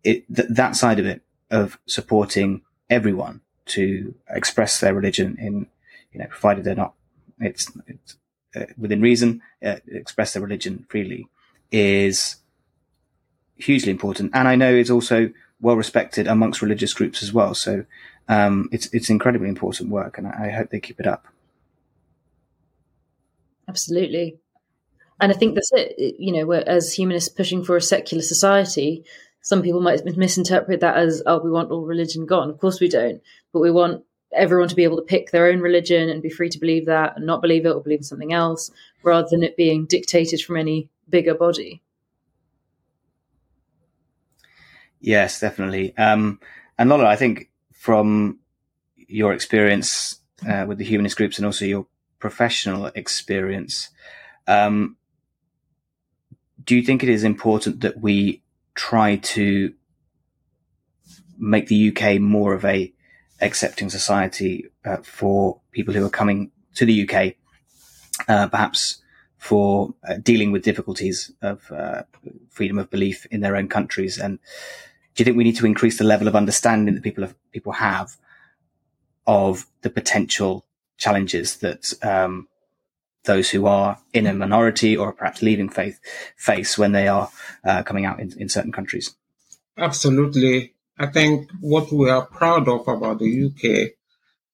it, 0.05 0.24
th- 0.34 0.49
that 0.51 0.76
side 0.76 0.99
of 0.99 1.07
it 1.07 1.22
of 1.51 1.78
supporting 1.86 2.62
everyone 2.88 3.40
to 3.66 4.14
express 4.30 4.80
their 4.80 4.94
religion 4.94 5.36
in, 5.40 5.66
you 6.12 6.20
know, 6.20 6.26
provided 6.26 6.64
they're 6.64 6.76
not, 6.76 6.94
it's, 7.40 7.70
it's 7.88 8.16
uh, 8.55 8.66
within 8.78 9.01
reason, 9.01 9.42
uh, 9.64 9.76
express 9.88 10.32
their 10.32 10.42
religion 10.42 10.86
freely 10.88 11.26
is 11.72 12.36
hugely 13.57 13.90
important. 13.90 14.30
And 14.32 14.47
I 14.47 14.55
know 14.55 14.72
it's 14.72 14.90
also 14.90 15.30
well 15.61 15.76
respected 15.76 16.26
amongst 16.26 16.62
religious 16.62 16.92
groups 16.94 17.22
as 17.22 17.32
well. 17.32 17.54
So, 17.54 17.84
um, 18.28 18.68
it's, 18.72 18.92
it's 18.92 19.11
incredibly 19.11 19.48
important 19.48 19.90
work 19.90 20.18
and 20.18 20.26
I, 20.26 20.46
I 20.46 20.50
hope 20.50 20.70
they 20.70 20.80
keep 20.80 21.00
it 21.00 21.07
up. 21.07 21.26
Absolutely. 23.68 24.38
And 25.20 25.32
I 25.32 25.34
think 25.34 25.54
that's 25.54 25.72
it. 25.72 26.16
You 26.18 26.32
know, 26.32 26.52
as 26.52 26.92
humanists 26.92 27.28
pushing 27.28 27.64
for 27.64 27.76
a 27.76 27.80
secular 27.80 28.22
society, 28.22 29.04
some 29.40 29.62
people 29.62 29.80
might 29.80 30.04
misinterpret 30.04 30.80
that 30.80 30.96
as, 30.96 31.22
oh, 31.24 31.38
we 31.38 31.50
want 31.50 31.70
all 31.70 31.86
religion 31.86 32.26
gone. 32.26 32.50
Of 32.50 32.59
course 32.59 32.80
we 32.80 32.88
don't, 32.88 33.22
but 33.52 33.61
we 33.61 33.70
want 33.70 34.04
everyone 34.32 34.68
to 34.68 34.74
be 34.74 34.84
able 34.84 34.96
to 34.96 35.02
pick 35.02 35.30
their 35.30 35.46
own 35.46 35.61
religion 35.61 36.11
and 36.11 36.22
be 36.22 36.28
free 36.28 36.48
to 36.50 36.59
believe 36.59 36.86
that 36.86 37.16
and 37.16 37.24
not 37.24 37.40
believe 37.40 37.64
it 37.64 37.70
or 37.70 37.80
believe 37.80 38.00
in 38.00 38.04
something 38.04 38.32
else 38.32 38.70
rather 39.02 39.28
than 39.30 39.42
it 39.42 39.57
being 39.57 39.86
dictated 39.86 40.40
from 40.42 40.57
any 40.57 40.88
bigger 41.09 41.34
body. 41.34 41.80
Yes, 45.07 45.38
definitely. 45.38 45.96
Um, 45.96 46.40
and 46.76 46.90
Lola, 46.90 47.07
I 47.07 47.14
think 47.14 47.48
from 47.72 48.40
your 48.96 49.32
experience 49.32 50.18
uh, 50.46 50.64
with 50.66 50.78
the 50.78 50.84
humanist 50.84 51.16
groups 51.16 51.38
and 51.38 51.46
also 51.46 51.64
your 51.64 51.86
professional 52.18 52.86
experience, 52.86 53.90
um, 54.48 54.96
do 56.64 56.74
you 56.74 56.82
think 56.82 57.04
it 57.04 57.09
is 57.09 57.22
important 57.22 57.82
that 57.82 58.00
we 58.00 58.42
try 58.74 59.14
to 59.16 59.72
make 61.38 61.68
the 61.68 61.96
UK 61.96 62.20
more 62.20 62.52
of 62.52 62.64
a 62.64 62.92
accepting 63.40 63.88
society 63.88 64.66
uh, 64.84 64.96
for 65.04 65.61
people 65.70 65.94
who 65.94 66.04
are 66.04 66.11
coming 66.11 66.50
to 66.74 66.84
the 66.84 67.09
UK, 67.09 67.34
uh, 68.26 68.48
perhaps 68.48 69.00
for 69.38 69.94
uh, 70.09 70.14
dealing 70.20 70.50
with 70.50 70.64
difficulties 70.64 71.30
of 71.42 71.70
uh, 71.70 72.02
freedom 72.50 72.76
of 72.76 72.90
belief 72.90 73.24
in 73.30 73.40
their 73.40 73.54
own 73.54 73.68
countries. 73.68 74.18
And 74.18 74.40
do 75.16 75.22
you 75.22 75.24
think 75.24 75.36
we 75.36 75.44
need 75.44 75.56
to 75.56 75.66
increase 75.66 75.96
the 75.96 76.04
level 76.04 76.28
of 76.28 76.36
understanding 76.36 76.94
that 76.94 77.02
people 77.02 77.24
have, 77.24 77.34
people 77.50 77.72
have 77.72 78.16
of 79.26 79.64
the 79.80 79.88
potential 79.90 80.66
challenges 80.98 81.56
that 81.56 81.92
um, 82.02 82.48
those 83.24 83.50
who 83.50 83.66
are 83.66 83.98
in 84.12 84.26
a 84.26 84.34
minority 84.34 84.94
or 84.94 85.12
perhaps 85.12 85.40
leaving 85.40 85.70
faith 85.70 85.98
face 86.36 86.76
when 86.76 86.92
they 86.92 87.08
are 87.08 87.30
uh, 87.64 87.82
coming 87.82 88.04
out 88.04 88.20
in, 88.20 88.32
in 88.38 88.48
certain 88.48 88.72
countries. 88.72 89.16
Absolutely. 89.78 90.74
I 90.98 91.06
think 91.06 91.50
what 91.60 91.90
we 91.90 92.10
are 92.10 92.26
proud 92.26 92.68
of 92.68 92.86
about 92.86 93.18
the 93.18 93.46
UK 93.46 93.92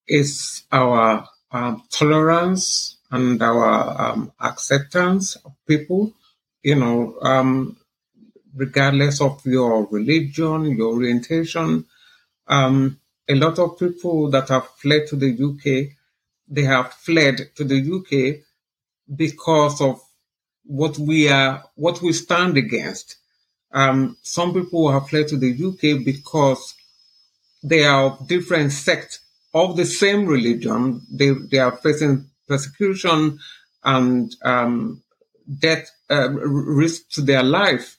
is 0.07 0.63
our 0.71 1.27
um, 1.51 1.83
tolerance 1.89 2.97
and 3.11 3.41
our 3.41 4.01
um, 4.01 4.31
acceptance 4.39 5.35
of 5.35 5.53
people, 5.67 6.13
you 6.63 6.75
know, 6.75 7.17
um, 7.21 7.77
regardless 8.55 9.21
of 9.21 9.41
your 9.45 9.85
religion, 9.87 10.65
your 10.65 10.93
orientation. 10.93 11.85
Um, 12.47 12.99
a 13.27 13.35
lot 13.35 13.59
of 13.59 13.79
people 13.79 14.29
that 14.31 14.49
have 14.49 14.67
fled 14.77 15.07
to 15.07 15.15
the 15.15 15.31
UK, 15.31 15.95
they 16.47 16.63
have 16.63 16.93
fled 16.93 17.55
to 17.55 17.63
the 17.63 17.79
UK 17.79 18.43
because 19.15 19.81
of 19.81 20.01
what 20.65 20.97
we 20.97 21.29
are, 21.29 21.63
what 21.75 22.01
we 22.01 22.13
stand 22.13 22.57
against. 22.57 23.17
Um, 23.71 24.17
some 24.21 24.53
people 24.53 24.91
have 24.91 25.09
fled 25.09 25.27
to 25.29 25.37
the 25.37 25.51
UK 25.51 26.05
because 26.05 26.75
they 27.63 27.85
are 27.85 28.05
of 28.05 28.27
different 28.27 28.71
sects 28.71 29.19
of 29.53 29.77
the 29.77 29.85
same 29.85 30.25
religion. 30.25 31.01
They 31.11 31.31
they 31.31 31.59
are 31.59 31.75
facing 31.77 32.29
persecution 32.47 33.39
and 33.83 34.35
um, 34.43 35.01
death 35.59 35.89
uh, 36.09 36.29
risk 36.29 37.09
to 37.11 37.21
their 37.21 37.43
life 37.43 37.97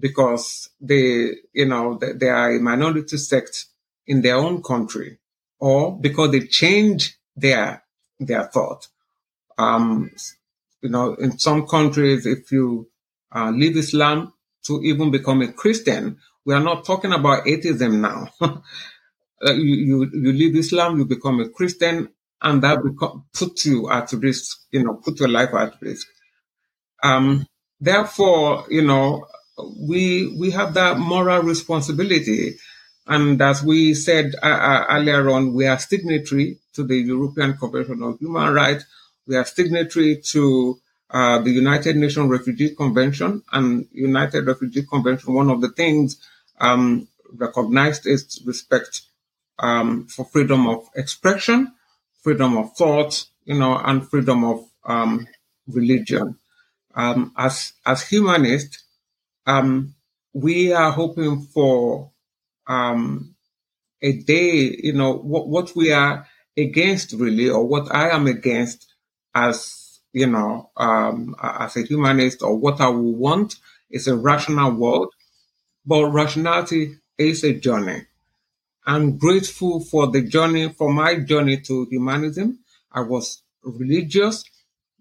because 0.00 0.70
they 0.80 1.30
you 1.52 1.66
know 1.66 1.98
they, 1.98 2.28
are 2.28 2.52
a 2.56 2.60
minority 2.60 3.16
sect 3.16 3.66
in 4.06 4.22
their 4.22 4.36
own 4.36 4.62
country 4.62 5.18
or 5.58 5.98
because 5.98 6.32
they 6.32 6.40
change 6.40 7.18
their 7.36 7.82
their 8.18 8.44
thought. 8.44 8.88
Um, 9.58 10.10
you 10.82 10.88
know, 10.88 11.14
in 11.14 11.38
some 11.38 11.66
countries, 11.66 12.26
if 12.26 12.50
you 12.50 12.88
uh, 13.34 13.50
leave 13.50 13.76
Islam 13.76 14.32
to 14.66 14.80
even 14.82 15.10
become 15.10 15.42
a 15.42 15.52
Christian, 15.52 16.18
we 16.44 16.54
are 16.54 16.62
not 16.62 16.84
talking 16.84 17.12
about 17.12 17.46
atheism 17.46 18.00
now. 18.00 18.28
uh, 18.40 18.62
you, 19.52 19.74
you, 19.74 20.10
you 20.12 20.32
leave 20.32 20.56
Islam, 20.56 20.98
you 20.98 21.04
become 21.04 21.40
a 21.40 21.48
Christian, 21.48 22.08
and 22.42 22.62
that 22.62 22.78
puts 23.34 23.66
you 23.66 23.90
at 23.90 24.12
risk, 24.12 24.58
you 24.70 24.82
know, 24.82 24.94
put 24.94 25.20
your 25.20 25.28
life 25.28 25.52
at 25.54 25.74
risk. 25.82 26.06
Um, 27.02 27.46
therefore, 27.78 28.64
you 28.70 28.82
know, 28.82 29.26
we, 29.76 30.34
we 30.38 30.50
have 30.52 30.74
that 30.74 30.98
moral 30.98 31.42
responsibility. 31.42 32.56
And 33.06 33.40
as 33.42 33.62
we 33.62 33.94
said 33.94 34.34
uh, 34.42 34.46
uh 34.46 34.86
earlier 34.90 35.28
on, 35.30 35.54
we 35.54 35.66
are 35.66 35.78
signatory 35.78 36.58
to 36.74 36.84
the 36.84 36.96
European 36.96 37.56
Convention 37.56 38.02
on 38.02 38.18
Human 38.18 38.52
Rights 38.52 38.84
we 39.30 39.36
are 39.36 39.44
signatory 39.44 40.16
to 40.32 40.80
uh, 41.10 41.38
the 41.38 41.52
United 41.52 41.96
Nations 41.96 42.28
Refugee 42.28 42.74
Convention 42.74 43.42
and 43.52 43.86
United 43.92 44.44
Refugee 44.44 44.82
Convention. 44.82 45.34
One 45.34 45.50
of 45.50 45.60
the 45.60 45.68
things 45.68 46.16
um, 46.60 47.06
recognized 47.32 48.08
is 48.08 48.42
respect 48.44 49.02
um, 49.60 50.08
for 50.08 50.24
freedom 50.24 50.66
of 50.66 50.88
expression, 50.96 51.72
freedom 52.22 52.56
of 52.56 52.74
thought, 52.76 53.24
you 53.44 53.56
know, 53.56 53.78
and 53.78 54.08
freedom 54.08 54.42
of 54.42 54.66
um, 54.84 55.28
religion. 55.68 56.36
Um, 56.96 57.32
as 57.36 57.72
as 57.86 58.02
humanists, 58.08 58.82
um, 59.46 59.94
we 60.32 60.72
are 60.72 60.92
hoping 60.92 61.42
for 61.42 62.10
um, 62.66 63.34
a 64.02 64.12
day, 64.12 64.76
you 64.82 64.92
know, 64.92 65.14
what, 65.14 65.48
what 65.48 65.74
we 65.76 65.92
are 65.92 66.26
against 66.56 67.12
really, 67.12 67.48
or 67.48 67.66
what 67.66 67.94
I 67.94 68.10
am 68.10 68.26
against 68.26 68.86
as, 69.34 70.00
you 70.12 70.26
know, 70.26 70.70
um, 70.76 71.34
as 71.42 71.76
a 71.76 71.82
humanist, 71.82 72.42
or 72.42 72.56
what 72.56 72.80
I 72.80 72.88
will 72.88 73.14
want 73.14 73.56
is 73.90 74.06
a 74.08 74.16
rational 74.16 74.72
world. 74.72 75.12
But 75.84 76.10
rationality 76.10 76.96
is 77.18 77.42
a 77.44 77.54
journey. 77.54 78.06
I'm 78.86 79.18
grateful 79.18 79.80
for 79.80 80.10
the 80.10 80.22
journey, 80.22 80.68
for 80.70 80.92
my 80.92 81.16
journey 81.20 81.58
to 81.62 81.86
humanism. 81.90 82.60
I 82.92 83.00
was 83.02 83.42
religious, 83.62 84.44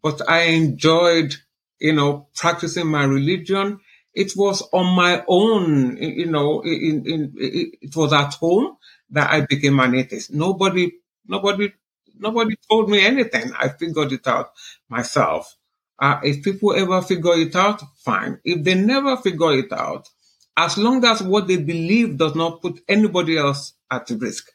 but 0.01 0.27
I 0.29 0.41
enjoyed, 0.41 1.35
you 1.79 1.93
know, 1.93 2.27
practicing 2.35 2.87
my 2.87 3.03
religion 3.05 3.79
it 4.13 4.33
was 4.35 4.61
on 4.73 4.95
my 4.95 5.23
own, 5.27 5.97
you 5.97 6.25
know, 6.27 6.61
in, 6.61 7.03
in, 7.05 7.33
it 7.37 7.95
was 7.95 8.13
at 8.13 8.33
home 8.35 8.77
that 9.11 9.29
I 9.31 9.41
became 9.41 9.79
an 9.79 9.95
atheist. 9.95 10.33
Nobody, 10.33 10.91
nobody, 11.27 11.71
nobody 12.17 12.55
told 12.69 12.89
me 12.89 13.05
anything. 13.05 13.51
I 13.59 13.69
figured 13.69 14.11
it 14.13 14.27
out 14.27 14.51
myself. 14.89 15.55
Uh, 15.99 16.19
if 16.23 16.43
people 16.43 16.73
ever 16.73 17.01
figure 17.01 17.33
it 17.35 17.55
out, 17.55 17.81
fine. 17.97 18.39
If 18.43 18.63
they 18.63 18.75
never 18.75 19.17
figure 19.17 19.53
it 19.53 19.71
out, 19.71 20.09
as 20.57 20.77
long 20.77 21.03
as 21.05 21.21
what 21.23 21.47
they 21.47 21.57
believe 21.57 22.17
does 22.17 22.35
not 22.35 22.61
put 22.61 22.81
anybody 22.87 23.37
else 23.37 23.73
at 23.91 24.09
risk, 24.11 24.49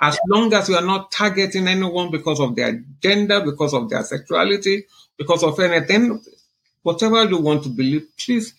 as 0.00 0.18
long 0.28 0.52
as 0.52 0.68
you 0.68 0.74
are 0.76 0.84
not 0.84 1.12
targeting 1.12 1.68
anyone 1.68 2.10
because 2.10 2.40
of 2.40 2.56
their 2.56 2.82
gender, 3.02 3.40
because 3.44 3.72
of 3.74 3.88
their 3.88 4.02
sexuality, 4.02 4.84
because 5.16 5.42
of 5.44 5.58
anything, 5.60 6.20
whatever 6.82 7.24
you 7.24 7.38
want 7.38 7.62
to 7.64 7.68
believe, 7.68 8.06
please 8.18 8.54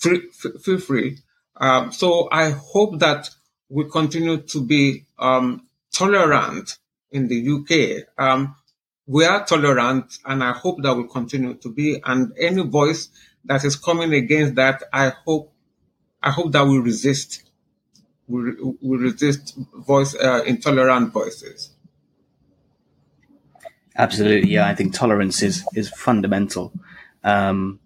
free, 0.00 0.28
feel 0.62 0.78
free. 0.78 1.18
Um, 1.56 1.92
so 1.92 2.28
I 2.32 2.50
hope 2.50 2.98
that 3.00 3.30
we 3.68 3.84
continue 3.88 4.38
to 4.38 4.64
be 4.64 5.04
um, 5.18 5.66
tolerant 5.92 6.78
in 7.12 7.28
the 7.28 7.38
UK. 7.48 8.08
Um, 8.18 8.56
we 9.06 9.24
are 9.24 9.44
tolerant, 9.44 10.18
and 10.24 10.42
I 10.42 10.52
hope 10.52 10.82
that 10.82 10.94
we 10.96 11.06
continue 11.08 11.54
to 11.54 11.72
be. 11.72 12.00
And 12.04 12.32
any 12.38 12.62
voice 12.62 13.08
that 13.44 13.64
is 13.64 13.76
coming 13.76 14.12
against 14.14 14.54
that, 14.54 14.84
I 14.92 15.12
hope, 15.24 15.52
I 16.22 16.30
hope 16.30 16.52
that 16.52 16.66
we 16.66 16.78
resist. 16.78 17.44
We, 18.28 18.52
we 18.80 18.96
resist 18.96 19.56
voice 19.74 20.14
uh, 20.14 20.42
intolerant 20.46 21.12
voices. 21.12 21.70
Absolutely, 23.96 24.50
yeah. 24.50 24.68
I 24.68 24.74
think 24.74 24.94
tolerance 24.94 25.42
is 25.42 25.66
is 25.74 25.90
fundamental, 25.90 26.72
um, 27.24 27.80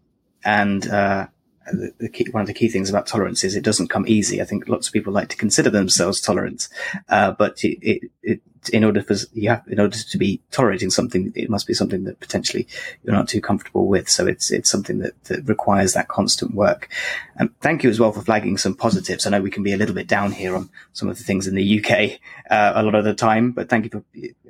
and 0.44 0.86
uh, 0.86 1.28
the, 1.72 1.92
the 1.98 2.08
key, 2.08 2.26
one 2.30 2.42
of 2.42 2.46
the 2.46 2.54
key 2.54 2.68
things 2.68 2.90
about 2.90 3.06
tolerance 3.06 3.44
is 3.44 3.56
it 3.56 3.64
doesn't 3.64 3.88
come 3.88 4.04
easy. 4.06 4.40
I 4.40 4.44
think 4.44 4.68
lots 4.68 4.86
of 4.86 4.92
people 4.92 5.12
like 5.12 5.28
to 5.30 5.36
consider 5.36 5.70
themselves 5.70 6.20
tolerant, 6.20 6.68
uh, 7.08 7.32
but 7.32 7.62
it, 7.64 7.78
it, 7.80 8.10
it, 8.22 8.40
in 8.72 8.84
order 8.84 9.02
for 9.02 9.14
you 9.32 9.50
have, 9.50 9.62
in 9.68 9.80
order 9.80 9.96
to 9.96 10.18
be 10.18 10.40
tolerating 10.50 10.90
something, 10.90 11.32
it 11.34 11.50
must 11.50 11.66
be 11.66 11.74
something 11.74 12.04
that 12.04 12.20
potentially 12.20 12.66
you're 13.02 13.14
not 13.14 13.28
too 13.28 13.40
comfortable 13.40 13.86
with. 13.86 14.08
So 14.08 14.26
it's 14.26 14.50
it's 14.50 14.70
something 14.70 14.98
that, 14.98 15.22
that 15.24 15.48
requires 15.48 15.92
that 15.92 16.08
constant 16.08 16.54
work. 16.54 16.88
And 17.36 17.48
um, 17.48 17.54
thank 17.60 17.82
you 17.82 17.90
as 17.90 18.00
well 18.00 18.12
for 18.12 18.22
flagging 18.22 18.56
some 18.56 18.74
positives. 18.74 19.26
I 19.26 19.30
know 19.30 19.42
we 19.42 19.50
can 19.50 19.62
be 19.62 19.72
a 19.72 19.76
little 19.76 19.94
bit 19.94 20.06
down 20.06 20.32
here 20.32 20.56
on 20.56 20.70
some 20.92 21.08
of 21.08 21.18
the 21.18 21.24
things 21.24 21.46
in 21.46 21.54
the 21.54 21.84
UK 21.84 22.20
uh, 22.50 22.72
a 22.74 22.82
lot 22.82 22.94
of 22.94 23.04
the 23.04 23.14
time, 23.14 23.52
but 23.52 23.68
thank 23.68 23.84
you 23.84 23.90
for 23.90 24.04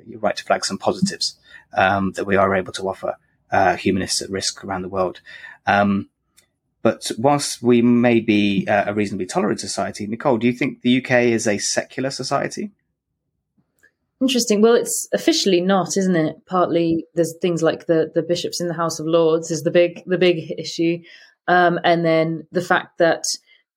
you're 0.07 0.19
right 0.19 0.35
to 0.35 0.43
flag 0.43 0.63
some 0.65 0.77
positives 0.77 1.37
um, 1.75 2.11
that 2.13 2.25
we 2.25 2.35
are 2.35 2.55
able 2.55 2.71
to 2.73 2.87
offer 2.87 3.17
uh, 3.51 3.75
humanists 3.75 4.21
at 4.21 4.29
risk 4.29 4.63
around 4.63 4.81
the 4.81 4.89
world. 4.89 5.21
Um, 5.65 6.09
but 6.85 7.09
whilst 7.17 7.63
we 7.63 7.81
may 7.81 8.19
be 8.19 8.67
uh, 8.67 8.83
a 8.85 8.93
reasonably 8.93 9.25
tolerant 9.25 9.59
society, 9.59 10.05
Nicole, 10.05 10.37
do 10.37 10.45
you 10.45 10.53
think 10.53 10.83
the 10.83 11.03
UK 11.03 11.23
is 11.33 11.47
a 11.47 11.57
secular 11.57 12.11
society? 12.11 12.69
Interesting. 14.21 14.61
Well, 14.61 14.75
it's 14.75 15.07
officially 15.11 15.61
not, 15.61 15.97
isn't 15.97 16.15
it? 16.15 16.45
Partly 16.45 17.07
there's 17.15 17.33
things 17.41 17.63
like 17.63 17.87
the 17.87 18.11
the 18.13 18.21
bishops 18.21 18.61
in 18.61 18.67
the 18.67 18.75
House 18.75 18.99
of 18.99 19.07
Lords 19.07 19.49
is 19.49 19.63
the 19.63 19.71
big 19.71 20.03
the 20.05 20.19
big 20.19 20.53
issue, 20.59 20.99
um, 21.47 21.79
and 21.83 22.05
then 22.05 22.45
the 22.51 22.61
fact 22.61 22.99
that 22.99 23.23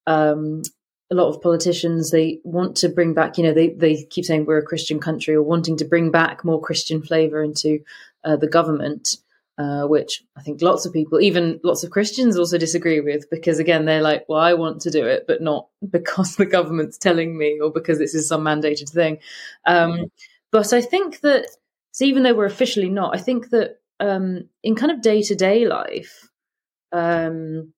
um, 0.07 0.61
a 1.11 1.15
lot 1.15 1.31
of 1.31 1.41
politicians 1.41 2.11
they 2.11 2.41
want 2.45 2.77
to 2.77 2.91
bring 2.91 3.15
back. 3.15 3.39
You 3.39 3.45
know, 3.45 3.55
they 3.55 3.71
they 3.71 4.05
keep 4.05 4.27
saying 4.27 4.45
we're 4.45 4.59
a 4.59 4.63
Christian 4.63 5.01
country 5.01 5.35
or 5.35 5.43
wanting 5.43 5.79
to 5.79 5.87
bring 5.87 6.11
back 6.11 6.45
more 6.45 6.61
Christian 6.61 7.01
flavour 7.01 7.43
into 7.43 7.79
uh, 8.23 8.37
the 8.37 8.49
government 8.49 9.17
uh, 9.59 9.87
which 9.87 10.23
I 10.37 10.43
think 10.43 10.63
lots 10.63 10.87
of 10.87 10.93
people, 10.93 11.21
even 11.21 11.59
lots 11.65 11.83
of 11.83 11.91
Christians, 11.91 12.39
also 12.39 12.59
disagree 12.59 13.01
with 13.01 13.29
because, 13.29 13.59
again, 13.59 13.85
they're 13.85 14.01
like, 14.01 14.25
well, 14.29 14.41
I 14.41 14.55
want 14.55 14.83
to 14.83 14.91
do 14.91 15.05
it, 15.05 15.25
but 15.27 15.43
not 15.43 15.67
because 15.91 16.37
the 16.37 16.47
government's 16.47 16.97
telling 16.97 17.37
me 17.37 17.59
or 17.61 17.73
because 17.73 17.99
this 17.99 18.15
is 18.15 18.29
some 18.29 18.45
mandated 18.45 18.89
thing. 18.89 19.19
Um, 19.67 19.93
mm-hmm. 19.93 20.05
But 20.53 20.73
I 20.73 20.81
think 20.81 21.21
that, 21.21 21.49
so 21.93 22.05
even 22.05 22.23
though 22.23 22.35
we're 22.35 22.47
officially 22.47 22.89
not, 22.89 23.15
I 23.15 23.21
think 23.21 23.51
that 23.51 23.81
um, 24.01 24.49
in 24.63 24.77
kind 24.77 24.93
of 24.93 25.03
day 25.03 25.23
to 25.23 25.35
day 25.35 25.67
life, 25.67 26.29
um, 26.93 27.73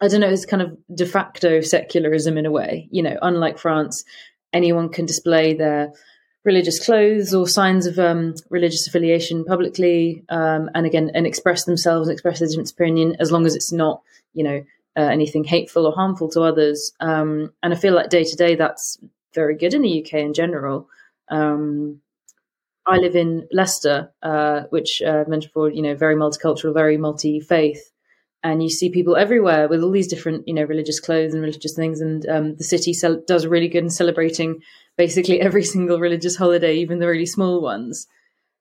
I 0.00 0.08
don't 0.08 0.20
know, 0.20 0.30
it's 0.30 0.46
kind 0.46 0.62
of 0.62 0.76
de 0.92 1.06
facto 1.06 1.60
secularism 1.60 2.38
in 2.38 2.46
a 2.46 2.50
way. 2.50 2.88
You 2.90 3.02
know, 3.02 3.16
unlike 3.22 3.58
France, 3.58 4.04
anyone 4.52 4.88
can 4.88 5.06
display 5.06 5.54
their 5.54 5.92
religious 6.44 6.84
clothes 6.84 7.34
or 7.34 7.48
signs 7.48 7.86
of 7.86 7.98
um, 7.98 8.34
religious 8.50 8.86
affiliation 8.86 9.44
publicly, 9.44 10.24
um, 10.28 10.70
and 10.74 10.86
again, 10.86 11.10
and 11.14 11.26
express 11.26 11.64
themselves, 11.64 12.08
express 12.08 12.38
their 12.38 12.48
different 12.48 12.70
opinion, 12.70 13.16
as 13.18 13.32
long 13.32 13.46
as 13.46 13.54
it's 13.54 13.72
not, 13.72 14.02
you 14.34 14.44
know, 14.44 14.64
uh, 14.96 15.00
anything 15.02 15.44
hateful 15.44 15.86
or 15.86 15.92
harmful 15.92 16.28
to 16.30 16.42
others. 16.42 16.92
Um, 17.00 17.52
and 17.62 17.72
I 17.72 17.76
feel 17.76 17.94
like 17.94 18.10
day 18.10 18.24
to 18.24 18.36
day, 18.36 18.54
that's 18.54 18.98
very 19.34 19.56
good 19.56 19.74
in 19.74 19.82
the 19.82 20.04
UK 20.04 20.14
in 20.20 20.34
general. 20.34 20.88
Um, 21.30 22.00
I 22.86 22.98
live 22.98 23.16
in 23.16 23.48
Leicester, 23.50 24.12
uh, 24.22 24.64
which 24.68 25.00
uh, 25.02 25.24
mentioned 25.26 25.50
before, 25.50 25.70
you 25.70 25.82
know, 25.82 25.94
very 25.94 26.14
multicultural, 26.14 26.74
very 26.74 26.98
multi 26.98 27.40
faith. 27.40 27.90
And 28.42 28.62
you 28.62 28.68
see 28.68 28.90
people 28.90 29.16
everywhere 29.16 29.68
with 29.68 29.82
all 29.82 29.90
these 29.90 30.06
different, 30.06 30.46
you 30.46 30.52
know, 30.52 30.64
religious 30.64 31.00
clothes 31.00 31.32
and 31.32 31.42
religious 31.42 31.74
things. 31.74 32.02
And 32.02 32.28
um, 32.28 32.56
the 32.56 32.64
city 32.64 32.94
does 33.26 33.46
really 33.46 33.68
good 33.68 33.84
in 33.84 33.90
celebrating 33.90 34.60
basically 34.96 35.40
every 35.40 35.64
single 35.74 35.98
religious 35.98 36.36
holiday, 36.36 36.76
even 36.76 36.98
the 36.98 37.06
really 37.06 37.26
small 37.26 37.60
ones. 37.60 38.06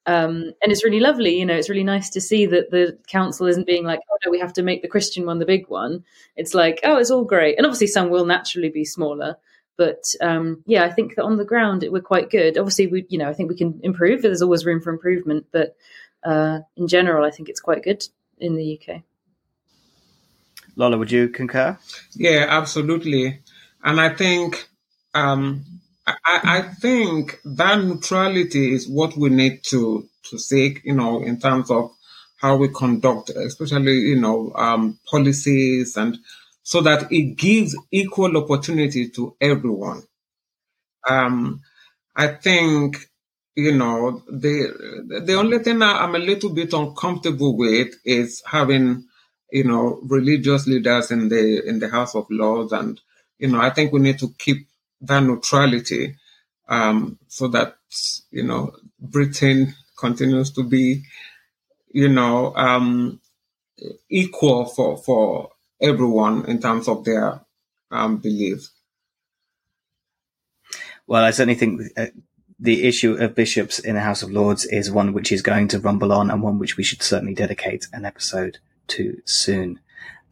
Um, 0.05 0.51
and 0.61 0.71
it's 0.71 0.83
really 0.83 0.99
lovely, 0.99 1.39
you 1.39 1.45
know, 1.45 1.55
it's 1.55 1.69
really 1.69 1.83
nice 1.83 2.09
to 2.11 2.21
see 2.21 2.45
that 2.47 2.71
the 2.71 2.97
council 3.07 3.47
isn't 3.47 3.65
being 3.65 3.85
like, 3.85 4.01
oh 4.11 4.17
no, 4.25 4.31
we 4.31 4.39
have 4.39 4.51
to 4.53 4.63
make 4.63 4.81
the 4.81 4.89
Christian 4.89 5.25
one 5.25 5.39
the 5.39 5.45
big 5.45 5.69
one. 5.69 6.03
It's 6.35 6.53
like, 6.53 6.81
oh, 6.83 6.97
it's 6.97 7.09
all 7.09 7.23
great. 7.23 7.57
And 7.57 7.65
obviously 7.65 7.87
some 7.87 8.09
will 8.09 8.25
naturally 8.25 8.69
be 8.69 8.83
smaller. 8.83 9.37
But 9.77 10.03
um, 10.21 10.61
yeah, 10.65 10.83
I 10.83 10.91
think 10.91 11.15
that 11.15 11.23
on 11.23 11.37
the 11.37 11.45
ground 11.45 11.83
it, 11.83 11.91
we're 11.91 12.01
quite 12.01 12.29
good. 12.29 12.57
Obviously, 12.57 12.87
we, 12.87 13.05
you 13.09 13.17
know, 13.17 13.29
I 13.29 13.33
think 13.33 13.49
we 13.49 13.55
can 13.55 13.79
improve. 13.81 14.21
There's 14.21 14.41
always 14.41 14.65
room 14.65 14.81
for 14.81 14.91
improvement, 14.91 15.47
but 15.51 15.75
uh, 16.23 16.59
in 16.75 16.87
general, 16.87 17.25
I 17.25 17.31
think 17.31 17.49
it's 17.49 17.59
quite 17.59 17.83
good 17.83 18.05
in 18.37 18.55
the 18.55 18.79
UK. 18.79 19.01
Lola, 20.75 20.97
would 20.97 21.11
you 21.11 21.29
concur? 21.29 21.77
Yeah, 22.13 22.45
absolutely. 22.49 23.41
And 23.83 23.99
I 23.99 24.09
think 24.09 24.67
um, 25.13 25.65
I, 26.05 26.15
I 26.25 26.61
think 26.61 27.39
that 27.45 27.83
neutrality 27.83 28.73
is 28.73 28.87
what 28.87 29.15
we 29.15 29.29
need 29.29 29.63
to 29.65 30.07
to 30.29 30.37
seek, 30.37 30.81
you 30.83 30.93
know, 30.93 31.21
in 31.21 31.39
terms 31.39 31.69
of 31.69 31.91
how 32.37 32.57
we 32.57 32.69
conduct, 32.69 33.29
especially, 33.29 33.99
you 33.99 34.19
know, 34.19 34.51
um, 34.55 34.99
policies 35.09 35.95
and 35.97 36.17
so 36.63 36.81
that 36.81 37.11
it 37.11 37.37
gives 37.37 37.75
equal 37.91 38.37
opportunity 38.37 39.09
to 39.09 39.35
everyone. 39.39 40.03
Um, 41.07 41.61
I 42.15 42.27
think, 42.27 43.09
you 43.55 43.75
know, 43.77 44.23
the, 44.29 45.21
the 45.25 45.35
only 45.35 45.59
thing 45.59 45.81
I'm 45.81 46.15
a 46.15 46.19
little 46.19 46.51
bit 46.51 46.73
uncomfortable 46.73 47.57
with 47.57 47.95
is 48.05 48.41
having, 48.45 49.05
you 49.51 49.65
know, 49.65 49.99
religious 50.03 50.65
leaders 50.67 51.11
in 51.11 51.27
the, 51.27 51.67
in 51.67 51.79
the 51.79 51.89
House 51.89 52.15
of 52.15 52.27
Lords. 52.29 52.71
And, 52.71 52.99
you 53.39 53.49
know, 53.49 53.59
I 53.59 53.69
think 53.69 53.91
we 53.91 53.99
need 53.99 54.19
to 54.19 54.33
keep 54.37 54.67
that 55.03 55.21
neutrality 55.21 56.15
um, 56.67 57.19
so 57.27 57.47
that 57.49 57.75
you 58.31 58.43
know 58.43 58.71
Britain 58.99 59.75
continues 59.97 60.51
to 60.51 60.63
be 60.63 61.03
you 61.91 62.09
know 62.09 62.55
um, 62.55 63.19
equal 64.09 64.65
for 64.65 64.97
for 64.97 65.51
everyone 65.81 66.45
in 66.45 66.59
terms 66.59 66.87
of 66.87 67.03
their 67.03 67.41
um, 67.91 68.17
beliefs. 68.17 68.71
Well, 71.05 71.23
I 71.23 71.31
certainly 71.31 71.55
think 71.55 71.81
uh, 71.97 72.07
the 72.59 72.87
issue 72.87 73.15
of 73.15 73.35
bishops 73.35 73.77
in 73.77 73.95
the 73.95 74.01
House 74.01 74.23
of 74.23 74.31
Lords 74.31 74.65
is 74.65 74.89
one 74.89 75.11
which 75.11 75.31
is 75.33 75.41
going 75.41 75.67
to 75.69 75.79
rumble 75.79 76.13
on 76.13 76.31
and 76.31 76.41
one 76.41 76.59
which 76.59 76.77
we 76.77 76.83
should 76.83 77.03
certainly 77.03 77.33
dedicate 77.33 77.87
an 77.91 78.05
episode 78.05 78.59
to 78.87 79.21
soon. 79.25 79.81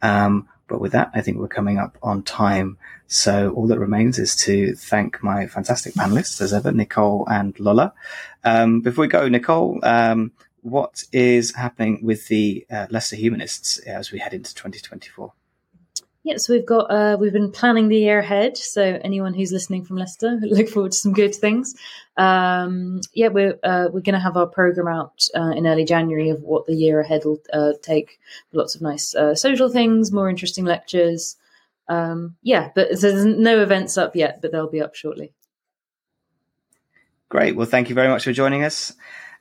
Um, 0.00 0.48
but 0.72 0.80
with 0.80 0.92
that, 0.92 1.10
I 1.12 1.20
think 1.20 1.36
we're 1.36 1.48
coming 1.48 1.76
up 1.78 1.98
on 2.02 2.22
time. 2.22 2.78
So 3.06 3.50
all 3.50 3.66
that 3.66 3.78
remains 3.78 4.18
is 4.18 4.34
to 4.36 4.74
thank 4.74 5.22
my 5.22 5.46
fantastic 5.46 5.92
panelists, 5.92 6.40
as 6.40 6.54
ever, 6.54 6.72
Nicole 6.72 7.28
and 7.28 7.60
Lola. 7.60 7.92
Um, 8.42 8.80
before 8.80 9.02
we 9.02 9.08
go, 9.08 9.28
Nicole, 9.28 9.80
um, 9.82 10.32
what 10.62 11.04
is 11.12 11.54
happening 11.54 12.00
with 12.02 12.28
the 12.28 12.64
uh, 12.70 12.86
Humanists 12.90 13.80
as 13.80 14.12
we 14.12 14.18
head 14.18 14.32
into 14.32 14.54
2024? 14.54 15.34
Yeah, 16.24 16.36
so 16.36 16.52
we've 16.52 16.66
got 16.66 16.84
uh, 16.84 17.16
we've 17.18 17.32
been 17.32 17.50
planning 17.50 17.88
the 17.88 17.96
year 17.96 18.20
ahead. 18.20 18.56
So 18.56 19.00
anyone 19.02 19.34
who's 19.34 19.50
listening 19.50 19.84
from 19.84 19.96
Leicester, 19.96 20.38
look 20.42 20.68
forward 20.68 20.92
to 20.92 20.98
some 20.98 21.12
good 21.12 21.34
things. 21.34 21.74
Um, 22.16 23.00
yeah, 23.12 23.28
we're 23.28 23.58
uh, 23.64 23.88
we're 23.92 24.02
going 24.02 24.14
to 24.14 24.20
have 24.20 24.36
our 24.36 24.46
program 24.46 24.86
out 24.86 25.26
uh, 25.34 25.50
in 25.50 25.66
early 25.66 25.84
January 25.84 26.30
of 26.30 26.40
what 26.42 26.66
the 26.66 26.74
year 26.74 27.00
ahead 27.00 27.24
will 27.24 27.40
uh, 27.52 27.72
take. 27.82 28.20
Lots 28.52 28.76
of 28.76 28.82
nice 28.82 29.16
uh, 29.16 29.34
social 29.34 29.68
things, 29.68 30.12
more 30.12 30.30
interesting 30.30 30.64
lectures. 30.64 31.36
Um, 31.88 32.36
yeah, 32.42 32.70
but 32.72 32.88
there's 33.00 33.24
no 33.24 33.60
events 33.60 33.98
up 33.98 34.14
yet, 34.14 34.40
but 34.40 34.52
they'll 34.52 34.70
be 34.70 34.80
up 34.80 34.94
shortly. 34.94 35.32
Great. 37.28 37.56
Well, 37.56 37.66
thank 37.66 37.88
you 37.88 37.96
very 37.96 38.08
much 38.08 38.24
for 38.24 38.32
joining 38.32 38.62
us. 38.62 38.92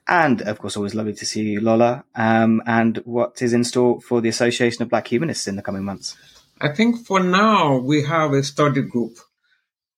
And 0.07 0.41
of 0.41 0.57
course, 0.57 0.75
always 0.75 0.95
lovely 0.95 1.13
to 1.13 1.25
see 1.25 1.43
you, 1.43 1.61
Lola. 1.61 2.05
Um, 2.15 2.63
and 2.65 2.97
what 3.05 3.41
is 3.41 3.53
in 3.53 3.63
store 3.63 4.01
for 4.01 4.19
the 4.19 4.29
Association 4.29 4.81
of 4.81 4.89
Black 4.89 5.11
Humanists 5.11 5.47
in 5.47 5.57
the 5.57 5.61
coming 5.61 5.83
months? 5.83 6.17
I 6.63 6.67
think 6.69 7.07
for 7.07 7.19
now 7.19 7.77
we 7.79 8.03
have 8.03 8.33
a 8.33 8.43
study 8.43 8.83
group. 8.83 9.17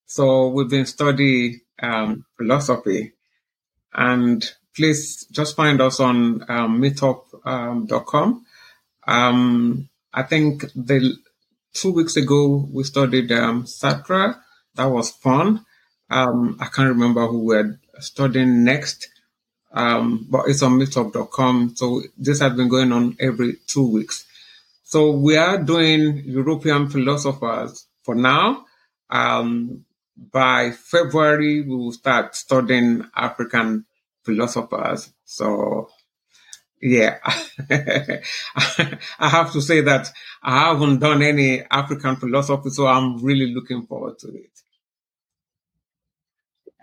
So 0.05 0.47
we've 0.47 0.69
been 0.69 0.85
studying 0.85 1.59
um, 1.81 2.25
philosophy, 2.37 3.11
and 3.93 4.41
please 4.73 5.25
just 5.25 5.57
find 5.57 5.81
us 5.81 5.99
on 5.99 6.49
um, 6.49 6.81
meetup.com. 6.81 8.45
Um, 9.05 9.89
I 10.13 10.23
think 10.23 10.61
the 10.73 11.17
two 11.73 11.91
weeks 11.91 12.15
ago 12.15 12.65
we 12.71 12.83
studied 12.85 13.31
um. 13.33 13.65
That 14.75 14.85
was 14.85 15.11
fun. 15.11 15.65
Um, 16.09 16.57
I 16.61 16.65
can't 16.67 16.89
remember 16.89 17.27
who 17.27 17.39
we're 17.39 17.77
studying 17.99 18.63
next, 18.63 19.09
um, 19.73 20.27
but 20.29 20.47
it's 20.47 20.63
on 20.63 20.79
meetup.com. 20.79 21.75
So 21.75 22.03
this 22.17 22.39
has 22.39 22.53
been 22.53 22.69
going 22.69 22.93
on 22.93 23.17
every 23.19 23.57
two 23.67 23.85
weeks. 23.85 24.25
So 24.93 25.09
we 25.09 25.37
are 25.37 25.57
doing 25.57 26.21
European 26.23 26.87
philosophers 26.87 27.87
for 28.03 28.13
now. 28.13 28.63
Um, 29.09 29.85
by 30.15 30.69
February, 30.69 31.61
we 31.63 31.75
will 31.75 31.91
start 31.91 32.35
studying 32.35 33.03
African 33.15 33.87
philosophers. 34.23 35.11
So, 35.25 35.89
yeah, 36.79 37.17
I 37.71 39.29
have 39.29 39.51
to 39.53 39.63
say 39.63 39.81
that 39.81 40.11
I 40.43 40.59
haven't 40.67 40.99
done 40.99 41.23
any 41.23 41.63
African 41.71 42.17
philosophy, 42.17 42.69
so 42.69 42.85
I'm 42.85 43.17
really 43.17 43.51
looking 43.51 43.87
forward 43.87 44.19
to 44.19 44.27
it. 44.27 44.51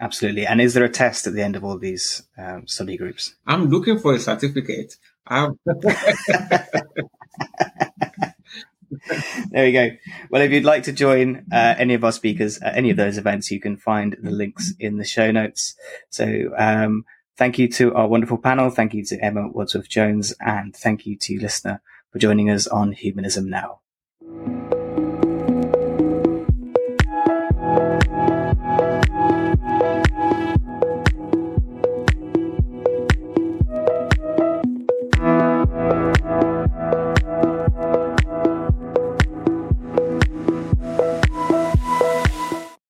Absolutely. 0.00 0.46
And 0.46 0.60
is 0.60 0.74
there 0.74 0.82
a 0.82 0.88
test 0.88 1.28
at 1.28 1.34
the 1.34 1.44
end 1.44 1.54
of 1.54 1.62
all 1.62 1.78
these 1.78 2.24
um, 2.36 2.66
study 2.66 2.96
groups? 2.96 3.36
I'm 3.46 3.68
looking 3.68 4.00
for 4.00 4.14
a 4.14 4.18
certificate. 4.18 4.96
there 9.50 9.64
we 9.64 9.72
go. 9.72 9.90
Well, 10.30 10.42
if 10.42 10.50
you'd 10.50 10.64
like 10.64 10.84
to 10.84 10.92
join 10.92 11.46
uh, 11.52 11.74
any 11.78 11.94
of 11.94 12.04
our 12.04 12.12
speakers 12.12 12.58
at 12.58 12.76
any 12.76 12.90
of 12.90 12.96
those 12.96 13.18
events, 13.18 13.50
you 13.50 13.60
can 13.60 13.76
find 13.76 14.16
the 14.20 14.30
links 14.30 14.72
in 14.78 14.98
the 14.98 15.04
show 15.04 15.30
notes. 15.30 15.74
So, 16.08 16.50
um, 16.56 17.04
thank 17.36 17.58
you 17.58 17.68
to 17.68 17.94
our 17.94 18.08
wonderful 18.08 18.38
panel. 18.38 18.70
Thank 18.70 18.94
you 18.94 19.04
to 19.06 19.22
Emma 19.22 19.48
Wadsworth 19.48 19.88
Jones 19.88 20.34
and 20.40 20.74
thank 20.74 21.06
you 21.06 21.16
to 21.16 21.34
you, 21.34 21.40
listener 21.40 21.80
for 22.10 22.18
joining 22.18 22.50
us 22.50 22.66
on 22.66 22.92
Humanism 22.92 23.48
Now. 23.48 23.79